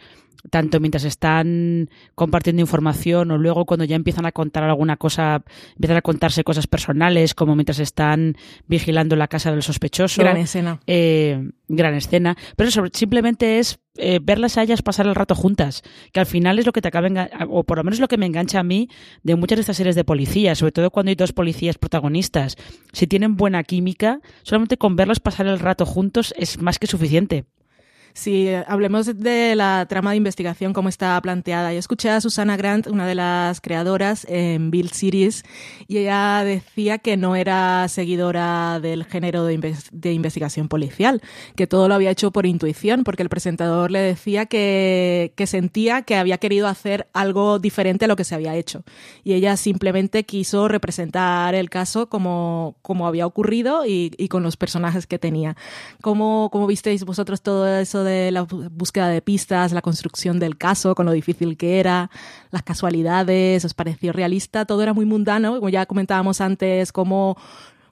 tanto 0.48 0.80
mientras 0.80 1.04
están 1.04 1.90
compartiendo 2.14 2.60
información 2.60 3.30
o 3.30 3.38
luego 3.38 3.66
cuando 3.66 3.84
ya 3.84 3.96
empiezan 3.96 4.26
a 4.26 4.32
contar 4.32 4.64
alguna 4.64 4.96
cosa, 4.96 5.42
empiezan 5.74 5.98
a 5.98 6.02
contarse 6.02 6.44
cosas 6.44 6.66
personales, 6.66 7.34
como 7.34 7.54
mientras 7.54 7.78
están 7.78 8.36
vigilando 8.66 9.16
la 9.16 9.28
casa 9.28 9.50
del 9.50 9.62
sospechoso. 9.62 10.22
Gran 10.22 10.38
escena. 10.38 10.80
Eh, 10.86 11.50
gran 11.68 11.94
escena. 11.94 12.36
Pero 12.56 12.68
eso 12.68 12.84
simplemente 12.92 13.58
es 13.58 13.78
eh, 13.96 14.20
verlas 14.22 14.56
a 14.56 14.62
ellas 14.62 14.82
pasar 14.82 15.06
el 15.06 15.14
rato 15.14 15.34
juntas, 15.34 15.82
que 16.12 16.20
al 16.20 16.26
final 16.26 16.58
es 16.58 16.66
lo 16.66 16.72
que 16.72 16.80
te 16.80 16.88
acaba, 16.88 17.08
o 17.48 17.64
por 17.64 17.78
lo 17.78 17.84
menos 17.84 18.00
lo 18.00 18.08
que 18.08 18.16
me 18.16 18.26
engancha 18.26 18.60
a 18.60 18.64
mí 18.64 18.88
de 19.22 19.36
muchas 19.36 19.56
de 19.56 19.60
estas 19.60 19.76
series 19.76 19.96
de 19.96 20.04
policías, 20.04 20.58
sobre 20.58 20.72
todo 20.72 20.90
cuando 20.90 21.10
hay 21.10 21.16
dos 21.16 21.32
policías 21.32 21.76
protagonistas. 21.76 22.56
Si 22.92 23.06
tienen 23.06 23.36
buena 23.36 23.62
química, 23.64 24.20
solamente 24.42 24.76
con 24.76 24.96
verlos 24.96 25.20
pasar 25.20 25.46
el 25.46 25.58
rato 25.58 25.86
juntos 25.86 26.32
es 26.38 26.60
más 26.60 26.78
que 26.78 26.86
suficiente. 26.86 27.44
Si 28.12 28.48
hablemos 28.66 29.06
de 29.06 29.54
la 29.54 29.86
trama 29.88 30.10
de 30.10 30.16
investigación, 30.16 30.72
cómo 30.72 30.88
está 30.88 31.20
planteada. 31.20 31.72
Yo 31.72 31.78
escuché 31.78 32.10
a 32.10 32.20
Susana 32.20 32.56
Grant, 32.56 32.86
una 32.86 33.06
de 33.06 33.14
las 33.14 33.60
creadoras 33.60 34.26
en 34.28 34.70
Build 34.70 34.92
Series, 34.92 35.44
y 35.86 35.98
ella 35.98 36.42
decía 36.44 36.98
que 36.98 37.16
no 37.16 37.36
era 37.36 37.86
seguidora 37.88 38.80
del 38.80 39.04
género 39.04 39.44
de, 39.44 39.54
inve 39.54 39.74
de, 39.92 40.12
investigación 40.12 40.68
policial, 40.68 41.22
que 41.56 41.66
todo 41.66 41.88
lo 41.88 41.94
había 41.94 42.10
hecho 42.10 42.30
por 42.30 42.46
intuición, 42.46 43.04
porque 43.04 43.22
el 43.22 43.28
presentador 43.28 43.90
le 43.90 44.00
decía 44.00 44.46
que, 44.46 45.32
que 45.36 45.46
sentía 45.46 46.02
que 46.02 46.16
había 46.16 46.38
querido 46.38 46.66
hacer 46.66 47.08
algo 47.12 47.58
diferente 47.58 48.06
a 48.06 48.08
lo 48.08 48.16
que 48.16 48.24
se 48.24 48.34
había 48.34 48.56
hecho. 48.56 48.82
Y 49.24 49.34
ella 49.34 49.56
simplemente 49.56 50.24
quiso 50.24 50.68
representar 50.68 51.54
el 51.54 51.70
caso 51.70 52.08
como, 52.08 52.76
como 52.82 53.06
había 53.06 53.26
ocurrido 53.26 53.86
y, 53.86 54.12
y 54.18 54.28
con 54.28 54.42
los 54.42 54.56
personajes 54.56 55.06
que 55.06 55.18
tenía. 55.18 55.56
¿Cómo, 56.02 56.50
¿Cómo 56.52 56.66
visteis 56.66 57.04
vosotros 57.04 57.42
todo 57.42 57.68
eso 57.78 57.99
de 58.04 58.30
la 58.30 58.42
búsqueda 58.42 59.08
de 59.08 59.22
pistas, 59.22 59.72
la 59.72 59.82
construcción 59.82 60.38
del 60.38 60.56
caso, 60.56 60.94
con 60.94 61.06
lo 61.06 61.12
difícil 61.12 61.56
que 61.56 61.80
era, 61.80 62.10
las 62.50 62.62
casualidades, 62.62 63.64
os 63.64 63.74
pareció 63.74 64.12
realista, 64.12 64.64
todo 64.64 64.82
era 64.82 64.92
muy 64.92 65.04
mundano, 65.04 65.54
como 65.56 65.68
ya 65.68 65.86
comentábamos 65.86 66.40
antes, 66.40 66.92
como 66.92 67.36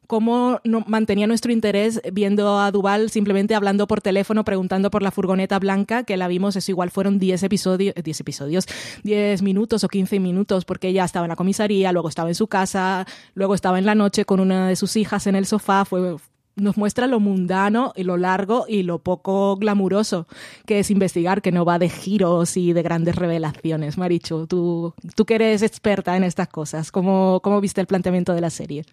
cómo 0.07 0.59
no- 0.65 0.83
mantenía 0.87 1.27
nuestro 1.27 1.53
interés 1.53 2.01
viendo 2.15 2.59
a 2.59 2.71
Duval 2.71 3.11
simplemente 3.11 3.55
hablando 3.55 3.87
por 3.87 4.01
teléfono, 4.01 4.43
preguntando 4.43 4.91
por 4.91 5.03
la 5.03 5.11
furgoneta 5.11 5.59
blanca, 5.59 6.05
que 6.05 6.17
la 6.17 6.29
vimos, 6.29 6.57
eso 6.57 6.71
igual 6.71 6.91
fueron 6.91 7.19
10 7.19 7.43
episodios, 7.43 7.95
10 8.03 8.21
episodios, 8.21 8.65
10 9.05 9.43
minutos 9.43 9.85
o 9.85 9.89
15 9.89 10.19
minutos, 10.19 10.65
porque 10.65 10.89
ella 10.89 11.05
estaba 11.05 11.27
en 11.27 11.29
la 11.29 11.37
comisaría, 11.37 11.93
luego 11.93 12.09
estaba 12.09 12.31
en 12.31 12.35
su 12.37 12.47
casa, 12.47 13.07
luego 13.35 13.55
estaba 13.55 13.79
en 13.79 13.85
la 13.85 13.95
noche 13.95 14.25
con 14.25 14.41
una 14.41 14.67
de 14.69 14.77
sus 14.77 14.97
hijas 14.97 15.27
en 15.27 15.37
el 15.37 15.45
sofá, 15.45 15.85
fue 15.85 16.17
nos 16.59 16.77
muestra 16.77 17.07
lo 17.07 17.21
mundano 17.21 17.93
y 17.97 18.05
lo 18.05 18.17
largo 18.17 18.67
y 18.69 18.83
lo 18.83 18.99
poco 18.99 19.57
glamuroso 19.57 20.27
que 20.67 20.81
es 20.81 20.91
investigar, 20.91 21.43
que 21.43 21.53
no 21.53 21.65
va 21.65 21.79
de 21.79 21.89
giros 21.89 22.57
y 22.57 22.73
de 22.73 22.83
grandes 22.83 23.17
revelaciones. 23.17 23.99
Marichu, 23.99 24.47
tú, 24.47 24.95
tú 25.15 25.25
que 25.25 25.37
eres 25.37 25.63
experta 25.63 26.17
en 26.17 26.25
estas 26.25 26.49
cosas, 26.49 26.93
¿cómo, 26.93 27.41
cómo 27.43 27.61
viste 27.61 27.81
el 27.81 27.87
planteamiento 27.87 28.35
de 28.35 28.41
la 28.41 28.51
serie? 28.51 28.85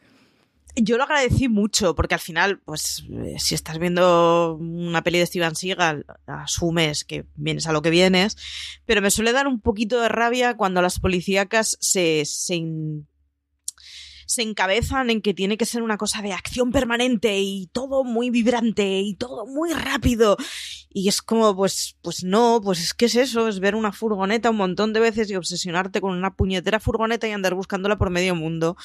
Yo 0.78 0.97
lo 0.97 1.03
agradecí 1.03 1.47
mucho, 1.47 1.95
porque 1.95 2.16
al 2.16 2.20
final, 2.20 2.59
pues, 2.66 3.05
eh, 3.09 3.36
si 3.39 3.55
estás 3.55 3.80
viendo 3.80 4.55
una 4.59 5.03
peli 5.03 5.20
de 5.20 5.26
Steven 5.26 5.55
Seagal, 5.55 6.05
asumes 6.28 7.05
que 7.05 7.26
vienes 7.36 7.66
a 7.68 7.72
lo 7.72 7.82
que 7.82 7.89
vienes, 7.89 8.36
pero 8.86 9.01
me 9.01 9.09
suele 9.09 9.32
dar 9.32 9.47
un 9.47 9.61
poquito 9.61 10.01
de 10.01 10.09
rabia 10.09 10.57
cuando 10.57 10.82
las 10.82 10.99
policíacas 10.99 11.78
se, 11.80 12.24
se, 12.26 12.61
se 14.26 14.41
encabezan 14.41 15.09
en 15.09 15.21
que 15.21 15.34
tiene 15.34 15.57
que 15.57 15.65
ser 15.65 15.82
una 15.82 15.97
cosa 15.97 16.21
de 16.21 16.34
acción 16.34 16.71
permanente 16.71 17.39
y 17.39 17.67
todo 17.67 18.03
muy 18.03 18.30
vibrante 18.30 18.99
y 18.99 19.15
todo 19.15 19.45
muy 19.45 19.71
rápido. 19.73 20.38
Y 20.89 21.09
es 21.09 21.21
como, 21.21 21.55
pues, 21.55 21.97
pues 22.01 22.23
no, 22.23 22.61
pues 22.63 22.80
es 22.80 22.93
que 22.93 23.05
es 23.05 23.15
eso, 23.15 23.47
es 23.47 23.59
ver 23.59 23.76
una 23.76 23.91
furgoneta 23.91 24.49
un 24.49 24.57
montón 24.57 24.93
de 24.93 24.99
veces 24.99 25.30
y 25.30 25.36
obsesionarte 25.36 26.01
con 26.01 26.15
una 26.15 26.36
puñetera 26.36 26.80
furgoneta 26.80 27.28
y 27.28 27.32
andar 27.32 27.53
buscándola 27.53 27.97
por 27.97 28.09
medio 28.09 28.36
mundo. 28.36 28.78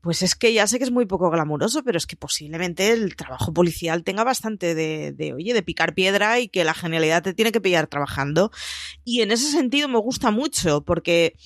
Pues 0.00 0.22
es 0.22 0.34
que 0.34 0.52
ya 0.52 0.66
sé 0.66 0.78
que 0.78 0.84
es 0.84 0.90
muy 0.90 1.06
poco 1.06 1.30
glamuroso, 1.30 1.84
pero 1.84 1.96
es 1.96 2.06
que 2.06 2.16
posiblemente 2.16 2.90
el 2.90 3.14
trabajo 3.14 3.52
policial 3.52 4.02
tenga 4.02 4.24
bastante 4.24 4.74
de, 4.74 5.12
de, 5.12 5.32
oye, 5.32 5.54
de 5.54 5.62
picar 5.62 5.94
piedra 5.94 6.40
y 6.40 6.48
que 6.48 6.64
la 6.64 6.74
genialidad 6.74 7.22
te 7.22 7.34
tiene 7.34 7.52
que 7.52 7.60
pillar 7.60 7.86
trabajando. 7.86 8.50
Y 9.04 9.20
en 9.20 9.30
ese 9.30 9.48
sentido 9.48 9.86
me 9.86 10.00
gusta 10.00 10.32
mucho 10.32 10.84
porque 10.84 11.36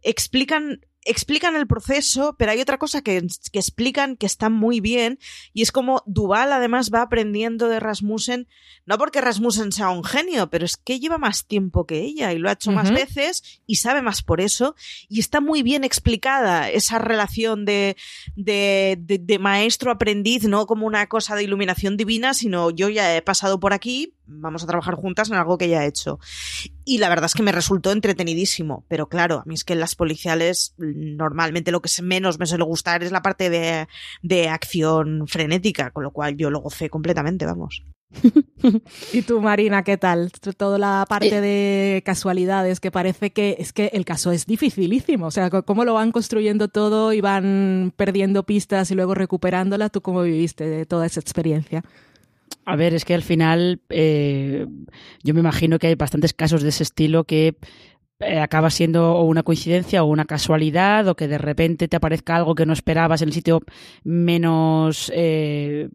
explican 0.00 0.80
explican 1.08 1.56
el 1.56 1.66
proceso, 1.66 2.36
pero 2.38 2.52
hay 2.52 2.60
otra 2.60 2.78
cosa 2.78 3.02
que, 3.02 3.26
que, 3.52 3.58
explican 3.58 4.16
que 4.16 4.26
está 4.26 4.48
muy 4.48 4.80
bien 4.80 5.18
y 5.52 5.62
es 5.62 5.72
como 5.72 6.02
Duval 6.06 6.52
además 6.52 6.90
va 6.92 7.02
aprendiendo 7.02 7.68
de 7.68 7.80
Rasmussen, 7.80 8.48
no 8.86 8.98
porque 8.98 9.20
Rasmussen 9.20 9.72
sea 9.72 9.90
un 9.90 10.04
genio, 10.04 10.50
pero 10.50 10.64
es 10.64 10.76
que 10.76 11.00
lleva 11.00 11.18
más 11.18 11.46
tiempo 11.46 11.86
que 11.86 12.00
ella 12.00 12.32
y 12.32 12.38
lo 12.38 12.48
ha 12.48 12.52
hecho 12.52 12.70
uh 12.70 12.74
-huh. 12.74 12.76
más 12.76 12.90
veces 12.92 13.62
y 13.66 13.76
sabe 13.76 14.02
más 14.02 14.22
por 14.22 14.40
eso 14.40 14.74
y 15.08 15.20
está 15.20 15.40
muy 15.40 15.62
bien 15.62 15.84
explicada 15.84 16.70
esa 16.70 16.98
relación 16.98 17.64
de, 17.64 17.96
de, 18.36 18.96
de, 19.00 19.18
de 19.18 19.38
maestro-aprendiz, 19.38 20.44
no 20.44 20.66
como 20.66 20.86
una 20.86 21.06
cosa 21.08 21.36
de 21.36 21.44
iluminación 21.44 21.96
divina, 21.96 22.34
sino 22.34 22.70
yo 22.70 22.88
ya 22.88 23.16
he 23.16 23.22
pasado 23.22 23.60
por 23.60 23.72
aquí, 23.72 24.14
vamos 24.28 24.62
a 24.62 24.66
trabajar 24.66 24.94
juntas 24.94 25.30
en 25.30 25.36
algo 25.36 25.58
que 25.58 25.68
ya 25.68 25.84
he 25.84 25.88
hecho. 25.88 26.18
Y 26.84 26.98
la 26.98 27.08
verdad 27.08 27.26
es 27.26 27.34
que 27.34 27.42
me 27.42 27.52
resultó 27.52 27.90
entretenidísimo, 27.92 28.84
pero 28.88 29.08
claro, 29.08 29.36
a 29.36 29.42
mí 29.46 29.54
es 29.54 29.64
que 29.64 29.72
en 29.72 29.80
las 29.80 29.94
policiales 29.94 30.74
normalmente 30.78 31.72
lo 31.72 31.80
que 31.82 31.90
menos 32.02 32.38
me 32.38 32.46
suele 32.46 32.64
gustar 32.64 33.02
es 33.02 33.12
la 33.12 33.22
parte 33.22 33.50
de, 33.50 33.88
de 34.22 34.48
acción 34.48 35.26
frenética, 35.26 35.90
con 35.90 36.04
lo 36.04 36.12
cual 36.12 36.36
yo 36.36 36.50
lo 36.50 36.60
gocé 36.60 36.90
completamente, 36.90 37.46
vamos. 37.46 37.82
y 39.12 39.22
tú, 39.22 39.40
Marina, 39.40 39.84
¿qué 39.84 39.98
tal? 39.98 40.32
Toda 40.56 40.78
la 40.78 41.04
parte 41.08 41.40
de 41.40 42.02
casualidades, 42.04 42.80
que 42.80 42.90
parece 42.90 43.30
que 43.30 43.56
es 43.58 43.72
que 43.72 43.90
el 43.92 44.04
caso 44.04 44.32
es 44.32 44.46
dificilísimo. 44.46 45.26
O 45.26 45.30
sea, 45.30 45.50
cómo 45.50 45.84
lo 45.84 45.94
van 45.94 46.12
construyendo 46.12 46.68
todo 46.68 47.12
y 47.12 47.20
van 47.20 47.92
perdiendo 47.96 48.44
pistas 48.44 48.90
y 48.90 48.94
luego 48.94 49.14
recuperándolas. 49.14 49.90
¿Tú 49.90 50.00
cómo 50.00 50.22
viviste 50.22 50.66
de 50.66 50.86
toda 50.86 51.06
esa 51.06 51.20
experiencia? 51.20 51.84
A 52.64 52.76
ver, 52.76 52.94
es 52.94 53.04
que 53.04 53.14
al 53.14 53.22
final 53.22 53.80
eh, 53.88 54.66
yo 55.22 55.34
me 55.34 55.40
imagino 55.40 55.78
que 55.78 55.86
hay 55.86 55.94
bastantes 55.94 56.34
casos 56.34 56.62
de 56.62 56.68
ese 56.68 56.82
estilo 56.82 57.24
que 57.24 57.56
eh, 58.20 58.40
acaba 58.40 58.68
siendo 58.68 59.22
una 59.22 59.42
coincidencia 59.42 60.02
o 60.02 60.06
una 60.06 60.24
casualidad 60.24 61.06
o 61.08 61.14
que 61.14 61.28
de 61.28 61.38
repente 61.38 61.88
te 61.88 61.96
aparezca 61.96 62.36
algo 62.36 62.54
que 62.54 62.66
no 62.66 62.72
esperabas 62.72 63.22
en 63.22 63.28
el 63.28 63.32
sitio 63.32 63.60
menos 64.04 65.10
eh, 65.14 65.88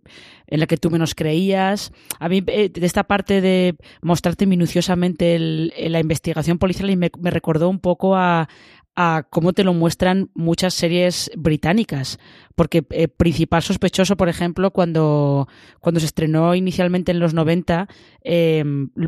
en 0.48 0.62
el 0.62 0.68
que 0.68 0.78
tú 0.78 0.90
menos 0.90 1.16
creías. 1.16 1.92
A 2.20 2.30
mí 2.30 2.42
de 2.42 2.72
esta 2.82 3.04
parte 3.04 3.42
de 3.42 3.76
mostrarte 4.02 4.48
minuciosamente 4.48 5.38
la 5.38 6.00
investigación 6.00 6.58
policial 6.58 6.96
me, 6.98 7.12
me 7.20 7.30
recordó 7.30 7.70
un 7.70 7.80
poco 7.80 8.16
a 8.16 8.48
cómo 9.30 9.54
te 9.54 9.64
lo 9.64 9.74
muestran 9.74 10.30
muchas 10.34 10.74
series 10.74 11.32
británicas. 11.36 12.20
Porque 12.56 12.84
eh, 12.92 13.08
principal 13.08 13.64
sospechoso, 13.64 14.16
por 14.16 14.30
ejemplo, 14.30 14.72
cuando, 14.72 15.48
cuando 15.80 16.00
se 16.00 16.06
estrenó 16.06 16.54
inicialmente 16.56 17.12
en 17.12 17.20
los 17.20 17.34
90, 17.34 17.88
eh, 18.24 18.64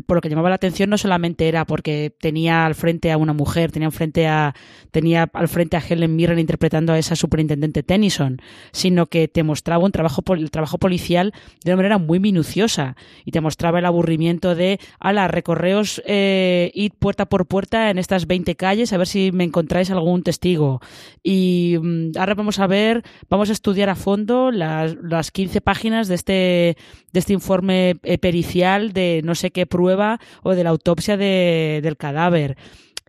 por 0.06 0.16
lo 0.16 0.20
que 0.20 0.28
llamaba 0.28 0.48
la 0.48 0.56
atención 0.56 0.90
no 0.90 0.98
solamente 0.98 1.48
era 1.48 1.64
porque 1.64 2.14
tenía 2.20 2.66
al 2.66 2.74
frente 2.74 3.12
a 3.12 3.16
una 3.16 3.32
mujer, 3.32 3.72
tenía 3.72 3.90
frente 3.90 4.26
a, 4.26 4.54
tenía 4.90 5.30
al 5.32 5.48
frente 5.48 5.76
a 5.76 5.80
Helen 5.80 6.16
Mirren 6.16 6.38
interpretando 6.38 6.92
a 6.92 6.98
esa 6.98 7.16
superintendente 7.16 7.82
Tennyson, 7.82 8.40
sino 8.72 9.06
que 9.06 9.28
te 9.28 9.42
mostraba 9.42 9.84
un 9.84 9.92
trabajo, 9.92 10.22
el 10.34 10.50
trabajo 10.50 10.78
policial 10.78 11.32
de 11.64 11.70
una 11.70 11.76
manera 11.76 11.98
muy 11.98 12.20
minuciosa 12.20 12.96
y 13.24 13.30
te 13.30 13.40
mostraba 13.40 13.78
el 13.78 13.86
aburrimiento 13.86 14.54
de, 14.54 14.80
ala, 14.98 15.28
recorreos, 15.28 16.02
eh, 16.06 16.70
id 16.74 16.92
puerta 16.98 17.26
por 17.26 17.46
puerta 17.46 17.90
en 17.90 17.98
estas 17.98 18.26
20 18.26 18.56
calles 18.56 18.92
a 18.92 18.98
ver 18.98 19.06
si 19.06 19.32
me 19.32 19.44
encontráis 19.44 19.90
algún 19.90 20.22
testigo. 20.22 20.80
Y 21.22 21.76
mm, 21.80 22.18
ahora 22.18 22.34
vamos 22.34 22.58
a 22.58 22.66
ver, 22.66 23.02
a 23.50 23.52
estudiar 23.52 23.88
a 23.88 23.94
fondo 23.94 24.50
las, 24.50 24.96
las 25.02 25.30
15 25.30 25.60
páginas 25.60 26.08
de 26.08 26.14
este, 26.14 26.76
de 27.12 27.20
este 27.20 27.32
informe 27.32 27.96
eh, 28.02 28.18
pericial 28.18 28.92
de 28.92 29.20
no 29.24 29.34
sé 29.34 29.50
qué 29.50 29.66
prueba 29.66 30.18
o 30.42 30.54
de 30.54 30.64
la 30.64 30.70
autopsia 30.70 31.16
de, 31.16 31.80
del 31.82 31.96
cadáver. 31.96 32.56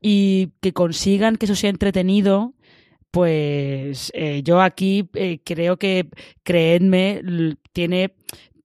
Y 0.02 0.50
que 0.62 0.74
consigan 0.74 1.38
que 1.38 1.46
eso 1.46 1.56
sea 1.56 1.70
entretenido, 1.70 2.54
pues 3.12 4.12
eh, 4.14 4.42
yo 4.44 4.62
aquí 4.62 5.10
eh, 5.14 5.40
creo 5.44 5.78
que, 5.78 6.10
creedme, 6.44 7.22
tiene, 7.74 8.14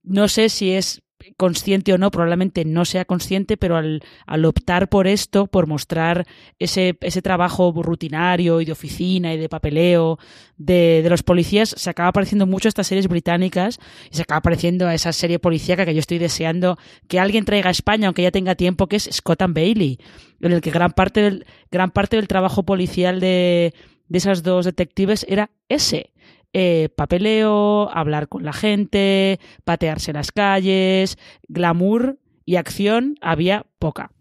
no 0.02 0.28
sé 0.28 0.48
si 0.48 0.72
es 0.72 1.02
consciente 1.36 1.92
o 1.92 1.98
no, 1.98 2.10
probablemente 2.10 2.64
no 2.64 2.84
sea 2.84 3.04
consciente, 3.04 3.56
pero 3.56 3.76
al, 3.76 4.02
al 4.26 4.44
optar 4.44 4.88
por 4.88 5.06
esto, 5.06 5.46
por 5.46 5.66
mostrar 5.66 6.26
ese, 6.58 6.96
ese, 7.00 7.22
trabajo 7.22 7.72
rutinario 7.82 8.60
y 8.60 8.64
de 8.64 8.72
oficina 8.72 9.34
y 9.34 9.38
de 9.38 9.48
papeleo 9.48 10.18
de, 10.56 11.00
de, 11.02 11.10
los 11.10 11.22
policías, 11.22 11.74
se 11.76 11.90
acaba 11.90 12.12
pareciendo 12.12 12.46
mucho 12.46 12.68
a 12.68 12.70
estas 12.70 12.86
series 12.86 13.08
británicas 13.08 13.78
y 14.10 14.16
se 14.16 14.22
acaba 14.22 14.40
pareciendo 14.40 14.86
a 14.86 14.94
esa 14.94 15.12
serie 15.12 15.38
policíaca 15.38 15.84
que 15.84 15.94
yo 15.94 16.00
estoy 16.00 16.18
deseando 16.18 16.78
que 17.08 17.20
alguien 17.20 17.44
traiga 17.44 17.68
a 17.68 17.72
España, 17.72 18.08
aunque 18.08 18.22
ya 18.22 18.30
tenga 18.30 18.54
tiempo, 18.54 18.86
que 18.86 18.96
es 18.96 19.08
Scott 19.12 19.42
and 19.42 19.54
Bailey, 19.54 19.98
en 20.40 20.52
el 20.52 20.60
que 20.60 20.70
gran 20.70 20.92
parte 20.92 21.22
del, 21.22 21.46
gran 21.70 21.90
parte 21.90 22.16
del 22.16 22.28
trabajo 22.28 22.64
policial 22.64 23.20
de, 23.20 23.74
de 24.08 24.18
esas 24.18 24.42
dos 24.42 24.64
detectives 24.64 25.24
era 25.28 25.50
ese. 25.68 26.12
Eh, 26.54 26.90
papeleo, 26.96 27.90
hablar 27.92 28.28
con 28.28 28.44
la 28.44 28.52
gente, 28.52 29.40
patearse 29.64 30.12
las 30.12 30.32
calles, 30.32 31.16
glamour 31.48 32.18
y 32.44 32.56
acción 32.56 33.16
había 33.22 33.66
poca. 33.78 34.12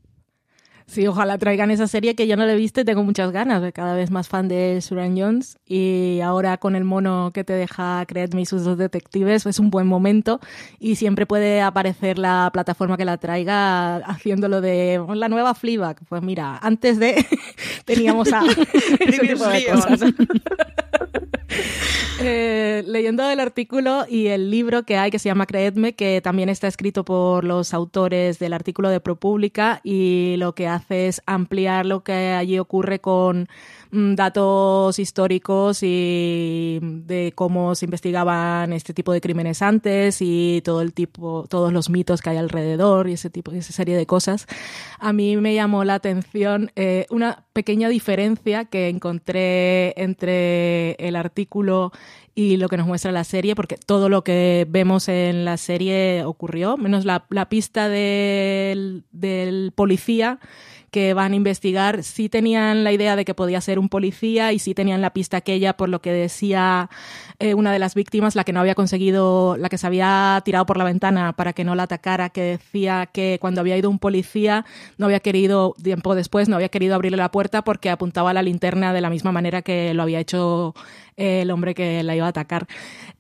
Sí, 0.91 1.07
ojalá 1.07 1.37
traigan 1.37 1.71
esa 1.71 1.87
serie 1.87 2.15
que 2.15 2.27
yo 2.27 2.35
no 2.35 2.45
la 2.45 2.51
he 2.51 2.57
visto 2.57 2.81
y 2.81 2.83
tengo 2.83 3.01
muchas 3.01 3.31
ganas, 3.31 3.61
de 3.61 3.71
cada 3.71 3.95
vez 3.95 4.11
más 4.11 4.27
fan 4.27 4.49
de 4.49 4.81
Suran 4.81 5.17
Jones 5.17 5.57
y 5.65 6.19
ahora 6.21 6.57
con 6.57 6.75
el 6.75 6.83
mono 6.83 7.31
que 7.33 7.45
te 7.45 7.53
deja 7.53 8.05
Creedme 8.05 8.41
y 8.41 8.45
sus 8.45 8.65
dos 8.65 8.77
detectives 8.77 9.45
es 9.45 9.57
un 9.57 9.69
buen 9.69 9.87
momento 9.87 10.41
y 10.79 10.97
siempre 10.97 11.25
puede 11.25 11.61
aparecer 11.61 12.17
la 12.17 12.49
plataforma 12.51 12.97
que 12.97 13.05
la 13.05 13.15
traiga 13.15 13.99
haciéndolo 13.99 14.59
de 14.59 15.01
la 15.15 15.29
nueva 15.29 15.55
Fleabag. 15.55 15.95
Pues 16.09 16.23
mira, 16.23 16.59
antes 16.61 16.99
de 16.99 17.25
teníamos 17.85 18.33
a 18.33 18.41
ese 18.99 19.27
tipo 19.27 19.47
de 19.47 19.65
cosas. 19.67 20.01
Eh, 22.23 22.83
leyendo 22.85 23.27
el 23.27 23.39
artículo 23.39 24.05
y 24.07 24.27
el 24.27 24.51
libro 24.51 24.83
que 24.83 24.95
hay 24.97 25.09
que 25.09 25.17
se 25.17 25.29
llama 25.29 25.47
Creedme, 25.47 25.93
que 25.93 26.21
también 26.21 26.49
está 26.49 26.67
escrito 26.67 27.03
por 27.03 27.43
los 27.43 27.73
autores 27.73 28.37
del 28.37 28.53
artículo 28.53 28.89
de 28.89 28.99
ProPublica 28.99 29.81
y 29.83 30.35
lo 30.37 30.53
que 30.53 30.67
hace 30.67 30.80
es 30.89 31.21
ampliar 31.25 31.85
lo 31.85 32.03
que 32.03 32.33
allí 32.33 32.59
ocurre 32.59 32.99
con 32.99 33.47
datos 33.91 34.99
históricos 34.99 35.79
y 35.83 36.79
de 36.81 37.33
cómo 37.35 37.75
se 37.75 37.85
investigaban 37.85 38.71
este 38.73 38.93
tipo 38.93 39.11
de 39.11 39.19
crímenes 39.19 39.61
antes 39.61 40.17
y 40.21 40.61
todo 40.63 40.81
el 40.81 40.93
tipo, 40.93 41.45
todos 41.49 41.73
los 41.73 41.89
mitos 41.89 42.21
que 42.21 42.29
hay 42.29 42.37
alrededor 42.37 43.09
y 43.09 43.13
ese 43.13 43.29
tipo, 43.29 43.51
esa 43.51 43.73
serie 43.73 43.97
de 43.97 44.05
cosas. 44.05 44.47
A 44.99 45.11
mí 45.13 45.35
me 45.37 45.53
llamó 45.53 45.83
la 45.83 45.95
atención 45.95 46.71
eh, 46.75 47.05
una 47.09 47.43
pequeña 47.53 47.89
diferencia 47.89 48.65
que 48.65 48.87
encontré 48.87 49.93
entre 50.01 50.93
el 50.93 51.15
artículo 51.15 51.91
y 52.33 52.55
lo 52.57 52.69
que 52.69 52.77
nos 52.77 52.87
muestra 52.87 53.11
la 53.11 53.25
serie, 53.25 53.55
porque 53.55 53.75
todo 53.77 54.07
lo 54.07 54.23
que 54.23 54.65
vemos 54.69 55.09
en 55.09 55.43
la 55.43 55.57
serie 55.57 56.23
ocurrió, 56.23 56.77
menos 56.77 57.03
la, 57.03 57.25
la 57.29 57.49
pista 57.49 57.89
del, 57.89 59.03
del 59.11 59.73
policía 59.75 60.39
que 60.91 61.13
van 61.13 61.31
a 61.31 61.35
investigar, 61.35 62.03
sí 62.03 62.27
tenían 62.29 62.83
la 62.83 62.91
idea 62.91 63.15
de 63.15 63.23
que 63.25 63.33
podía 63.33 63.61
ser 63.61 63.79
un 63.79 63.89
policía 63.89 64.51
y 64.53 64.59
sí 64.59 64.73
tenían 64.75 65.01
la 65.01 65.13
pista 65.13 65.37
aquella 65.37 65.77
por 65.77 65.87
lo 65.89 66.01
que 66.01 66.11
decía 66.11 66.89
eh, 67.39 67.53
una 67.53 67.71
de 67.71 67.79
las 67.79 67.95
víctimas, 67.95 68.35
la 68.35 68.43
que 68.43 68.51
no 68.53 68.59
había 68.59 68.75
conseguido, 68.75 69.55
la 69.57 69.69
que 69.69 69.77
se 69.77 69.87
había 69.87 70.41
tirado 70.43 70.65
por 70.65 70.77
la 70.77 70.83
ventana 70.83 71.33
para 71.33 71.53
que 71.53 71.63
no 71.63 71.75
la 71.75 71.83
atacara, 71.83 72.29
que 72.29 72.41
decía 72.41 73.07
que 73.11 73.37
cuando 73.41 73.61
había 73.61 73.77
ido 73.77 73.89
un 73.89 73.99
policía 73.99 74.65
no 74.97 75.05
había 75.05 75.21
querido, 75.21 75.73
tiempo 75.81 76.13
después, 76.13 76.49
no 76.49 76.57
había 76.57 76.69
querido 76.69 76.93
abrirle 76.95 77.17
la 77.17 77.31
puerta 77.31 77.63
porque 77.63 77.89
apuntaba 77.89 78.33
la 78.33 78.43
linterna 78.43 78.93
de 78.93 79.01
la 79.01 79.09
misma 79.09 79.31
manera 79.31 79.61
que 79.61 79.93
lo 79.93 80.03
había 80.03 80.19
hecho 80.19 80.75
eh, 81.17 81.41
el 81.43 81.51
hombre 81.51 81.73
que 81.73 82.03
la 82.03 82.15
iba 82.15 82.25
a 82.25 82.29
atacar. 82.29 82.67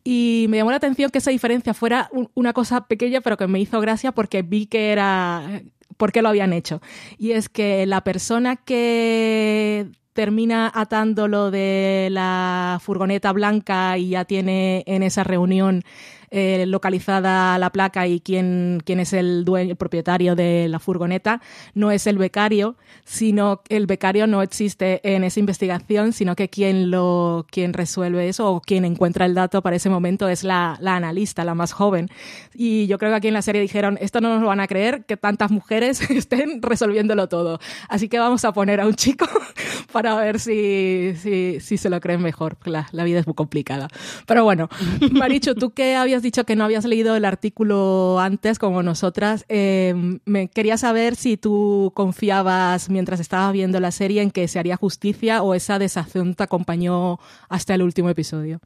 Y 0.03 0.45
me 0.49 0.57
llamó 0.57 0.71
la 0.71 0.77
atención 0.77 1.09
que 1.09 1.19
esa 1.19 1.31
diferencia 1.31 1.73
fuera 1.73 2.09
un- 2.11 2.29
una 2.33 2.53
cosa 2.53 2.81
pequeña, 2.87 3.21
pero 3.21 3.37
que 3.37 3.47
me 3.47 3.59
hizo 3.59 3.79
gracia 3.79 4.11
porque 4.11 4.41
vi 4.41 4.65
que 4.65 4.91
era 4.91 5.61
por 5.97 6.11
qué 6.11 6.21
lo 6.21 6.29
habían 6.29 6.53
hecho. 6.53 6.81
Y 7.17 7.31
es 7.31 7.49
que 7.49 7.85
la 7.85 8.01
persona 8.03 8.55
que 8.55 9.87
termina 10.13 10.71
atándolo 10.73 11.51
de 11.51 12.09
la 12.11 12.79
furgoneta 12.81 13.31
blanca 13.31 13.97
y 13.97 14.09
ya 14.09 14.25
tiene 14.25 14.83
en 14.85 15.03
esa 15.03 15.23
reunión 15.23 15.83
eh, 16.31 16.65
localizada 16.65 17.57
la 17.57 17.69
placa 17.71 18.07
y 18.07 18.21
quién, 18.21 18.81
quién 18.85 18.99
es 18.99 19.13
el 19.13 19.43
dueño, 19.43 19.71
el 19.71 19.77
propietario 19.77 20.35
de 20.35 20.67
la 20.69 20.79
furgoneta, 20.79 21.41
no 21.73 21.91
es 21.91 22.07
el 22.07 22.17
becario, 22.17 22.75
sino 23.03 23.61
el 23.69 23.85
becario 23.85 24.27
no 24.27 24.41
existe 24.41 25.01
en 25.03 25.23
esa 25.23 25.39
investigación, 25.39 26.13
sino 26.13 26.35
que 26.35 26.49
quien 26.49 26.89
lo, 26.89 27.45
quien 27.51 27.73
resuelve 27.73 28.29
eso 28.29 28.49
o 28.49 28.61
quien 28.61 28.85
encuentra 28.85 29.25
el 29.25 29.33
dato 29.33 29.61
para 29.61 29.75
ese 29.75 29.89
momento 29.89 30.29
es 30.29 30.43
la, 30.43 30.77
la 30.79 30.95
analista, 30.95 31.43
la 31.43 31.53
más 31.53 31.73
joven. 31.73 32.09
Y 32.53 32.87
yo 32.87 32.97
creo 32.97 33.11
que 33.11 33.17
aquí 33.17 33.27
en 33.27 33.33
la 33.33 33.41
serie 33.41 33.61
dijeron, 33.61 33.97
esto 34.01 34.21
no 34.21 34.29
nos 34.29 34.41
lo 34.41 34.47
van 34.47 34.59
a 34.61 34.67
creer, 34.67 35.03
que 35.05 35.17
tantas 35.17 35.51
mujeres 35.51 36.01
estén 36.09 36.61
resolviéndolo 36.61 37.27
todo. 37.27 37.59
Así 37.89 38.07
que 38.07 38.19
vamos 38.19 38.45
a 38.45 38.53
poner 38.53 38.79
a 38.79 38.87
un 38.87 38.95
chico 38.95 39.25
para 39.91 40.15
ver 40.15 40.39
si, 40.39 41.13
si, 41.17 41.59
si 41.59 41.77
se 41.77 41.89
lo 41.89 41.99
creen 41.99 42.21
mejor. 42.21 42.57
La, 42.65 42.87
la 42.91 43.03
vida 43.03 43.19
es 43.19 43.27
muy 43.27 43.35
complicada. 43.35 43.89
Pero 44.25 44.43
bueno, 44.43 44.69
Marichu, 45.11 45.55
tú 45.55 45.71
que 45.71 45.95
habías 45.95 46.20
dicho 46.21 46.43
que 46.45 46.55
no 46.55 46.63
habías 46.63 46.85
leído 46.85 47.15
el 47.15 47.25
artículo 47.25 48.19
antes 48.19 48.59
como 48.59 48.83
nosotras, 48.83 49.45
eh, 49.49 49.93
me 50.25 50.49
quería 50.49 50.77
saber 50.77 51.15
si 51.15 51.37
tú 51.37 51.91
confiabas 51.95 52.89
mientras 52.89 53.19
estabas 53.19 53.53
viendo 53.53 53.79
la 53.79 53.91
serie 53.91 54.21
en 54.21 54.31
que 54.31 54.47
se 54.47 54.59
haría 54.59 54.77
justicia 54.77 55.41
o 55.43 55.53
esa 55.53 55.79
desazón 55.79 56.35
te 56.35 56.43
acompañó 56.43 57.19
hasta 57.49 57.75
el 57.75 57.81
último 57.83 58.09
episodio. 58.09 58.59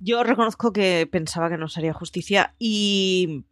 Yo 0.00 0.22
reconozco 0.24 0.72
que 0.72 1.08
pensaba 1.10 1.48
que 1.48 1.58
no 1.58 1.68
sería 1.68 1.92
justicia 1.92 2.54
y 2.58 3.44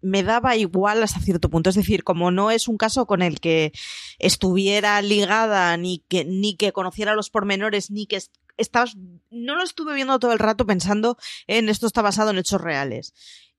me 0.00 0.22
daba 0.22 0.56
igual 0.56 1.02
hasta 1.02 1.20
cierto 1.20 1.48
punto. 1.48 1.70
Es 1.70 1.76
decir, 1.76 2.04
como 2.04 2.30
no 2.30 2.50
es 2.50 2.68
un 2.68 2.76
caso 2.76 3.06
con 3.06 3.22
el 3.22 3.40
que 3.40 3.72
estuviera 4.18 5.00
ligada, 5.00 5.76
ni 5.76 6.04
que, 6.08 6.24
ni 6.24 6.56
que 6.56 6.72
conociera 6.72 7.14
los 7.14 7.30
pormenores, 7.30 7.90
ni 7.90 8.06
que 8.06 8.16
est- 8.16 8.34
estabas, 8.58 8.96
no 9.34 9.56
lo 9.56 9.62
estuve 9.62 9.94
viendo 9.94 10.18
todo 10.18 10.32
el 10.32 10.38
rato 10.38 10.66
pensando 10.66 11.16
en 11.46 11.68
esto 11.68 11.86
está 11.86 12.02
basado 12.02 12.30
en 12.30 12.38
hechos 12.38 12.60
reales. 12.60 13.12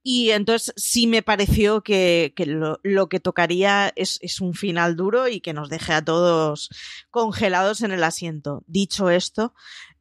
Y 0.08 0.30
entonces 0.30 0.72
sí 0.78 1.08
me 1.08 1.24
pareció 1.24 1.82
que, 1.82 2.32
que 2.36 2.46
lo, 2.46 2.80
lo 2.84 3.10
que 3.10 3.20
tocaría 3.20 3.92
es, 3.96 4.20
es 4.22 4.40
un 4.40 4.54
final 4.54 4.96
duro 4.96 5.28
y 5.28 5.42
que 5.42 5.54
nos 5.54 5.68
deje 5.68 5.94
a 5.94 6.06
todos 6.06 6.70
congelados 7.10 7.82
en 7.82 7.92
el 7.92 8.04
asiento. 8.04 8.64
Dicho 8.68 9.10
esto, 9.10 9.56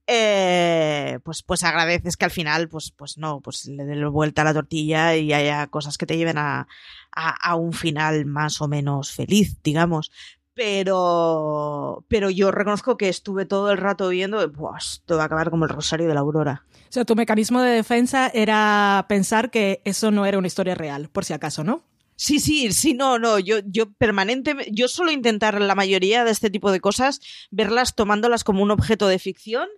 eh, 0.07 1.21
pues, 1.25 1.43
pues 1.43 1.65
agradeces 1.65 2.19
que 2.19 2.27
al 2.27 2.31
final, 2.31 2.69
pues, 2.69 2.93
pues 2.95 3.17
no, 3.17 3.41
pues 3.41 3.65
le 3.65 3.85
dé 3.85 4.05
vuelta 4.07 4.43
a 4.43 4.45
la 4.45 4.53
tortilla 4.53 5.17
y 5.17 5.33
haya 5.33 5.67
cosas 5.69 5.97
que 5.97 6.05
te 6.05 6.19
lleven 6.19 6.37
a, 6.37 6.69
a 7.13 7.55
un 7.55 7.73
final 7.73 8.27
más 8.27 8.61
o 8.61 8.69
menos 8.69 9.11
feliz, 9.11 9.63
digamos. 9.63 10.11
Pero, 10.55 12.05
pero 12.09 12.31
yo 12.31 12.53
reconozco 12.53 12.97
que 12.97 13.09
estuve 13.09 13.45
todo 13.45 13.73
el 13.73 13.79
rato 13.79 14.09
viendo, 14.09 14.49
Buah, 14.49 14.79
esto 14.79 15.17
va 15.17 15.25
a 15.25 15.27
acabar 15.27 15.51
como 15.51 15.65
el 15.65 15.71
Rosario 15.71 16.07
de 16.07 16.15
la 16.15 16.21
Aurora. 16.21 16.65
O 16.73 16.93
sea, 16.95 17.05
tu 17.05 17.17
mecanismo 17.17 17.61
de 17.61 17.73
defensa 17.73 18.31
era 18.33 19.05
pensar 19.09 19.51
que 19.51 19.83
eso 19.85 20.13
no 20.13 20.27
era 20.27 20.39
una 20.39 20.47
historia 20.47 20.77
real, 20.77 21.09
por 21.09 21.25
si 21.25 21.33
acaso, 21.33 21.65
¿no? 21.65 21.83
Sí, 22.17 22.39
sí, 22.39 22.73
sí, 22.73 22.95
no, 22.95 23.19
no, 23.19 23.41
yo, 23.41 23.59
yo 23.67 23.93
permanentemente, 23.93 24.71
yo 24.73 24.87
suelo 24.87 25.11
intentar 25.11 25.61
la 25.61 25.75
mayoría 25.75 26.25
de 26.25 26.31
este 26.31 26.51
tipo 26.51 26.71
de 26.71 26.81
cosas, 26.81 27.21
verlas 27.51 27.97
tomándolas 27.97 28.45
como 28.45 28.63
un 28.63 28.71
objeto 28.71 29.09
de 29.09 29.19
ficción 29.19 29.69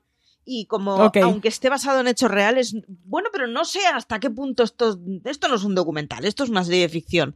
y 0.44 0.66
como, 0.66 1.10
aunque 1.22 1.48
esté 1.48 1.70
basado 1.70 2.00
en 2.00 2.08
hechos 2.08 2.30
reales, 2.30 2.74
bueno, 2.86 3.30
pero 3.32 3.46
no 3.48 3.64
sé 3.64 3.80
hasta 3.86 4.20
qué 4.20 4.30
punto 4.30 4.62
esto, 4.62 4.98
esto 5.24 5.48
no 5.48 5.56
es 5.56 5.64
un 5.64 5.74
documental, 5.74 6.24
esto 6.24 6.44
es 6.44 6.50
una 6.50 6.62
serie 6.62 6.82
de 6.82 6.88
ficción. 6.88 7.34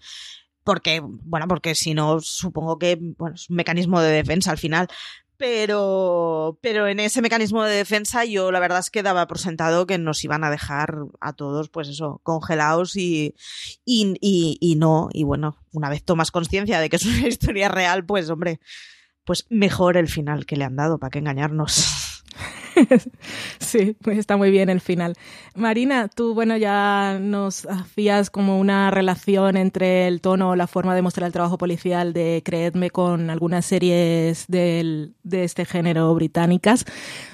Porque, 0.64 1.00
bueno, 1.02 1.48
porque 1.48 1.74
si 1.74 1.94
no, 1.94 2.20
supongo 2.20 2.78
que, 2.78 2.98
bueno, 3.00 3.34
es 3.34 3.48
un 3.48 3.56
mecanismo 3.56 4.00
de 4.00 4.12
defensa 4.12 4.50
al 4.50 4.58
final. 4.58 4.88
Pero, 5.40 6.58
pero 6.60 6.86
en 6.86 7.00
ese 7.00 7.22
mecanismo 7.22 7.64
de 7.64 7.74
defensa 7.74 8.26
yo 8.26 8.52
la 8.52 8.60
verdad 8.60 8.80
es 8.80 8.90
que 8.90 9.02
daba 9.02 9.26
por 9.26 9.38
sentado 9.38 9.86
que 9.86 9.96
nos 9.96 10.22
iban 10.22 10.44
a 10.44 10.50
dejar 10.50 10.96
a 11.18 11.32
todos, 11.32 11.70
pues 11.70 11.88
eso, 11.88 12.20
congelados 12.24 12.94
y, 12.94 13.34
y, 13.86 14.18
y, 14.20 14.76
no. 14.76 15.08
Y 15.14 15.24
bueno, 15.24 15.56
una 15.72 15.88
vez 15.88 16.04
tomas 16.04 16.30
conciencia 16.30 16.78
de 16.78 16.90
que 16.90 16.96
es 16.96 17.06
una 17.06 17.26
historia 17.26 17.70
real, 17.70 18.04
pues 18.04 18.28
hombre, 18.28 18.60
pues 19.24 19.46
mejor 19.48 19.96
el 19.96 20.08
final 20.08 20.44
que 20.44 20.56
le 20.56 20.64
han 20.64 20.76
dado, 20.76 20.98
para 20.98 21.10
qué 21.10 21.20
engañarnos. 21.20 22.08
Sí, 23.58 23.96
pues 24.02 24.18
está 24.18 24.36
muy 24.36 24.50
bien 24.50 24.68
el 24.68 24.80
final. 24.80 25.14
Marina, 25.54 26.08
tú, 26.08 26.34
bueno, 26.34 26.56
ya 26.56 27.18
nos 27.20 27.66
hacías 27.66 28.30
como 28.30 28.58
una 28.58 28.90
relación 28.90 29.56
entre 29.56 30.08
el 30.08 30.20
tono 30.20 30.50
o 30.50 30.56
la 30.56 30.66
forma 30.66 30.94
de 30.94 31.02
mostrar 31.02 31.26
el 31.26 31.32
trabajo 31.32 31.58
policial 31.58 32.12
de 32.12 32.42
Creedme 32.44 32.90
con 32.90 33.30
algunas 33.30 33.66
series 33.66 34.46
del, 34.48 35.14
de 35.22 35.44
este 35.44 35.64
género 35.64 36.14
británicas. 36.14 36.84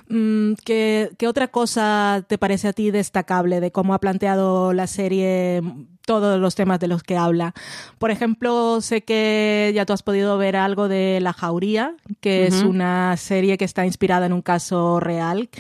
Mm, 0.09 0.55
¿Qué, 0.64 1.11
¿Qué 1.18 1.28
otra 1.28 1.49
cosa 1.49 2.24
te 2.28 2.39
parece 2.39 2.68
a 2.68 2.72
ti 2.72 2.91
destacable 2.91 3.61
de 3.61 3.72
cómo 3.72 3.95
ha 3.95 4.01
planteado 4.01 4.72
la 4.72 4.87
serie 4.87 5.62
todos 6.07 6.41
los 6.41 6.55
temas 6.55 6.81
de 6.81 6.89
los 6.89 7.03
que 7.03 7.19
habla. 7.19 7.53
Por 7.99 8.11
ejemplo, 8.11 8.81
sé 8.81 9.03
que 9.03 9.71
ya 9.75 9.85
tú 9.85 9.93
has 9.93 10.03
podido 10.03 10.39
ver 10.39 10.57
algo 10.57 10.89
de 10.89 11.19
La 11.21 11.35
Jauría, 11.35 11.95
que 12.21 12.47
es 12.47 12.63
una 12.63 13.17
serie 13.19 13.59
que 13.59 13.67
está 13.67 13.85
inspirada 13.85 14.25
en 14.25 14.33
un 14.33 14.41
caso 14.41 15.01
real, 15.01 15.51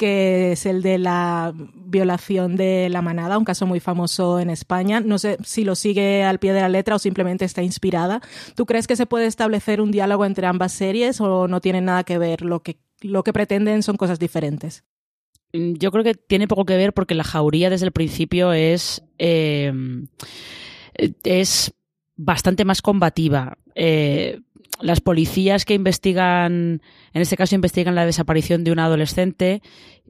que 0.00 0.52
es 0.52 0.64
el 0.64 0.80
de 0.82 0.96
la 0.96 1.52
violación 1.54 2.56
de 2.56 2.88
la 2.88 3.02
manada, 3.02 3.36
un 3.36 3.44
caso 3.44 3.66
muy 3.66 3.80
famoso 3.80 4.40
en 4.40 4.48
España. 4.48 5.00
No 5.00 5.18
sé 5.18 5.36
si 5.44 5.62
lo 5.62 5.74
sigue 5.74 6.24
al 6.24 6.38
pie 6.38 6.54
de 6.54 6.62
la 6.62 6.70
letra 6.70 6.96
o 6.96 6.98
simplemente 6.98 7.44
está 7.44 7.62
inspirada. 7.62 8.22
¿Tú 8.54 8.64
crees 8.64 8.86
que 8.86 8.96
se 8.96 9.04
puede 9.04 9.26
establecer 9.26 9.82
un 9.82 9.90
diálogo 9.90 10.24
entre 10.24 10.46
ambas 10.46 10.72
series 10.72 11.20
o 11.20 11.48
no 11.48 11.60
tienen 11.60 11.84
nada 11.84 12.04
que 12.04 12.16
ver? 12.16 12.40
Lo 12.40 12.62
que, 12.62 12.78
lo 13.02 13.22
que 13.22 13.34
pretenden 13.34 13.82
son 13.82 13.98
cosas 13.98 14.18
diferentes. 14.18 14.84
Mm, 15.52 15.74
Yo 15.74 15.90
creo 15.90 16.04
que 16.04 16.14
tiene 16.14 16.48
poco 16.48 16.64
que 16.64 16.76
ver 16.76 16.92
porque 16.92 17.14
la 17.14 17.24
jauría 17.24 17.70
desde 17.70 17.86
el 17.86 17.92
principio 17.92 18.52
es, 18.52 19.02
eh, 19.18 19.72
es 21.24 21.74
bastante 22.16 22.64
más 22.64 22.82
combativa. 22.82 23.58
Eh, 23.74 24.40
las 24.80 25.00
policías 25.00 25.64
que 25.64 25.74
investigan, 25.74 26.82
en 27.12 27.22
este 27.22 27.36
caso 27.36 27.54
investigan 27.54 27.94
la 27.94 28.06
desaparición 28.06 28.64
de 28.64 28.72
una 28.72 28.86
adolescente 28.86 29.62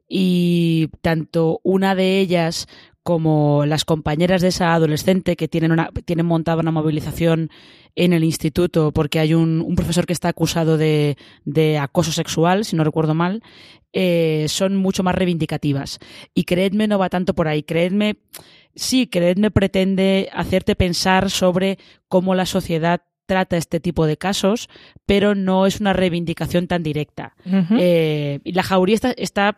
y 0.07 0.89
tanto 1.01 1.59
una 1.63 1.95
de 1.95 2.19
ellas 2.19 2.67
como 3.03 3.65
las 3.65 3.83
compañeras 3.83 4.41
de 4.41 4.49
esa 4.49 4.73
adolescente 4.73 5.35
que 5.35 5.47
tienen, 5.47 5.71
una, 5.71 5.89
tienen 6.05 6.25
montada 6.25 6.61
una 6.61 6.71
movilización 6.71 7.49
en 7.95 8.13
el 8.13 8.23
instituto 8.23 8.91
porque 8.91 9.19
hay 9.19 9.33
un, 9.33 9.61
un 9.61 9.75
profesor 9.75 10.05
que 10.05 10.13
está 10.13 10.29
acusado 10.29 10.77
de, 10.77 11.17
de 11.43 11.77
acoso 11.77 12.11
sexual, 12.11 12.63
si 12.63 12.75
no 12.75 12.83
recuerdo 12.83 13.15
mal, 13.15 13.41
eh, 13.93 14.45
son 14.47 14.75
mucho 14.75 15.03
más 15.03 15.15
reivindicativas. 15.15 15.99
Y 16.33 16.43
creedme, 16.43 16.87
no 16.87 16.99
va 16.99 17.09
tanto 17.09 17.33
por 17.33 17.47
ahí. 17.47 17.63
Creedme, 17.63 18.17
sí, 18.75 19.07
creedme 19.07 19.51
pretende 19.51 20.29
hacerte 20.33 20.75
pensar 20.75 21.29
sobre 21.29 21.77
cómo 22.07 22.35
la 22.35 22.45
sociedad 22.45 23.01
trata 23.25 23.57
este 23.57 23.79
tipo 23.79 24.05
de 24.05 24.17
casos, 24.17 24.69
pero 25.05 25.35
no 25.35 25.65
es 25.65 25.79
una 25.79 25.93
reivindicación 25.93 26.67
tan 26.67 26.83
directa. 26.83 27.35
Eh, 27.77 28.39
y 28.43 28.51
la 28.51 28.63
jauría 28.63 28.95
está, 28.95 29.11
está 29.11 29.57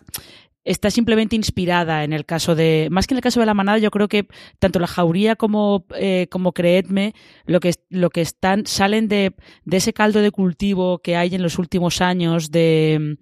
está 0.66 0.90
simplemente 0.92 1.36
inspirada 1.36 2.04
en 2.04 2.14
el 2.14 2.26
caso 2.26 2.56
de. 2.56 2.88
Más 2.92 3.08
que 3.08 3.14
en 3.14 3.18
el 3.18 3.24
caso 3.24 3.40
de 3.40 3.46
la 3.46 3.54
manada, 3.54 3.78
yo 3.78 3.92
creo 3.92 4.08
que 4.08 4.28
tanto 4.60 4.80
la 4.80 4.88
jauría 4.88 5.36
como, 5.36 5.86
eh, 5.96 6.28
como 6.30 6.54
Creedme, 6.54 7.14
lo 7.46 7.60
que, 7.60 7.74
lo 7.90 8.10
que 8.10 8.22
están, 8.22 8.66
salen 8.66 9.08
de, 9.08 9.34
de 9.66 9.78
ese 9.78 9.94
caldo 9.94 10.22
de 10.22 10.32
cultivo 10.32 11.00
que 11.00 11.16
hay 11.16 11.36
en 11.36 11.44
los 11.44 11.60
últimos 11.60 12.02
años 12.02 12.52
de. 12.52 13.18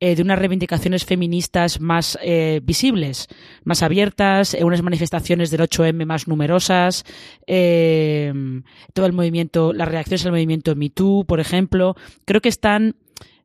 eh, 0.00 0.16
de 0.16 0.22
unas 0.22 0.38
reivindicaciones 0.38 1.04
feministas 1.04 1.78
más 1.80 2.18
eh, 2.22 2.60
visibles, 2.62 3.28
más 3.64 3.82
abiertas, 3.82 4.54
eh, 4.54 4.64
unas 4.64 4.82
manifestaciones 4.82 5.50
del 5.50 5.60
8M 5.60 6.06
más 6.06 6.26
numerosas, 6.26 7.04
eh, 7.46 8.32
todo 8.94 9.04
el 9.06 9.12
movimiento, 9.12 9.72
las 9.74 9.88
reacciones 9.88 10.24
al 10.24 10.32
movimiento 10.32 10.74
MeToo, 10.74 11.24
por 11.26 11.38
ejemplo, 11.38 11.96
creo 12.24 12.40
que 12.40 12.48
están 12.48 12.96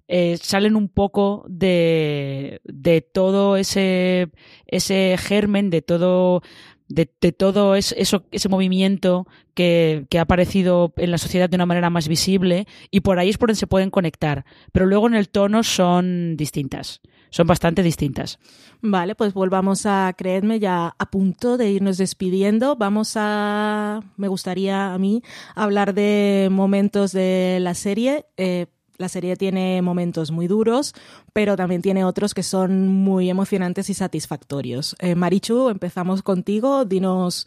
eh, 0.07 0.37
salen 0.41 0.75
un 0.75 0.87
poco 0.89 1.45
de, 1.47 2.61
de 2.63 3.01
todo 3.01 3.57
ese, 3.57 4.29
ese 4.67 5.15
germen, 5.19 5.69
de 5.69 5.81
todo, 5.81 6.41
de, 6.87 7.09
de 7.21 7.31
todo 7.31 7.75
es- 7.75 7.95
eso, 7.97 8.25
ese 8.31 8.49
movimiento 8.49 9.27
que, 9.53 10.05
que 10.09 10.19
ha 10.19 10.23
aparecido 10.23 10.93
en 10.97 11.11
la 11.11 11.17
sociedad 11.17 11.49
de 11.49 11.55
una 11.55 11.65
manera 11.65 11.89
más 11.89 12.07
visible 12.07 12.67
y 12.91 12.99
por 13.01 13.17
ahí 13.19 13.29
es 13.29 13.37
por 13.37 13.49
donde 13.49 13.59
se 13.59 13.67
pueden 13.67 13.89
conectar. 13.89 14.45
Pero 14.71 14.85
luego 14.85 15.07
en 15.07 15.15
el 15.15 15.29
tono 15.29 15.63
son 15.63 16.37
distintas, 16.37 17.01
son 17.31 17.47
bastante 17.47 17.81
distintas. 17.81 18.37
Vale, 18.81 19.15
pues 19.15 19.33
volvamos 19.33 19.85
a 19.87 20.13
creedme 20.15 20.59
ya 20.59 20.93
a 20.99 21.09
punto 21.09 21.57
de 21.57 21.71
irnos 21.71 21.97
despidiendo. 21.97 22.75
Vamos 22.75 23.13
a, 23.15 24.01
me 24.17 24.27
gustaría 24.27 24.93
a 24.93 24.99
mí 24.99 25.23
hablar 25.55 25.95
de 25.95 26.49
momentos 26.51 27.11
de 27.11 27.57
la 27.61 27.73
serie. 27.73 28.25
Eh, 28.37 28.67
la 28.97 29.09
serie 29.09 29.35
tiene 29.35 29.81
momentos 29.81 30.31
muy 30.31 30.47
duros, 30.47 30.93
pero 31.33 31.55
también 31.55 31.81
tiene 31.81 32.03
otros 32.05 32.33
que 32.33 32.43
son 32.43 32.87
muy 32.87 33.29
emocionantes 33.29 33.89
y 33.89 33.93
satisfactorios. 33.93 34.95
Eh, 34.99 35.15
Marichu, 35.15 35.69
empezamos 35.69 36.21
contigo. 36.21 36.85
Dinos 36.85 37.45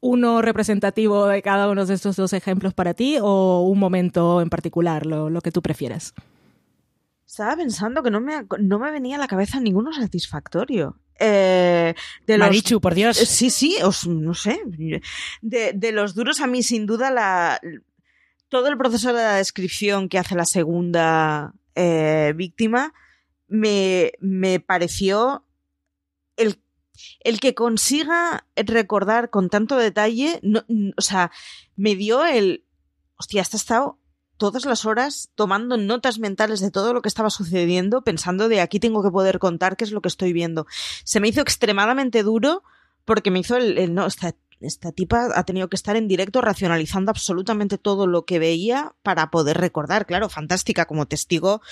uno 0.00 0.42
representativo 0.42 1.26
de 1.26 1.42
cada 1.42 1.68
uno 1.70 1.86
de 1.86 1.94
estos 1.94 2.16
dos 2.16 2.32
ejemplos 2.32 2.74
para 2.74 2.92
ti 2.94 3.18
o 3.20 3.62
un 3.68 3.78
momento 3.78 4.40
en 4.40 4.50
particular, 4.50 5.06
lo, 5.06 5.30
lo 5.30 5.40
que 5.40 5.52
tú 5.52 5.62
prefieras. 5.62 6.12
Estaba 7.26 7.56
pensando 7.56 8.02
que 8.02 8.10
no 8.10 8.20
me, 8.20 8.44
no 8.58 8.78
me 8.78 8.90
venía 8.90 9.16
a 9.16 9.18
la 9.18 9.28
cabeza 9.28 9.58
ninguno 9.60 9.92
satisfactorio. 9.92 10.98
Eh, 11.18 11.94
de 12.26 12.36
los- 12.38 12.48
Marichu, 12.48 12.80
por 12.80 12.94
Dios. 12.94 13.16
Sí, 13.16 13.48
sí, 13.48 13.76
os, 13.82 14.06
no 14.06 14.34
sé. 14.34 14.60
De, 15.40 15.72
de 15.72 15.92
los 15.92 16.14
duros 16.14 16.40
a 16.40 16.46
mí, 16.46 16.62
sin 16.62 16.84
duda, 16.84 17.10
la, 17.10 17.60
todo 18.52 18.68
el 18.68 18.76
proceso 18.76 19.08
de 19.08 19.22
la 19.22 19.36
descripción 19.36 20.10
que 20.10 20.18
hace 20.18 20.34
la 20.34 20.44
segunda 20.44 21.54
eh, 21.74 22.34
víctima 22.36 22.92
me, 23.48 24.12
me 24.20 24.60
pareció 24.60 25.46
el, 26.36 26.60
el 27.20 27.40
que 27.40 27.54
consiga 27.54 28.46
recordar 28.54 29.30
con 29.30 29.48
tanto 29.48 29.78
detalle, 29.78 30.38
no- 30.42 30.66
n- 30.68 30.92
o 30.98 31.00
sea, 31.00 31.30
me 31.76 31.96
dio 31.96 32.26
el, 32.26 32.66
hostia, 33.16 33.40
este 33.40 33.56
ha 33.56 33.58
estado 33.64 33.98
todas 34.36 34.66
las 34.66 34.84
horas 34.84 35.30
tomando 35.34 35.78
notas 35.78 36.18
mentales 36.18 36.60
de 36.60 36.70
todo 36.70 36.92
lo 36.92 37.00
que 37.00 37.08
estaba 37.08 37.30
sucediendo, 37.30 38.02
pensando 38.02 38.50
de 38.50 38.60
aquí 38.60 38.78
tengo 38.80 39.02
que 39.02 39.10
poder 39.10 39.38
contar 39.38 39.78
qué 39.78 39.84
es 39.84 39.92
lo 39.92 40.02
que 40.02 40.08
estoy 40.08 40.34
viendo. 40.34 40.66
Se 41.04 41.20
me 41.20 41.28
hizo 41.28 41.40
extremadamente 41.40 42.22
duro 42.22 42.62
porque 43.06 43.30
me 43.30 43.38
hizo 43.38 43.56
el, 43.56 43.78
el- 43.78 43.94
no, 43.94 44.06
esta 44.62 44.92
tipa 44.92 45.28
ha 45.34 45.44
tenido 45.44 45.68
que 45.68 45.76
estar 45.76 45.96
en 45.96 46.08
directo 46.08 46.40
racionalizando 46.40 47.10
absolutamente 47.10 47.78
todo 47.78 48.06
lo 48.06 48.24
que 48.24 48.38
veía 48.38 48.94
para 49.02 49.30
poder 49.30 49.58
recordar. 49.58 50.06
Claro, 50.06 50.28
fantástica 50.28 50.86
como 50.86 51.06
testigo, 51.06 51.62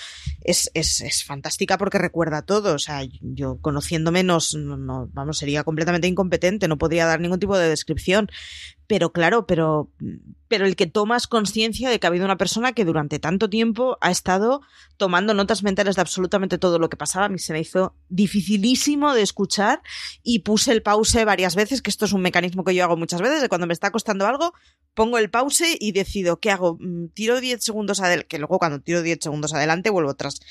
es, 0.41 0.69
es, 0.73 1.01
es 1.01 1.23
fantástica 1.23 1.77
porque 1.77 1.97
recuerda 1.97 2.41
todo. 2.41 2.75
O 2.75 2.79
sea, 2.79 3.01
yo 3.21 3.57
conociéndome 3.61 4.23
no, 4.23 4.39
no, 4.57 5.09
vamos, 5.13 5.37
sería 5.37 5.63
completamente 5.63 6.07
incompetente, 6.07 6.67
no 6.67 6.77
podría 6.77 7.05
dar 7.05 7.19
ningún 7.19 7.39
tipo 7.39 7.57
de 7.57 7.69
descripción. 7.69 8.29
Pero 8.91 9.13
claro, 9.13 9.47
pero, 9.47 9.89
pero 10.49 10.65
el 10.65 10.75
que 10.75 10.85
tomas 10.85 11.25
conciencia 11.25 11.89
de 11.89 11.97
que 11.97 12.07
ha 12.07 12.09
habido 12.09 12.25
una 12.25 12.35
persona 12.35 12.73
que 12.73 12.83
durante 12.83 13.19
tanto 13.19 13.49
tiempo 13.49 13.97
ha 14.01 14.11
estado 14.11 14.59
tomando 14.97 15.33
notas 15.33 15.63
mentales 15.63 15.95
de 15.95 16.01
absolutamente 16.01 16.57
todo 16.57 16.77
lo 16.77 16.89
que 16.89 16.97
pasaba, 16.97 17.27
a 17.27 17.29
mí 17.29 17.39
se 17.39 17.53
me 17.53 17.61
hizo 17.61 17.95
dificilísimo 18.09 19.13
de 19.13 19.21
escuchar 19.21 19.81
y 20.23 20.39
puse 20.39 20.73
el 20.73 20.81
pause 20.83 21.23
varias 21.23 21.55
veces, 21.55 21.81
que 21.81 21.89
esto 21.89 22.03
es 22.03 22.11
un 22.11 22.21
mecanismo 22.21 22.65
que 22.65 22.75
yo 22.75 22.83
hago 22.83 22.97
muchas 22.97 23.21
veces, 23.21 23.41
de 23.41 23.47
cuando 23.47 23.65
me 23.65 23.71
está 23.71 23.91
costando 23.91 24.27
algo, 24.27 24.53
pongo 24.93 25.17
el 25.19 25.29
pause 25.29 25.77
y 25.79 25.93
decido, 25.93 26.41
¿qué 26.41 26.51
hago? 26.51 26.77
Mm, 26.81 27.13
Tiro 27.13 27.39
10 27.39 27.63
segundos 27.63 28.01
adelante, 28.01 28.27
que 28.27 28.39
luego 28.39 28.59
cuando 28.59 28.81
tiro 28.81 29.03
10 29.03 29.19
segundos 29.21 29.53
adelante 29.53 29.89
vuelvo 29.89 30.13
tras 30.15 30.41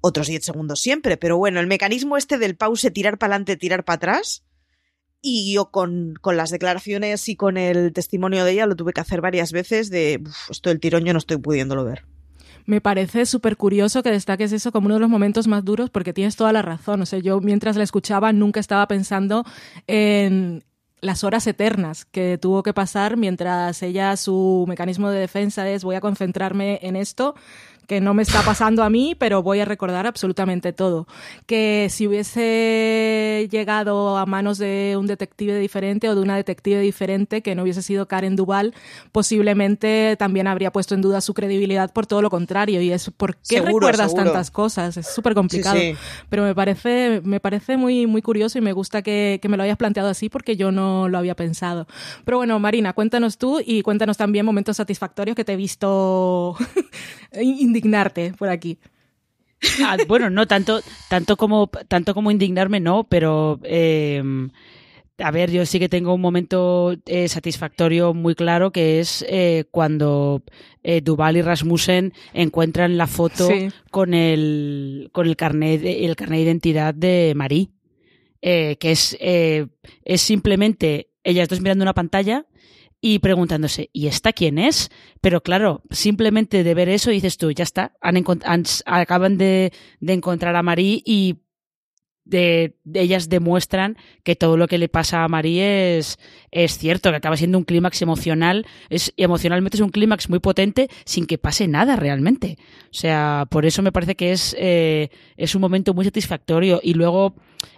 otros 0.00 0.26
10 0.26 0.44
segundos 0.44 0.80
siempre, 0.80 1.16
pero 1.16 1.38
bueno, 1.38 1.60
el 1.60 1.68
mecanismo 1.68 2.16
este 2.16 2.36
del 2.36 2.56
pause, 2.56 2.90
tirar 2.90 3.16
para 3.16 3.34
adelante, 3.34 3.56
tirar 3.56 3.84
para 3.84 3.94
atrás, 3.94 4.42
y 5.26 5.52
yo 5.52 5.70
con, 5.70 6.14
con, 6.20 6.36
las 6.36 6.50
declaraciones 6.50 7.28
y 7.28 7.34
con 7.34 7.56
el 7.56 7.92
testimonio 7.92 8.44
de 8.44 8.52
ella 8.52 8.66
lo 8.66 8.76
tuve 8.76 8.92
que 8.92 9.00
hacer 9.00 9.20
varias 9.20 9.50
veces 9.50 9.90
de 9.90 10.22
uf, 10.24 10.50
esto 10.50 10.68
del 10.68 10.78
tirón 10.78 11.04
yo 11.04 11.12
no 11.12 11.18
estoy 11.18 11.38
pudiéndolo 11.38 11.84
ver. 11.84 12.04
Me 12.64 12.80
parece 12.80 13.26
súper 13.26 13.56
curioso 13.56 14.02
que 14.02 14.10
destaques 14.10 14.52
eso 14.52 14.72
como 14.72 14.86
uno 14.86 14.94
de 14.94 15.00
los 15.00 15.10
momentos 15.10 15.46
más 15.46 15.64
duros 15.64 15.90
porque 15.90 16.12
tienes 16.12 16.36
toda 16.36 16.52
la 16.52 16.62
razón. 16.62 17.00
O 17.00 17.06
sea, 17.06 17.18
yo 17.18 17.40
mientras 17.40 17.76
la 17.76 17.84
escuchaba 17.84 18.32
nunca 18.32 18.60
estaba 18.60 18.86
pensando 18.88 19.44
en 19.86 20.64
las 21.00 21.24
horas 21.24 21.46
eternas 21.46 22.04
que 22.04 22.38
tuvo 22.38 22.62
que 22.62 22.72
pasar 22.72 23.16
mientras 23.16 23.82
ella 23.82 24.16
su 24.16 24.64
mecanismo 24.68 25.10
de 25.10 25.20
defensa 25.20 25.68
es 25.68 25.84
voy 25.84 25.94
a 25.94 26.00
concentrarme 26.00 26.80
en 26.82 26.96
esto 26.96 27.34
que 27.86 28.00
no 28.00 28.14
me 28.14 28.22
está 28.22 28.42
pasando 28.42 28.82
a 28.82 28.90
mí, 28.90 29.14
pero 29.18 29.42
voy 29.42 29.60
a 29.60 29.64
recordar 29.64 30.06
absolutamente 30.06 30.72
todo. 30.72 31.06
Que 31.46 31.88
si 31.90 32.06
hubiese 32.06 33.48
llegado 33.50 34.16
a 34.16 34.26
manos 34.26 34.58
de 34.58 34.96
un 34.98 35.06
detective 35.06 35.58
diferente 35.58 36.08
o 36.08 36.14
de 36.14 36.20
una 36.20 36.36
detective 36.36 36.80
diferente, 36.80 37.42
que 37.42 37.54
no 37.54 37.62
hubiese 37.62 37.82
sido 37.82 38.06
Karen 38.06 38.36
Duval, 38.36 38.74
posiblemente 39.12 40.16
también 40.18 40.46
habría 40.46 40.72
puesto 40.72 40.94
en 40.94 41.02
duda 41.02 41.20
su 41.20 41.34
credibilidad 41.34 41.92
por 41.92 42.06
todo 42.06 42.22
lo 42.22 42.30
contrario. 42.30 42.80
Y 42.80 42.92
es 42.92 43.10
¿por 43.10 43.36
qué 43.36 43.56
Seguro, 43.56 43.86
recuerdas 43.86 44.10
seguro. 44.10 44.24
tantas 44.24 44.50
cosas? 44.50 44.96
Es 44.96 45.12
súper 45.14 45.34
complicado. 45.34 45.76
Sí, 45.76 45.92
sí. 45.92 45.98
Pero 46.28 46.44
me 46.44 46.54
parece, 46.54 47.20
me 47.24 47.40
parece 47.40 47.76
muy, 47.76 48.06
muy 48.06 48.22
curioso 48.22 48.58
y 48.58 48.60
me 48.60 48.72
gusta 48.72 49.02
que, 49.02 49.38
que 49.40 49.48
me 49.48 49.56
lo 49.56 49.62
hayas 49.62 49.76
planteado 49.76 50.08
así 50.08 50.28
porque 50.28 50.56
yo 50.56 50.72
no 50.72 51.08
lo 51.08 51.18
había 51.18 51.34
pensado. 51.36 51.86
Pero 52.24 52.38
bueno, 52.38 52.58
Marina, 52.58 52.92
cuéntanos 52.92 53.38
tú 53.38 53.60
y 53.64 53.82
cuéntanos 53.82 54.16
también 54.16 54.44
momentos 54.44 54.76
satisfactorios 54.76 55.36
que 55.36 55.44
te 55.44 55.52
he 55.52 55.56
visto 55.56 56.56
indignarte 57.76 58.32
por 58.38 58.48
aquí. 58.48 58.78
Ah, 59.82 59.96
bueno, 60.06 60.28
no 60.30 60.46
tanto, 60.46 60.80
tanto 61.08 61.36
como 61.36 61.68
tanto 61.68 62.14
como 62.14 62.30
indignarme, 62.30 62.78
no, 62.78 63.04
pero 63.04 63.58
eh, 63.64 64.22
a 65.18 65.30
ver, 65.30 65.50
yo 65.50 65.64
sí 65.64 65.78
que 65.78 65.88
tengo 65.88 66.12
un 66.14 66.20
momento 66.20 66.94
eh, 67.06 67.26
satisfactorio 67.28 68.12
muy 68.12 68.34
claro 68.34 68.70
que 68.70 69.00
es 69.00 69.24
eh, 69.28 69.64
cuando 69.70 70.42
eh, 70.82 71.00
Duval 71.00 71.38
y 71.38 71.42
Rasmussen 71.42 72.12
encuentran 72.34 72.98
la 72.98 73.06
foto 73.06 73.48
Sí. 73.48 73.68
con 73.90 74.12
el 74.12 75.08
con 75.12 75.26
el 75.26 75.36
carnet 75.36 75.80
de, 75.80 76.04
el 76.04 76.16
carnet 76.16 76.40
de 76.40 76.44
identidad 76.44 76.94
de 76.94 77.32
Marie, 77.34 77.70
que 78.42 78.76
es 78.82 79.16
es 79.18 80.20
simplemente 80.20 81.08
ellas 81.24 81.48
dos 81.48 81.60
mirando 81.62 81.82
una 81.82 81.94
pantalla 81.94 82.44
y 83.14 83.18
preguntándose, 83.18 83.90
¿y 83.92 84.06
esta 84.08 84.32
quién 84.32 84.58
es? 84.58 84.90
Pero 85.20 85.42
claro, 85.42 85.82
simplemente 85.90 86.64
de 86.64 86.74
ver 86.74 86.88
eso 86.88 87.10
dices 87.10 87.36
tú, 87.36 87.50
ya 87.52 87.62
está, 87.64 87.92
han 88.00 88.16
han- 88.44 88.64
acaban 88.86 89.38
de, 89.38 89.72
de 90.00 90.12
encontrar 90.12 90.56
a 90.56 90.62
Marie 90.62 91.02
y 91.04 91.36
de, 92.24 92.76
de 92.82 93.00
ellas 93.02 93.28
demuestran 93.28 93.96
que 94.24 94.34
todo 94.34 94.56
lo 94.56 94.66
que 94.66 94.78
le 94.78 94.88
pasa 94.88 95.22
a 95.22 95.28
Marie 95.28 95.96
es, 95.98 96.18
es 96.50 96.76
cierto, 96.76 97.10
que 97.10 97.16
acaba 97.16 97.36
siendo 97.36 97.56
un 97.56 97.62
clímax 97.64 98.02
emocional, 98.02 98.66
es, 98.90 99.12
emocionalmente 99.16 99.76
es 99.76 99.80
un 99.80 99.90
clímax 99.90 100.28
muy 100.28 100.40
potente 100.40 100.88
sin 101.04 101.26
que 101.26 101.38
pase 101.38 101.68
nada 101.68 101.94
realmente. 101.94 102.58
O 102.90 102.94
sea, 102.94 103.46
por 103.48 103.64
eso 103.64 103.80
me 103.82 103.92
parece 103.92 104.16
que 104.16 104.32
es, 104.32 104.56
eh, 104.58 105.10
es 105.36 105.54
un 105.54 105.60
momento 105.60 105.94
muy 105.94 106.04
satisfactorio. 106.04 106.80
Y 106.82 106.94
luego, 106.94 107.36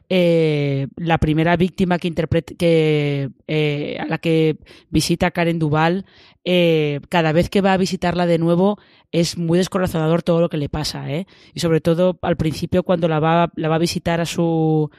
eh, 0.09 0.89
la 0.97 1.19
primera 1.19 1.57
víctima 1.57 1.99
que 1.99 2.09
interpreta, 2.09 2.55
que, 2.59 3.31
eh, 3.47 3.97
a 4.01 4.07
la 4.07 4.19
que 4.19 4.57
visita 4.91 5.31
Karen 5.31 5.59
Duval, 5.59 6.07
eh, 6.45 7.01
cada 7.09 7.33
vez 7.33 7.51
que 7.51 7.61
va 7.61 7.75
a 7.75 7.77
visitarla 7.77 8.27
de 8.27 8.39
nuevo, 8.39 8.79
es 9.13 9.37
muy 9.37 9.59
descorazonador 9.59 10.23
todo 10.23 10.41
lo 10.41 10.49
que 10.49 10.57
le 10.57 10.69
pasa, 10.69 11.11
¿eh? 11.11 11.27
Y 11.55 11.61
sobre 11.61 11.81
todo 11.81 12.19
al 12.23 12.37
principio 12.37 12.83
cuando 12.83 13.09
la 13.09 13.21
va, 13.21 13.53
la 13.57 13.69
va 13.69 13.75
a 13.77 13.79
visitar 13.79 14.21
a 14.21 14.27
su, 14.27 14.91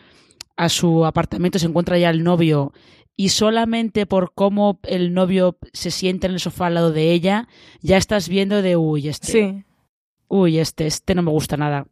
a 0.57 0.69
su 0.69 1.05
apartamento, 1.05 1.57
se 1.59 1.67
encuentra 1.67 1.97
ya 1.97 2.09
el 2.09 2.23
novio 2.23 2.73
y 3.15 3.29
solamente 3.29 4.05
por 4.05 4.33
cómo 4.33 4.79
el 4.83 5.13
novio 5.13 5.57
se 5.73 5.91
sienta 5.91 6.27
en 6.27 6.33
el 6.33 6.39
sofá 6.39 6.67
al 6.67 6.75
lado 6.75 6.91
de 6.91 7.11
ella, 7.11 7.47
ya 7.81 7.97
estás 7.97 8.29
viendo 8.29 8.61
de, 8.61 8.77
uy, 8.77 9.09
este, 9.09 9.27
Sí. 9.31 9.63
uy, 10.27 10.59
este, 10.59 10.87
este 10.87 11.15
no 11.15 11.23
me 11.23 11.31
gusta 11.31 11.57
nada. 11.57 11.87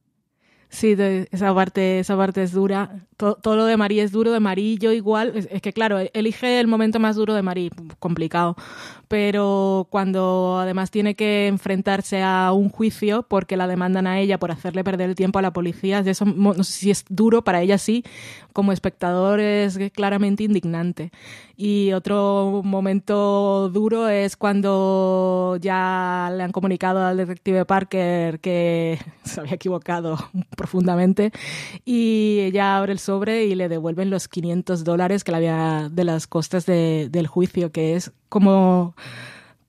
Sí, 0.70 0.96
esa 1.32 1.56
parte, 1.56 2.00
esa 2.00 2.18
parte 2.18 2.44
es 2.44 2.52
dura. 2.52 3.08
To- 3.16 3.36
todo 3.36 3.56
lo 3.56 3.66
de 3.66 3.78
Marí 3.78 4.02
es 4.02 4.12
duro, 4.12 4.34
de 4.34 4.42
Marí 4.42 4.78
yo 4.78 4.92
igual. 4.92 5.32
Es, 5.36 5.62
que 5.62 5.72
claro, 5.72 5.98
elige 6.14 6.60
el 6.60 6.68
momento 6.68 7.00
más 7.00 7.16
duro 7.16 7.34
de 7.34 7.42
Marí, 7.42 7.72
complicado. 8.00 8.56
Pero 9.08 9.88
cuando 9.90 10.60
además 10.60 10.92
tiene 10.92 11.16
que 11.16 11.48
enfrentarse 11.48 12.22
a 12.22 12.52
un 12.52 12.70
juicio 12.70 13.24
porque 13.24 13.56
la 13.56 13.66
demandan 13.68 14.08
a 14.08 14.20
ella 14.20 14.38
por 14.40 14.52
hacerle 14.52 14.84
perder 14.84 15.10
el 15.10 15.16
tiempo 15.16 15.40
a 15.40 15.42
la 15.42 15.54
policía, 15.54 16.00
eso 16.00 16.26
no 16.26 16.54
si 16.66 16.92
es 16.92 17.06
duro 17.08 17.44
para 17.46 17.62
ella 17.62 17.78
sí, 17.78 18.04
como 18.52 18.74
espectador 18.74 19.40
es 19.40 19.80
claramente 19.94 20.44
indignante. 20.44 21.12
Y 21.60 21.92
otro 21.94 22.62
momento 22.64 23.70
duro 23.70 24.10
es 24.10 24.38
cuando 24.38 25.58
ya 25.60 26.32
le 26.32 26.44
han 26.44 26.52
comunicado 26.52 27.04
al 27.04 27.18
detective 27.18 27.66
Parker 27.66 28.40
que 28.40 29.00
se 29.24 29.40
había 29.40 29.54
equivocado 29.56 30.18
profundamente 30.56 31.32
y 31.84 32.42
ella 32.42 32.78
abre 32.78 32.92
el 32.92 33.00
sobre 33.00 33.46
y 33.46 33.56
le 33.56 33.70
devuelven 33.70 34.12
los 34.12 34.28
500 34.28 34.84
dólares 34.84 35.24
que 35.24 35.32
le 35.32 35.38
había 35.38 35.90
de 35.92 36.04
las 36.04 36.28
costas 36.28 36.68
de- 36.68 37.08
del 37.10 37.26
juicio, 37.26 37.72
que 37.72 37.96
es 37.96 38.12
como 38.30 38.96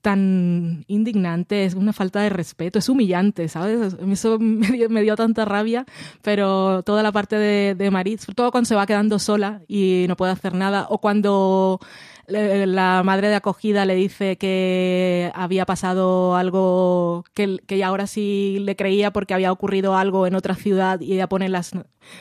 tan 0.01 0.85
indignante, 0.87 1.65
es 1.65 1.73
una 1.75 1.93
falta 1.93 2.21
de 2.21 2.29
respeto, 2.29 2.79
es 2.79 2.89
humillante, 2.89 3.47
¿sabes? 3.49 3.95
Eso 4.11 4.37
me 4.39 5.01
dio, 5.01 5.15
tanta 5.15 5.45
rabia, 5.45 5.85
pero 6.21 6.83
toda 6.83 7.03
la 7.03 7.11
parte 7.11 7.35
de, 7.37 7.75
de 7.75 8.17
todo 8.35 8.51
cuando 8.51 8.67
se 8.67 8.75
va 8.75 8.85
quedando 8.85 9.19
sola 9.19 9.61
y 9.67 10.05
no 10.07 10.15
puede 10.15 10.31
hacer 10.31 10.53
nada, 10.53 10.87
o 10.89 10.99
cuando 10.99 11.79
le- 12.27 12.67
la 12.67 13.01
madre 13.03 13.27
de 13.29 13.35
acogida 13.35 13.85
le 13.85 13.95
dice 13.95 14.37
que 14.37 15.31
había 15.33 15.65
pasado 15.65 16.35
algo 16.35 17.23
que, 17.33 17.57
que 17.65 17.83
ahora 17.83 18.07
sí 18.07 18.57
le 18.61 18.75
creía 18.75 19.11
porque 19.11 19.33
había 19.33 19.51
ocurrido 19.51 19.95
algo 19.95 20.27
en 20.27 20.35
otra 20.35 20.55
ciudad 20.55 20.99
y 21.01 21.13
ella 21.13 21.27
pone 21.27 21.49
las 21.49 21.71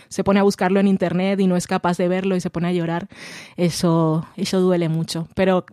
se 0.09 0.24
pone 0.24 0.41
a 0.41 0.43
buscarlo 0.43 0.81
en 0.81 0.89
internet 0.89 1.39
y 1.41 1.47
no 1.47 1.57
es 1.57 1.66
capaz 1.66 1.97
de 1.99 2.09
verlo 2.09 2.37
y 2.37 2.41
se 2.41 2.51
pone 2.51 2.68
a 2.68 2.72
llorar 2.72 3.09
eso 3.57 4.26
eso 4.37 4.61
duele 4.61 4.89
mucho 4.89 5.29
pero 5.35 5.64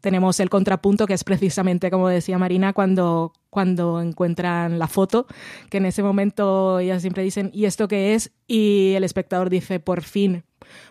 tenemos 0.00 0.40
el 0.40 0.50
contrapunto 0.50 1.06
que 1.06 1.14
es 1.14 1.24
precisamente 1.24 1.90
como 1.90 2.08
decía 2.08 2.38
Marina 2.38 2.72
cuando 2.72 3.32
cuando 3.50 4.00
encuentran 4.00 4.78
la 4.78 4.86
foto 4.86 5.26
que 5.70 5.78
en 5.78 5.86
ese 5.86 6.02
momento 6.02 6.78
ellas 6.78 7.02
siempre 7.02 7.22
dicen 7.22 7.50
¿y 7.52 7.64
esto 7.64 7.88
qué 7.88 8.14
es? 8.14 8.32
y 8.46 8.92
el 8.96 9.04
espectador 9.04 9.50
dice 9.50 9.80
por 9.80 10.02
fin 10.02 10.44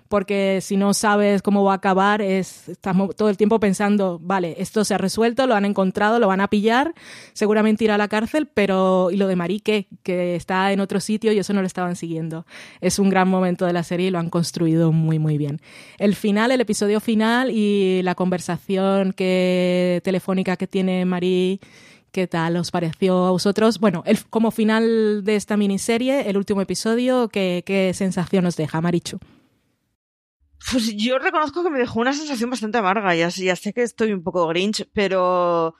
porque 0.07 0.59
si 0.61 0.77
no 0.77 0.93
sabes 0.93 1.41
cómo 1.41 1.63
va 1.63 1.73
a 1.73 1.75
acabar, 1.75 2.21
es, 2.21 2.69
estamos 2.69 3.15
todo 3.15 3.29
el 3.29 3.37
tiempo 3.37 3.59
pensando, 3.59 4.19
vale, 4.21 4.55
esto 4.57 4.83
se 4.83 4.93
ha 4.93 4.97
resuelto, 4.97 5.45
lo 5.47 5.55
han 5.55 5.65
encontrado, 5.65 6.19
lo 6.19 6.27
van 6.27 6.41
a 6.41 6.47
pillar, 6.47 6.93
seguramente 7.33 7.83
irá 7.83 7.95
a 7.95 7.97
la 7.97 8.07
cárcel, 8.07 8.47
pero 8.47 9.11
¿y 9.11 9.17
lo 9.17 9.27
de 9.27 9.35
Marique? 9.35 9.87
Que 10.03 10.35
está 10.35 10.71
en 10.71 10.79
otro 10.79 10.99
sitio 10.99 11.31
y 11.31 11.39
eso 11.39 11.53
no 11.53 11.61
lo 11.61 11.67
estaban 11.67 11.95
siguiendo. 11.95 12.45
Es 12.81 12.99
un 12.99 13.09
gran 13.09 13.27
momento 13.27 13.65
de 13.65 13.73
la 13.73 13.83
serie 13.83 14.07
y 14.07 14.11
lo 14.11 14.19
han 14.19 14.29
construido 14.29 14.91
muy, 14.91 15.19
muy 15.19 15.37
bien. 15.37 15.61
El 15.97 16.15
final, 16.15 16.51
el 16.51 16.61
episodio 16.61 16.99
final 16.99 17.51
y 17.51 18.01
la 18.03 18.15
conversación 18.15 19.13
que, 19.13 20.01
telefónica 20.03 20.57
que 20.57 20.67
tiene 20.67 21.05
Marí 21.05 21.59
¿Qué 22.11 22.27
tal 22.27 22.57
os 22.57 22.71
pareció 22.71 23.27
a 23.27 23.31
vosotros? 23.31 23.79
Bueno, 23.79 24.03
el, 24.05 24.25
como 24.29 24.49
final 24.49 25.23
de 25.23 25.35
esta 25.35 25.57
miniserie, 25.57 26.27
el 26.29 26.37
último 26.37 26.61
episodio, 26.61 27.29
¿qué, 27.29 27.63
qué 27.65 27.93
sensación 27.93 28.47
os 28.47 28.55
deja, 28.55 28.81
Marichu? 28.81 29.19
Pues 30.71 30.95
yo 30.95 31.17
reconozco 31.19 31.63
que 31.63 31.69
me 31.69 31.79
dejó 31.79 31.99
una 31.99 32.13
sensación 32.13 32.49
bastante 32.49 32.77
amarga. 32.77 33.15
Ya, 33.15 33.29
ya 33.29 33.55
sé 33.55 33.73
que 33.73 33.83
estoy 33.83 34.11
un 34.13 34.23
poco 34.23 34.47
grinch, 34.47 34.87
pero. 34.93 35.75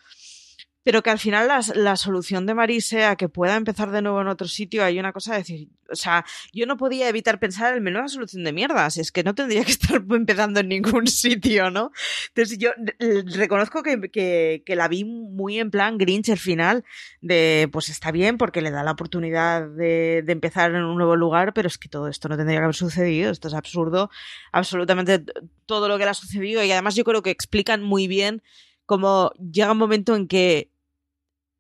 Pero 0.84 1.04
que 1.04 1.10
al 1.10 1.20
final 1.20 1.48
la, 1.48 1.96
solución 1.96 2.46
de 2.46 2.54
Marí 2.54 2.80
sea 2.82 3.16
que 3.16 3.28
pueda 3.28 3.56
empezar 3.56 3.92
de 3.92 4.02
nuevo 4.02 4.22
en 4.22 4.28
otro 4.28 4.48
sitio, 4.48 4.84
hay 4.84 5.00
una 5.00 5.12
cosa 5.12 5.34
de 5.34 5.40
decir. 5.40 5.70
O 5.92 5.96
sea, 5.96 6.24
yo 6.54 6.66
no 6.66 6.78
podía 6.78 7.10
evitar 7.10 7.40
pensar 7.40 7.76
en 7.76 7.84
menuda 7.84 8.08
solución 8.08 8.44
de 8.44 8.54
mierda. 8.54 8.90
Si 8.90 9.02
es 9.02 9.12
que 9.12 9.24
no 9.24 9.36
tendría 9.36 9.66
que 9.66 9.72
estar 9.80 10.02
empezando 10.10 10.62
en 10.62 10.70
ningún 10.70 11.08
sitio, 11.08 11.70
¿no? 11.70 11.92
Entonces 12.30 12.58
yo 12.58 12.72
eh, 13.00 13.24
reconozco 13.26 13.84
que, 13.84 14.00
que, 14.10 14.64
que 14.66 14.76
la 14.76 14.88
vi 14.88 15.04
muy 15.04 15.60
en 15.60 15.72
plan 15.72 15.98
grinch 15.98 16.30
el 16.30 16.38
final. 16.38 16.86
De 17.22 17.70
pues 17.72 17.90
está 17.90 18.12
bien 18.12 18.38
porque 18.38 18.62
le 18.62 18.72
da 18.72 18.84
la 18.84 18.92
oportunidad 18.92 19.68
de, 19.68 20.24
de 20.26 20.32
empezar 20.32 20.72
en 20.72 20.84
un 20.84 20.98
nuevo 20.98 21.16
lugar, 21.16 21.54
pero 21.54 21.68
es 21.68 21.78
que 21.78 21.90
todo 21.90 22.08
esto 22.08 22.30
no 22.30 22.38
tendría 22.38 22.60
que 22.60 22.64
haber 22.64 22.76
sucedido. 22.76 23.32
Esto 23.32 23.48
es 23.48 23.54
absurdo 23.54 24.10
absolutamente 24.52 25.24
todo 25.66 25.88
lo 25.88 25.98
que 25.98 26.06
le 26.06 26.12
ha 26.12 26.16
sucedido 26.16 26.64
y 26.64 26.72
además 26.72 26.96
yo 26.96 27.04
creo 27.04 27.22
que 27.22 27.30
explican 27.30 27.82
muy 27.82 28.08
bien 28.08 28.42
cómo 28.90 29.32
llega 29.34 29.72
un 29.72 29.78
momento 29.78 30.16
en 30.16 30.28
que 30.28 30.72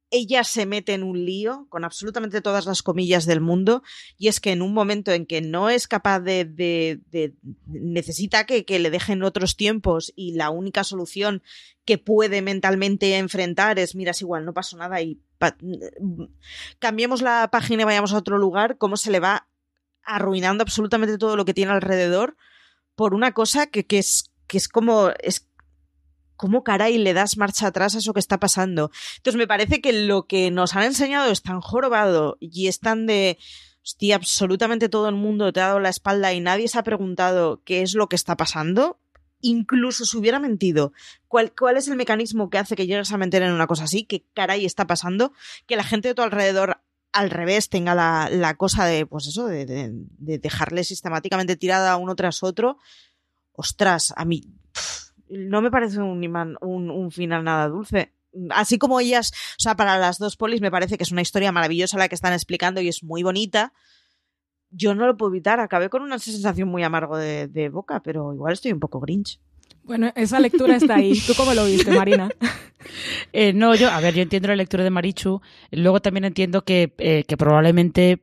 ella 0.09 0.43
se 0.43 0.65
mete 0.65 0.95
en 0.95 1.03
un 1.03 1.23
lío 1.23 1.67
con 1.69 1.85
absolutamente 1.85 2.41
todas 2.41 2.65
las 2.65 2.81
comillas 2.81 3.27
del 3.27 3.39
mundo 3.39 3.83
y 4.17 4.29
es 4.29 4.39
que 4.39 4.51
en 4.51 4.63
un 4.63 4.73
momento 4.73 5.11
en 5.11 5.27
que 5.27 5.39
no 5.39 5.69
es 5.69 5.87
capaz 5.87 6.21
de, 6.21 6.99
necesita 7.67 8.47
que, 8.47 8.65
que, 8.65 8.79
le 8.79 8.89
dejen 8.89 9.21
otros 9.21 9.55
tiempos 9.55 10.11
y 10.15 10.33
la 10.33 10.49
única 10.49 10.83
solución 10.83 11.43
que 11.85 11.99
puede 11.99 12.41
mentalmente 12.41 13.15
enfrentar 13.15 13.77
es 13.77 13.93
mira 13.93 14.09
es 14.09 14.21
igual 14.21 14.43
no 14.43 14.55
pasó 14.55 14.75
nada 14.77 14.99
y 14.99 15.19
cambiemos 16.79 17.21
la 17.21 17.47
página 17.51 17.83
y 17.83 17.85
vayamos 17.85 18.11
a 18.11 18.17
otro 18.17 18.39
lugar 18.39 18.79
cómo 18.79 18.97
se 18.97 19.11
le 19.11 19.19
va 19.19 19.47
arruinando 20.01 20.63
absolutamente 20.63 21.19
todo 21.19 21.37
lo 21.37 21.45
que 21.45 21.53
tiene 21.53 21.73
alrededor 21.73 22.37
por 22.95 23.13
una 23.13 23.33
cosa 23.33 23.67
que, 23.67 23.85
que 23.85 23.99
es 23.99 24.31
que 24.47 24.57
es 24.57 24.67
como 24.67 25.11
es 25.21 25.47
¿cómo 26.39 26.63
caray 26.63 26.97
le 26.97 27.13
das 27.13 27.35
marcha 27.35 27.67
atrás 27.67 27.95
a 27.95 27.97
eso 27.97 28.13
que 28.13 28.21
está 28.21 28.39
pasando? 28.39 28.91
Entonces 29.17 29.37
me 29.37 29.45
parece 29.45 29.81
que 29.81 29.91
lo 29.91 30.25
que 30.25 30.51
nos 30.51 30.73
han 30.73 30.83
enseñado 30.83 31.29
es 31.29 31.41
tan 31.41 31.59
jorobado 31.59 32.37
y 32.39 32.67
es 32.67 32.79
tan 32.79 33.05
de, 33.07 33.37
hostia, 33.83 34.15
absolutamente 34.15 34.87
todo 34.87 35.09
el 35.09 35.15
mundo 35.15 35.51
te 35.51 35.59
ha 35.59 35.67
dado 35.67 35.81
la 35.81 35.89
espalda 35.89 36.31
y 36.33 36.39
nadie 36.39 36.69
se 36.69 36.79
ha 36.79 36.83
preguntado 36.83 37.61
qué 37.65 37.81
es 37.81 37.93
lo 37.93 38.07
que 38.07 38.15
está 38.15 38.37
pasando. 38.37 39.01
Incluso 39.41 40.05
si 40.05 40.15
hubiera 40.15 40.39
mentido, 40.39 40.93
¿cuál, 41.27 41.53
¿cuál 41.53 41.75
es 41.75 41.89
el 41.89 41.97
mecanismo 41.97 42.49
que 42.49 42.57
hace 42.57 42.77
que 42.77 42.87
llegues 42.87 43.11
a 43.11 43.17
mentir 43.17 43.41
en 43.41 43.51
una 43.51 43.67
cosa 43.67 43.83
así? 43.83 44.05
¿Qué 44.05 44.23
caray 44.33 44.65
está 44.65 44.87
pasando? 44.87 45.33
Que 45.67 45.75
la 45.75 45.83
gente 45.83 46.07
de 46.07 46.15
tu 46.15 46.21
alrededor 46.21 46.81
al 47.11 47.31
revés 47.31 47.67
tenga 47.67 47.95
la, 47.95 48.29
la 48.31 48.55
cosa 48.55 48.85
de, 48.85 49.05
pues 49.05 49.27
eso, 49.27 49.45
de, 49.47 49.65
de, 49.65 49.91
de, 49.91 50.37
dejarle 50.37 50.85
sistemáticamente 50.85 51.57
tirada 51.57 51.97
uno 51.97 52.15
tras 52.15 52.43
otro. 52.43 52.77
Ostras, 53.51 54.13
a 54.15 54.23
mí 54.23 54.43
no 55.29 55.61
me 55.61 55.71
parece 55.71 55.99
un, 55.99 56.23
imán, 56.23 56.55
un, 56.61 56.89
un, 56.89 57.11
final 57.11 57.43
nada 57.43 57.67
dulce. 57.67 58.13
Así 58.51 58.77
como 58.77 58.99
ellas, 58.99 59.31
o 59.57 59.61
sea, 59.61 59.75
para 59.75 59.97
las 59.97 60.17
dos 60.17 60.37
polis 60.37 60.61
me 60.61 60.71
parece 60.71 60.97
que 60.97 61.03
es 61.03 61.11
una 61.11 61.21
historia 61.21 61.51
maravillosa 61.51 61.97
la 61.97 62.07
que 62.09 62.15
están 62.15 62.33
explicando 62.33 62.81
y 62.81 62.87
es 62.87 63.03
muy 63.03 63.23
bonita. 63.23 63.73
Yo 64.71 64.93
no 64.93 65.07
lo 65.07 65.17
puedo 65.17 65.31
evitar, 65.31 65.59
acabé 65.59 65.89
con 65.89 66.03
una 66.03 66.19
sensación 66.19 66.69
muy 66.69 66.83
amargo 66.83 67.17
de, 67.17 67.47
de 67.47 67.69
boca, 67.69 68.01
pero 68.03 68.33
igual 68.33 68.53
estoy 68.53 68.71
un 68.71 68.79
poco 68.79 68.99
grinch. 68.99 69.39
Bueno, 69.83 70.11
esa 70.15 70.39
lectura 70.39 70.75
está 70.75 70.97
ahí. 70.97 71.19
¿Tú 71.25 71.33
cómo 71.35 71.53
lo 71.55 71.65
viste, 71.65 71.89
Marina? 71.89 72.29
eh, 73.33 73.53
no, 73.53 73.73
yo, 73.73 73.89
a 73.89 73.99
ver, 73.99 74.13
yo 74.13 74.21
entiendo 74.21 74.47
la 74.47 74.55
lectura 74.55 74.83
de 74.83 74.91
Marichu. 74.91 75.41
Luego 75.71 75.99
también 75.99 76.25
entiendo 76.25 76.63
que, 76.63 76.93
eh, 76.99 77.23
que 77.27 77.37
probablemente 77.37 78.19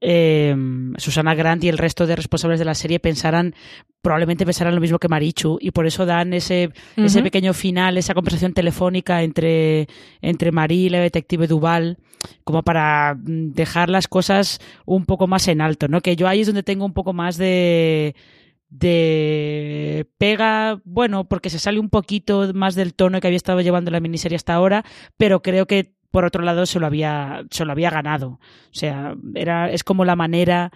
eh, 0.00 0.54
Susana 0.98 1.34
Grant 1.34 1.64
y 1.64 1.68
el 1.68 1.78
resto 1.78 2.06
de 2.06 2.16
responsables 2.16 2.58
de 2.58 2.64
la 2.64 2.74
serie 2.74 3.00
pensarán, 3.00 3.54
probablemente 4.02 4.44
pensarán 4.44 4.74
lo 4.74 4.80
mismo 4.80 4.98
que 4.98 5.08
Marichu, 5.08 5.58
y 5.60 5.70
por 5.70 5.86
eso 5.86 6.06
dan 6.06 6.32
ese, 6.34 6.68
uh 6.96 7.00
-huh. 7.00 7.04
ese 7.06 7.22
pequeño 7.22 7.54
final, 7.54 7.98
esa 7.98 8.14
conversación 8.14 8.52
telefónica 8.52 9.22
entre, 9.22 9.88
entre 10.20 10.52
Marie 10.52 10.86
y 10.86 10.88
la 10.90 11.00
detective 11.00 11.46
Duval, 11.46 11.98
como 12.44 12.62
para 12.62 13.16
dejar 13.18 13.88
las 13.88 14.08
cosas 14.08 14.58
un 14.84 15.06
poco 15.06 15.26
más 15.26 15.48
en 15.48 15.60
alto, 15.60 15.88
¿no? 15.88 16.00
Que 16.00 16.16
yo 16.16 16.28
ahí 16.28 16.40
es 16.40 16.46
donde 16.46 16.62
tengo 16.62 16.84
un 16.84 16.92
poco 16.92 17.12
más 17.12 17.36
de 17.36 18.14
de 18.68 20.06
pega, 20.18 20.80
bueno, 20.84 21.28
porque 21.28 21.50
se 21.50 21.58
sale 21.58 21.78
un 21.78 21.88
poquito 21.88 22.52
más 22.52 22.74
del 22.74 22.94
tono 22.94 23.20
que 23.20 23.28
había 23.28 23.36
estado 23.36 23.60
llevando 23.60 23.90
la 23.90 24.00
miniserie 24.00 24.36
hasta 24.36 24.54
ahora, 24.54 24.84
pero 25.16 25.40
creo 25.40 25.66
que 25.66 25.94
por 26.16 26.24
otro 26.24 26.42
lado 26.42 26.64
se 26.64 26.80
lo 26.80 26.86
había, 26.86 27.44
se 27.50 27.66
lo 27.66 27.72
había 27.72 27.90
ganado. 27.90 28.28
O 28.28 28.40
sea, 28.70 29.14
era, 29.34 29.70
es 29.70 29.84
como 29.84 30.06
la 30.06 30.16
manera 30.16 30.72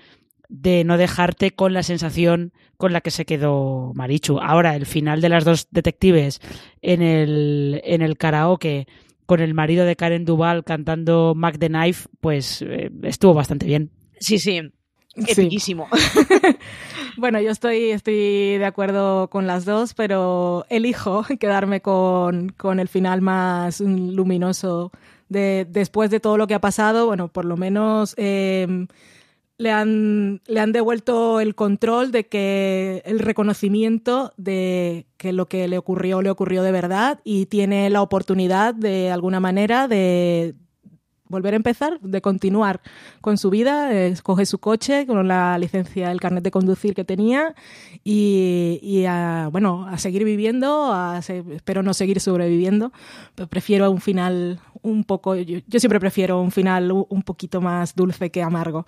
de 0.51 0.85
no 0.85 0.99
dejarte 0.99 1.53
con 1.53 1.73
la 1.73 1.83
sensación 1.83 2.53
con 2.77 2.93
la 2.93 3.01
que 3.01 3.11
se 3.11 3.25
quedó 3.25 3.93
Marichu. 3.95 4.39
Ahora, 4.39 4.77
el 4.77 4.85
final 4.85 5.23
de 5.23 5.31
las 5.31 5.47
dos 5.47 5.69
detectives 5.71 6.43
en 6.83 7.01
el, 7.01 7.81
en 7.85 8.03
el 8.03 8.19
karaoke 8.19 8.87
con 9.25 9.41
el 9.41 9.55
marido 9.55 9.87
de 9.87 9.97
Karen 9.97 10.27
Duval 10.27 10.63
cantando 10.63 11.33
Mac 11.35 11.57
the 11.59 11.69
Knife, 11.69 12.11
pues 12.21 12.61
eh, 12.61 12.91
estuvo 13.05 13.33
bastante 13.33 13.65
bien. 13.65 13.91
Sí, 14.19 14.39
sí. 14.39 14.61
Epiquísimo. 15.17 15.89
Sí. 15.97 16.37
bueno, 17.17 17.41
yo 17.41 17.51
estoy, 17.51 17.93
estoy 17.93 18.59
de 18.59 18.67
acuerdo 18.67 19.31
con 19.31 19.47
las 19.47 19.65
dos, 19.65 19.95
pero 19.95 20.67
elijo 20.69 21.25
quedarme 21.41 21.81
con, 21.81 22.51
con 22.51 22.79
el 22.79 22.89
final 22.89 23.23
más 23.23 23.81
luminoso 23.81 24.93
de, 25.31 25.67
después 25.71 26.11
de 26.11 26.21
todo 26.21 26.37
lo 26.37 26.47
que 26.47 26.55
ha 26.55 26.61
pasado. 26.61 27.07
Bueno, 27.07 27.29
por 27.29 27.47
lo 27.47 27.57
menos 27.57 28.15
eh, 28.19 28.87
le, 29.57 29.71
han, 29.71 30.43
le 30.47 30.61
han 30.61 30.73
devuelto 30.73 31.41
el 31.41 31.55
control 31.55 32.13
de 32.13 32.27
que 32.27 33.03
el 33.07 33.21
reconocimiento 33.21 34.35
de 34.37 35.07
que 35.17 35.33
lo 35.33 35.47
que 35.47 35.69
le 35.69 35.79
ocurrió 35.79 36.21
le 36.21 36.31
ocurrió 36.31 36.63
de 36.63 36.73
verdad 36.73 37.21
y 37.25 37.47
tiene 37.47 37.89
la 37.89 38.03
oportunidad 38.03 38.75
de 38.75 39.11
alguna 39.11 39.41
manera 39.41 39.89
de 39.89 40.55
volver 41.31 41.55
a 41.55 41.57
empezar, 41.57 41.99
de 42.01 42.21
continuar 42.21 42.81
con 43.23 43.39
su 43.39 43.49
vida, 43.49 43.95
eh, 43.95 44.15
coge 44.23 44.45
su 44.45 44.59
coche 44.59 45.07
con 45.07 45.27
la 45.27 45.57
licencia, 45.59 46.11
el 46.11 46.21
carnet 46.21 46.45
de 46.45 46.51
conducir 46.51 46.95
que 46.95 47.05
tenía 47.05 47.55
y, 48.05 49.05
a, 49.09 49.49
bueno, 49.51 49.87
a 49.89 49.97
seguir 49.97 50.25
viviendo, 50.25 50.93
espero 51.19 51.83
no 51.83 51.95
seguir 51.95 52.21
sobreviviendo, 52.21 52.93
pero 53.35 53.49
prefiero 53.49 53.91
un 53.91 54.01
final 54.01 54.61
un 54.83 55.05
poco, 55.05 55.37
yo, 55.37 55.61
siempre 55.79 56.01
prefiero 56.01 56.41
un 56.41 56.51
final 56.51 56.91
un 56.91 57.23
poquito 57.23 57.61
más 57.61 57.95
dulce 57.95 58.31
que 58.31 58.43
amargo. 58.43 58.85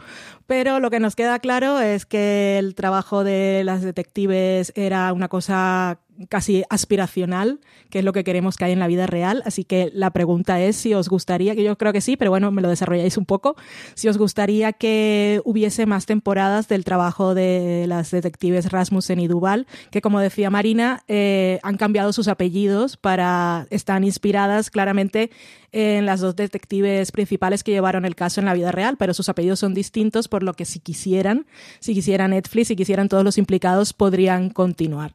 Pero 0.47 0.80
lo 0.80 0.90
que 0.90 1.01
nos 1.01 1.14
queda 1.16 1.38
claro 1.38 1.80
es 1.80 2.07
que 2.07 2.59
el 2.59 2.74
trabajo 2.74 3.24
de 3.24 3.62
las 3.64 3.82
detectives 3.82 4.72
era 4.74 5.12
una 5.12 5.28
cosa 5.28 5.99
casi 6.29 6.64
aspiracional, 6.70 7.61
que 7.91 8.01
es 8.01 8.05
lo 8.05 8.12
que 8.12 8.25
queremos 8.25 8.57
que 8.57 8.64
haya 8.64 8.73
en 8.73 8.81
la 8.81 8.87
vida 8.87 9.07
real. 9.07 9.43
Así 9.45 9.64
que 9.64 9.91
la 9.95 10.11
pregunta 10.11 10.61
es 10.61 10.77
si 10.77 10.95
os 10.95 11.09
gustaría, 11.09 11.55
que 11.55 11.62
yo 11.62 11.77
creo 11.77 11.93
que 11.93 12.01
sí, 12.01 12.16
pero 12.16 12.31
bueno, 12.31 12.51
me 12.51 12.62
lo 12.62 12.68
desarrolláis 12.68 13.16
un 13.16 13.27
poco, 13.27 13.57
si 13.95 14.09
os 14.09 14.18
gustaría 14.18 14.73
que 14.73 15.41
hubiese 15.45 15.87
más 15.87 16.07
temporadas 16.07 16.68
del 16.68 16.85
trabajo 16.85 17.35
de 17.35 17.87
las 17.89 18.11
detectives 18.11 18.70
Rasmussen 18.70 19.20
y 19.20 19.29
Duval, 19.29 19.66
que 19.91 20.01
como 20.01 20.20
decía 20.20 20.51
Marina, 20.51 21.03
eh, 21.09 21.61
han 21.62 21.77
cambiado 21.77 22.12
sus 22.12 22.29
apellidos 22.29 22.97
para, 22.97 23.66
están 23.70 24.05
inspiradas 24.05 24.70
claramente 24.70 25.31
en 25.73 26.05
las 26.05 26.20
dos 26.20 26.37
detectives 26.37 27.12
principales 27.12 27.64
que 27.64 27.73
llevaron 27.73 28.05
el 28.05 28.14
caso 28.14 28.41
en 28.41 28.47
la 28.47 28.55
vida 28.55 28.73
real, 28.73 28.97
pero 28.99 29.14
sus 29.14 29.29
apellidos 29.29 29.59
son 29.59 29.75
distintos, 29.75 30.29
por 30.29 30.43
lo 30.43 30.53
que 30.53 30.66
si 30.66 30.81
quisieran, 30.81 31.47
si 31.81 31.95
quisieran 31.95 32.31
Netflix, 32.31 32.68
si 32.68 32.77
quisieran 32.77 33.09
todos 33.09 33.25
los 33.25 33.39
implicados, 33.39 33.93
podrían 33.93 34.51
continuar. 34.51 35.14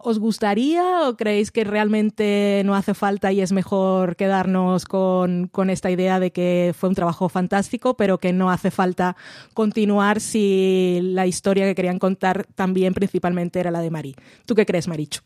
¿Os 0.00 0.20
gustaría 0.20 1.08
o 1.08 1.16
creéis 1.16 1.50
que 1.50 1.64
realmente 1.64 2.62
no 2.64 2.76
hace 2.76 2.94
falta 2.94 3.32
y 3.32 3.40
es 3.40 3.50
mejor 3.50 4.14
quedarnos 4.14 4.84
con, 4.84 5.50
esta 5.70 5.90
idea 5.90 6.20
de 6.20 6.30
que 6.30 6.72
fue 6.78 6.88
un 6.88 6.94
trabajo 6.94 7.28
fantástico, 7.28 7.96
pero 7.96 8.18
que 8.18 8.32
no 8.32 8.48
hace 8.48 8.70
falta 8.70 9.16
continuar 9.54 10.20
si 10.20 11.00
la 11.02 11.26
historia 11.26 11.66
que 11.66 11.74
querían 11.74 11.98
contar 11.98 12.46
también 12.54 12.94
principalmente 12.94 13.58
era 13.58 13.72
la 13.72 13.80
de 13.80 13.90
Marí? 13.90 14.14
¿Tú 14.46 14.54
qué 14.54 14.64
crees, 14.64 14.86
Marichu? 14.86 15.20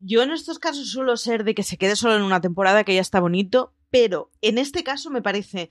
Yo 0.00 0.22
en 0.22 0.32
estos 0.32 0.58
casos 0.58 0.90
suelo 0.90 1.16
ser 1.16 1.42
de 1.42 1.54
que 1.54 1.62
se 1.62 1.78
quede 1.78 1.96
solo 1.96 2.14
en 2.14 2.22
una 2.22 2.42
temporada 2.42 2.84
que 2.84 2.94
ya 2.94 3.00
está 3.00 3.20
bonito, 3.20 3.72
pero 3.90 4.30
en 4.42 4.58
este 4.58 4.84
caso 4.84 5.08
me 5.08 5.22
parece 5.22 5.70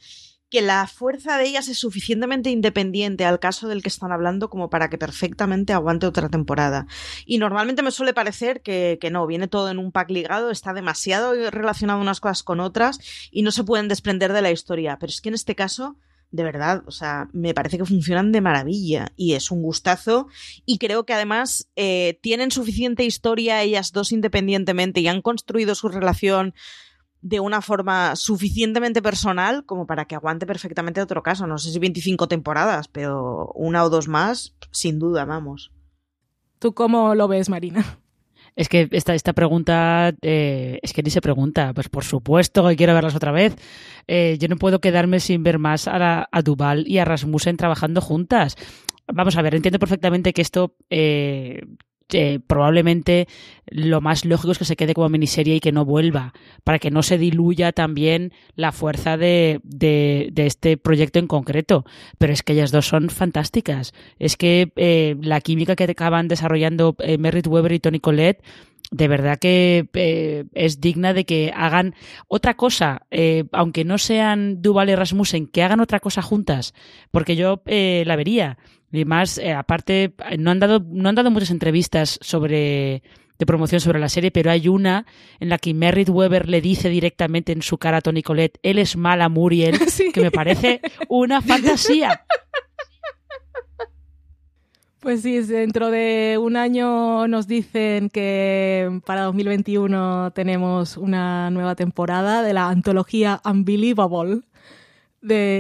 que 0.55 0.61
la 0.61 0.87
fuerza 0.87 1.37
de 1.37 1.49
ellas 1.49 1.67
es 1.67 1.79
suficientemente 1.79 2.49
independiente 2.49 3.25
al 3.25 3.41
caso 3.41 3.67
del 3.67 3.83
que 3.83 3.89
están 3.89 4.13
hablando 4.13 4.49
como 4.49 4.69
para 4.69 4.89
que 4.89 4.97
perfectamente 4.97 5.73
aguante 5.73 6.07
otra 6.07 6.29
temporada. 6.29 6.87
Y 7.25 7.39
normalmente 7.39 7.83
me 7.83 7.91
suele 7.91 8.13
parecer 8.13 8.61
que, 8.61 8.97
que 9.01 9.11
no, 9.11 9.27
viene 9.27 9.49
todo 9.49 9.69
en 9.69 9.79
un 9.79 9.91
pack 9.91 10.11
ligado, 10.11 10.51
está 10.51 10.71
demasiado 10.71 11.33
relacionado 11.51 11.99
unas 11.99 12.21
cosas 12.21 12.41
con 12.41 12.61
otras 12.61 12.99
y 13.31 13.41
no 13.41 13.51
se 13.51 13.65
pueden 13.65 13.89
desprender 13.89 14.31
de 14.31 14.41
la 14.41 14.51
historia. 14.51 14.97
Pero 14.97 15.09
es 15.09 15.19
que 15.19 15.27
en 15.27 15.35
este 15.35 15.55
caso 15.55 15.97
de 16.31 16.43
verdad, 16.43 16.83
o 16.85 16.91
sea, 16.91 17.29
me 17.33 17.53
parece 17.53 17.77
que 17.77 17.85
funcionan 17.85 18.31
de 18.31 18.41
maravilla 18.41 19.11
y 19.15 19.33
es 19.33 19.51
un 19.51 19.61
gustazo 19.61 20.27
y 20.65 20.77
creo 20.77 21.05
que 21.05 21.13
además 21.13 21.69
eh, 21.75 22.17
tienen 22.21 22.51
suficiente 22.51 23.03
historia 23.03 23.61
ellas 23.61 23.91
dos 23.91 24.13
independientemente 24.13 25.01
y 25.01 25.07
han 25.07 25.21
construido 25.21 25.75
su 25.75 25.89
relación 25.89 26.53
de 27.25 27.39
una 27.39 27.63
forma 27.63 28.15
suficientemente 28.15 29.01
personal 29.01 29.65
como 29.65 29.87
para 29.87 30.05
que 30.05 30.13
aguante 30.13 30.45
perfectamente 30.45 31.01
otro 31.01 31.23
caso. 31.23 31.47
No 31.47 31.57
sé 31.57 31.71
si 31.71 31.79
25 31.79 32.27
temporadas, 32.27 32.87
pero 32.87 33.51
una 33.55 33.83
o 33.83 33.89
dos 33.89 34.07
más, 34.07 34.55
sin 34.69 34.99
duda, 34.99 35.25
vamos. 35.25 35.71
¿Tú 36.59 36.75
cómo 36.75 37.15
lo 37.15 37.27
ves, 37.27 37.49
Marina? 37.49 37.83
Es 38.55 38.69
que 38.69 38.87
esta, 38.91 39.15
esta 39.15 39.33
pregunta 39.33 40.13
eh, 40.21 40.79
es 40.83 40.93
que 40.93 41.01
ni 41.01 41.09
se 41.09 41.19
pregunta. 41.19 41.73
Pues 41.73 41.89
por 41.89 42.03
supuesto 42.03 42.67
que 42.67 42.75
quiero 42.75 42.93
verlas 42.93 43.15
otra 43.15 43.31
vez. 43.31 43.55
Eh, 44.07 44.37
yo 44.39 44.47
no 44.47 44.57
puedo 44.57 44.79
quedarme 44.79 45.19
sin 45.19 45.41
ver 45.41 45.57
más 45.57 45.87
a, 45.87 46.29
a 46.31 46.41
Duval 46.43 46.87
y 46.87 46.99
a 46.99 47.05
Rasmussen 47.05 47.57
trabajando 47.57 48.01
juntas. 48.01 48.55
Vamos 49.11 49.35
a 49.35 49.41
ver, 49.41 49.55
entiendo 49.55 49.79
perfectamente 49.79 50.31
que 50.31 50.43
esto 50.43 50.75
eh, 50.91 51.63
probablemente 52.47 53.27
lo 53.67 53.99
más 54.01 54.25
lógico 54.25 54.51
es 54.51 54.59
que 54.59 54.65
se 54.65 54.75
quede 54.75 54.93
como 54.93 55.09
miniserie 55.09 55.55
y 55.55 55.59
que 55.59 55.71
no 55.71 55.85
vuelva, 55.85 56.33
para 56.63 56.79
que 56.79 56.91
no 56.91 57.03
se 57.03 57.17
diluya 57.17 57.71
también 57.71 58.31
la 58.55 58.71
fuerza 58.71 59.17
de, 59.17 59.59
de, 59.63 60.31
este 60.35 60.77
proyecto 60.77 61.19
en 61.19 61.27
concreto. 61.27 61.85
Pero 62.17 62.33
es 62.33 62.43
que 62.43 62.53
ellas 62.53 62.71
dos 62.71 62.87
son 62.87 63.09
fantásticas. 63.09 63.93
Es 64.19 64.37
que 64.37 64.71
eh, 64.75 65.15
la 65.21 65.41
química 65.41 65.75
que 65.75 65.83
acaban 65.85 66.27
desarrollando 66.27 66.95
eh, 66.99 67.17
Merritt 67.17 67.47
Weber 67.47 67.71
y 67.71 67.79
Tony 67.79 67.99
Collette 67.99 68.43
de 68.91 69.07
verdad 69.07 69.39
que 69.39 69.89
eh, 69.93 70.45
es 70.53 70.79
digna 70.79 71.13
de 71.13 71.25
que 71.25 71.51
hagan 71.55 71.95
otra 72.27 72.53
cosa, 72.53 73.07
aunque 73.51 73.83
no 73.83 73.97
sean 73.97 74.61
Duval 74.61 74.91
y 74.91 74.95
Rasmussen, 74.95 75.47
que 75.47 75.63
hagan 75.63 75.79
otra 75.79 75.99
cosa 75.99 76.21
juntas, 76.21 76.75
porque 77.09 77.35
yo 77.35 77.63
la 77.65 78.15
vería. 78.15 78.59
Y 78.91 79.05
más, 79.05 79.37
eh, 79.37 79.51
aparte, 79.53 80.13
no 80.37 80.51
han, 80.51 80.59
dado, 80.59 80.85
no 80.87 81.09
han 81.09 81.15
dado 81.15 81.31
muchas 81.31 81.51
entrevistas 81.51 82.17
sobre 82.21 83.03
de 83.37 83.45
promoción 83.45 83.81
sobre 83.81 83.99
la 83.99 84.09
serie, 84.09 84.31
pero 84.31 84.51
hay 84.51 84.67
una 84.67 85.05
en 85.39 85.49
la 85.49 85.57
que 85.57 85.73
Merritt 85.73 86.09
Weber 86.09 86.47
le 86.47 86.61
dice 86.61 86.89
directamente 86.89 87.51
en 87.51 87.61
su 87.61 87.77
cara 87.77 87.97
a 87.97 88.01
Tony 88.01 88.23
Colette, 88.23 88.59
él 88.63 88.79
es 88.79 88.95
mala 88.95 89.29
Muriel, 89.29 89.77
que 90.13 90.21
me 90.21 90.31
parece 90.31 90.81
una 91.09 91.41
fantasía. 91.41 92.21
Pues 94.99 95.21
sí, 95.21 95.39
dentro 95.41 95.91
de 95.91 96.39
un 96.41 96.57
año 96.57 97.27
nos 97.27 97.47
dicen 97.47 98.09
que 98.09 99.01
para 99.05 99.21
2021 99.25 100.31
tenemos 100.31 100.97
una 100.97 101.51
nueva 101.51 101.75
temporada 101.75 102.41
de 102.41 102.53
la 102.53 102.69
antología 102.69 103.39
Unbelievable 103.45 104.41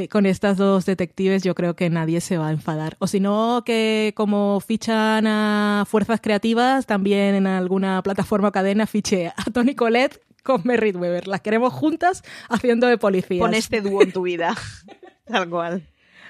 con 0.09 0.25
estas 0.25 0.57
dos 0.57 0.85
detectives 0.85 1.43
yo 1.43 1.55
creo 1.55 1.75
que 1.75 1.89
nadie 1.89 2.21
se 2.21 2.37
va 2.37 2.49
a 2.49 2.51
enfadar. 2.51 2.95
O 2.99 3.07
si 3.07 3.19
no, 3.19 3.63
que 3.65 4.13
como 4.15 4.59
fichan 4.59 5.27
a 5.27 5.85
fuerzas 5.87 6.21
creativas, 6.21 6.85
también 6.85 7.35
en 7.35 7.47
alguna 7.47 8.01
plataforma 8.03 8.49
o 8.49 8.51
cadena 8.51 8.85
fiche 8.87 9.31
a 9.35 9.43
Tony 9.51 9.75
Colette 9.75 10.21
con 10.43 10.61
Merritt 10.63 10.95
Weber. 10.95 11.27
Las 11.27 11.41
queremos 11.41 11.73
juntas 11.73 12.23
haciendo 12.49 12.87
de 12.87 12.97
policías. 12.97 13.41
Con 13.41 13.53
este 13.53 13.81
dúo 13.81 14.01
en 14.01 14.11
tu 14.11 14.21
vida. 14.21 14.55
Tal 15.25 15.49
cual. 15.49 15.83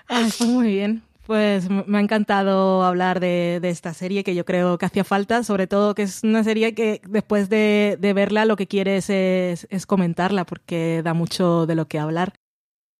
pues 0.07 0.41
muy 0.41 0.67
bien. 0.67 1.03
Pues 1.25 1.69
me 1.69 1.97
ha 1.97 2.01
encantado 2.01 2.83
hablar 2.83 3.19
de, 3.19 3.59
esta 3.63 3.95
serie 3.95 4.23
que 4.23 4.35
yo 4.35 4.45
creo 4.45 4.77
que 4.77 4.85
hacía 4.85 5.03
falta, 5.03 5.43
sobre 5.43 5.65
todo 5.65 5.95
que 5.95 6.03
es 6.03 6.23
una 6.23 6.43
serie 6.43 6.75
que 6.75 7.01
después 7.07 7.49
de, 7.49 7.97
verla 7.99 8.45
lo 8.45 8.55
que 8.55 8.67
quieres 8.67 9.09
es, 9.09 9.65
es, 9.71 9.87
comentarla 9.87 10.45
porque 10.45 11.01
da 11.03 11.15
mucho 11.15 11.65
de 11.65 11.73
lo 11.73 11.87
que 11.87 11.97
hablar. 11.97 12.33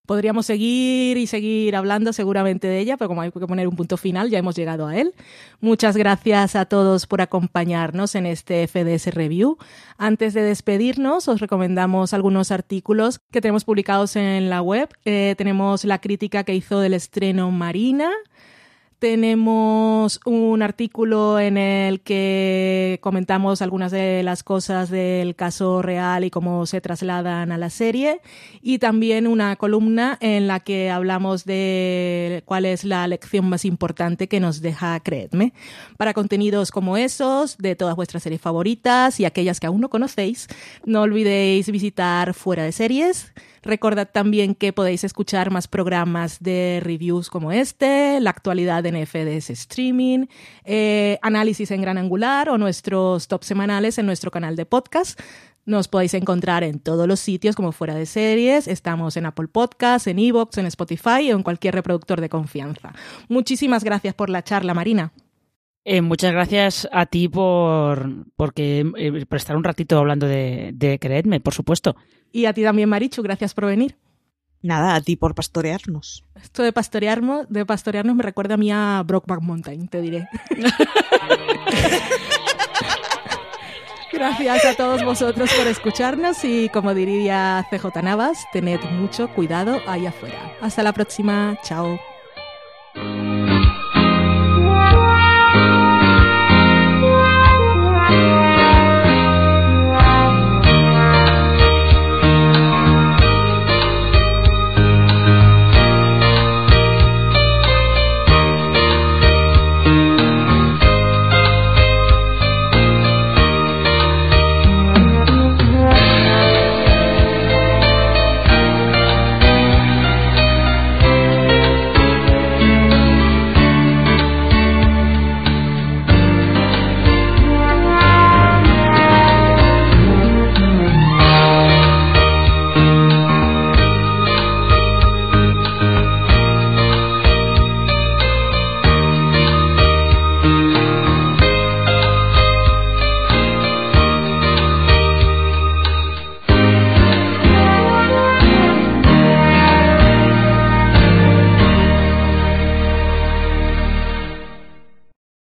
Podríamos 0.05 0.45
seguir 0.45 1.17
y 1.17 1.27
seguir 1.27 1.75
hablando 1.75 2.13
seguramente 2.13 2.67
de 2.67 2.79
ella, 2.79 2.97
pero 2.97 3.07
como 3.09 3.21
hay 3.21 3.31
que 3.31 3.39
poner 3.39 3.67
un 3.67 3.75
punto 3.75 3.97
final, 3.97 4.29
ya 4.29 4.39
hemos 4.39 4.55
llegado 4.55 4.87
a 4.87 4.95
él. 4.95 5.13
Muchas 5.61 5.97
gracias 5.97 6.55
a 6.55 6.65
todos 6.65 7.07
por 7.07 7.21
acompañarnos 7.21 8.15
en 8.15 8.25
este 8.25 8.67
FDS 8.67 9.13
Review. 9.13 9.57
Antes 9.97 10.33
de 10.33 10.41
despedirnos, 10.41 11.27
os 11.27 11.39
recomendamos 11.39 12.13
algunos 12.13 12.51
artículos 12.51 13.19
que 13.31 13.41
tenemos 13.41 13.65
publicados 13.65 14.15
en 14.15 14.49
la 14.49 14.61
web. 14.61 14.89
Eh, 15.05 15.35
tenemos 15.37 15.85
la 15.85 15.99
crítica 15.99 16.43
que 16.43 16.55
hizo 16.55 16.79
del 16.79 16.93
estreno 16.93 17.51
Marina, 17.51 18.11
tenemos 19.05 20.19
un 20.25 20.63
artículo 20.63 21.39
en 21.39 21.57
el 21.57 22.01
que 22.01 22.97
comentamos 23.03 23.61
algunas 23.61 23.91
de 23.91 24.23
las 24.23 24.41
cosas 24.41 24.89
del 24.89 25.35
caso 25.35 25.83
real 25.83 26.23
y 26.23 26.31
cómo 26.31 26.65
se 26.65 26.81
trasladan 26.81 27.51
a 27.51 27.59
la 27.59 27.69
serie. 27.69 28.19
Y 28.63 28.79
también 28.79 29.27
una 29.27 29.57
columna 29.57 30.17
en 30.21 30.47
la 30.47 30.59
que 30.59 30.89
hablamos 30.89 31.45
de 31.45 32.41
cuál 32.45 32.65
es 32.65 32.83
la 32.83 33.05
lección 33.07 33.47
más 33.47 33.63
importante 33.63 34.27
que 34.27 34.39
nos 34.39 34.61
deja 34.61 34.99
Creedme. 35.01 35.53
Para 35.97 36.15
contenidos 36.15 36.71
como 36.71 36.97
esos, 36.97 37.59
de 37.59 37.75
todas 37.75 37.95
vuestras 37.95 38.23
series 38.23 38.41
favoritas 38.41 39.19
y 39.19 39.25
aquellas 39.25 39.59
que 39.59 39.67
aún 39.67 39.81
no 39.81 39.89
conocéis, 39.91 40.47
no 40.83 41.03
olvidéis 41.03 41.69
visitar 41.69 42.33
Fuera 42.33 42.63
de 42.63 42.71
Series 42.71 43.31
Recordad 43.65 44.07
también 44.11 44.53
que 44.53 44.73
podéis 44.73 45.03
escuchar 45.03 45.49
más 45.49 45.67
programas 45.67 46.37
de 46.39 46.79
reviews 46.83 47.31
como 47.31 47.51
este, 47.51 48.19
la 48.21 48.29
actualidad 48.29 48.85
en 48.85 49.07
FDS 49.07 49.49
Streaming, 49.49 50.27
eh, 50.63 51.17
análisis 51.23 51.71
en 51.71 51.81
gran 51.81 51.97
angular 51.97 52.47
o 52.49 52.59
nuestros 52.59 53.27
top 53.27 53.43
semanales 53.43 53.97
en 53.97 54.05
nuestro 54.05 54.29
canal 54.29 54.55
de 54.55 54.67
podcast. 54.67 55.19
Nos 55.65 55.87
podéis 55.87 56.13
encontrar 56.13 56.63
en 56.63 56.79
todos 56.79 57.07
los 57.07 57.19
sitios 57.19 57.55
como 57.55 57.71
fuera 57.71 57.95
de 57.95 58.05
series. 58.05 58.67
Estamos 58.67 59.17
en 59.17 59.25
Apple 59.25 59.47
Podcasts, 59.47 60.05
en 60.05 60.19
Evox, 60.19 60.59
en 60.59 60.67
Spotify 60.67 61.31
o 61.31 61.35
en 61.35 61.41
cualquier 61.41 61.73
reproductor 61.73 62.21
de 62.21 62.29
confianza. 62.29 62.93
Muchísimas 63.29 63.83
gracias 63.83 64.13
por 64.13 64.29
la 64.29 64.43
charla, 64.43 64.75
Marina. 64.75 65.11
Eh, 65.87 66.01
muchas 66.01 66.31
gracias 66.31 66.89
a 66.91 67.05
ti 67.05 67.29
por, 67.29 68.25
porque, 68.35 68.83
eh, 68.97 69.25
por 69.27 69.37
estar 69.37 69.55
un 69.55 69.63
ratito 69.63 69.99
hablando 69.99 70.27
de, 70.27 70.71
de 70.73 70.97
Creedme, 70.97 71.39
por 71.39 71.53
supuesto. 71.53 71.95
Y 72.31 72.45
a 72.45 72.53
ti 72.53 72.63
también, 72.63 72.89
Marichu, 72.89 73.21
gracias 73.21 73.53
por 73.53 73.67
venir. 73.67 73.95
Nada, 74.63 74.95
a 74.95 75.01
ti 75.01 75.15
por 75.15 75.35
pastorearnos. 75.35 76.25
Esto 76.41 76.63
de 76.63 76.73
pastorearnos, 76.73 77.47
de 77.49 77.67
pastorearnos 77.67 78.15
me 78.15 78.23
recuerda 78.23 78.55
a 78.55 78.57
mí 78.57 78.71
a 78.71 79.03
Brockback 79.05 79.41
Mountain, 79.41 79.87
te 79.87 80.01
diré. 80.01 80.27
Gracias 84.11 84.65
a 84.65 84.73
todos 84.75 85.03
vosotros 85.03 85.53
por 85.53 85.67
escucharnos 85.67 86.43
y 86.45 86.69
como 86.69 86.95
diría 86.95 87.67
CJ 87.69 88.01
Navas, 88.01 88.45
tened 88.53 88.79
mucho 88.91 89.27
cuidado 89.27 89.79
ahí 89.87 90.07
afuera. 90.07 90.53
Hasta 90.61 90.81
la 90.83 90.93
próxima. 90.93 91.59
Chao. 91.63 91.99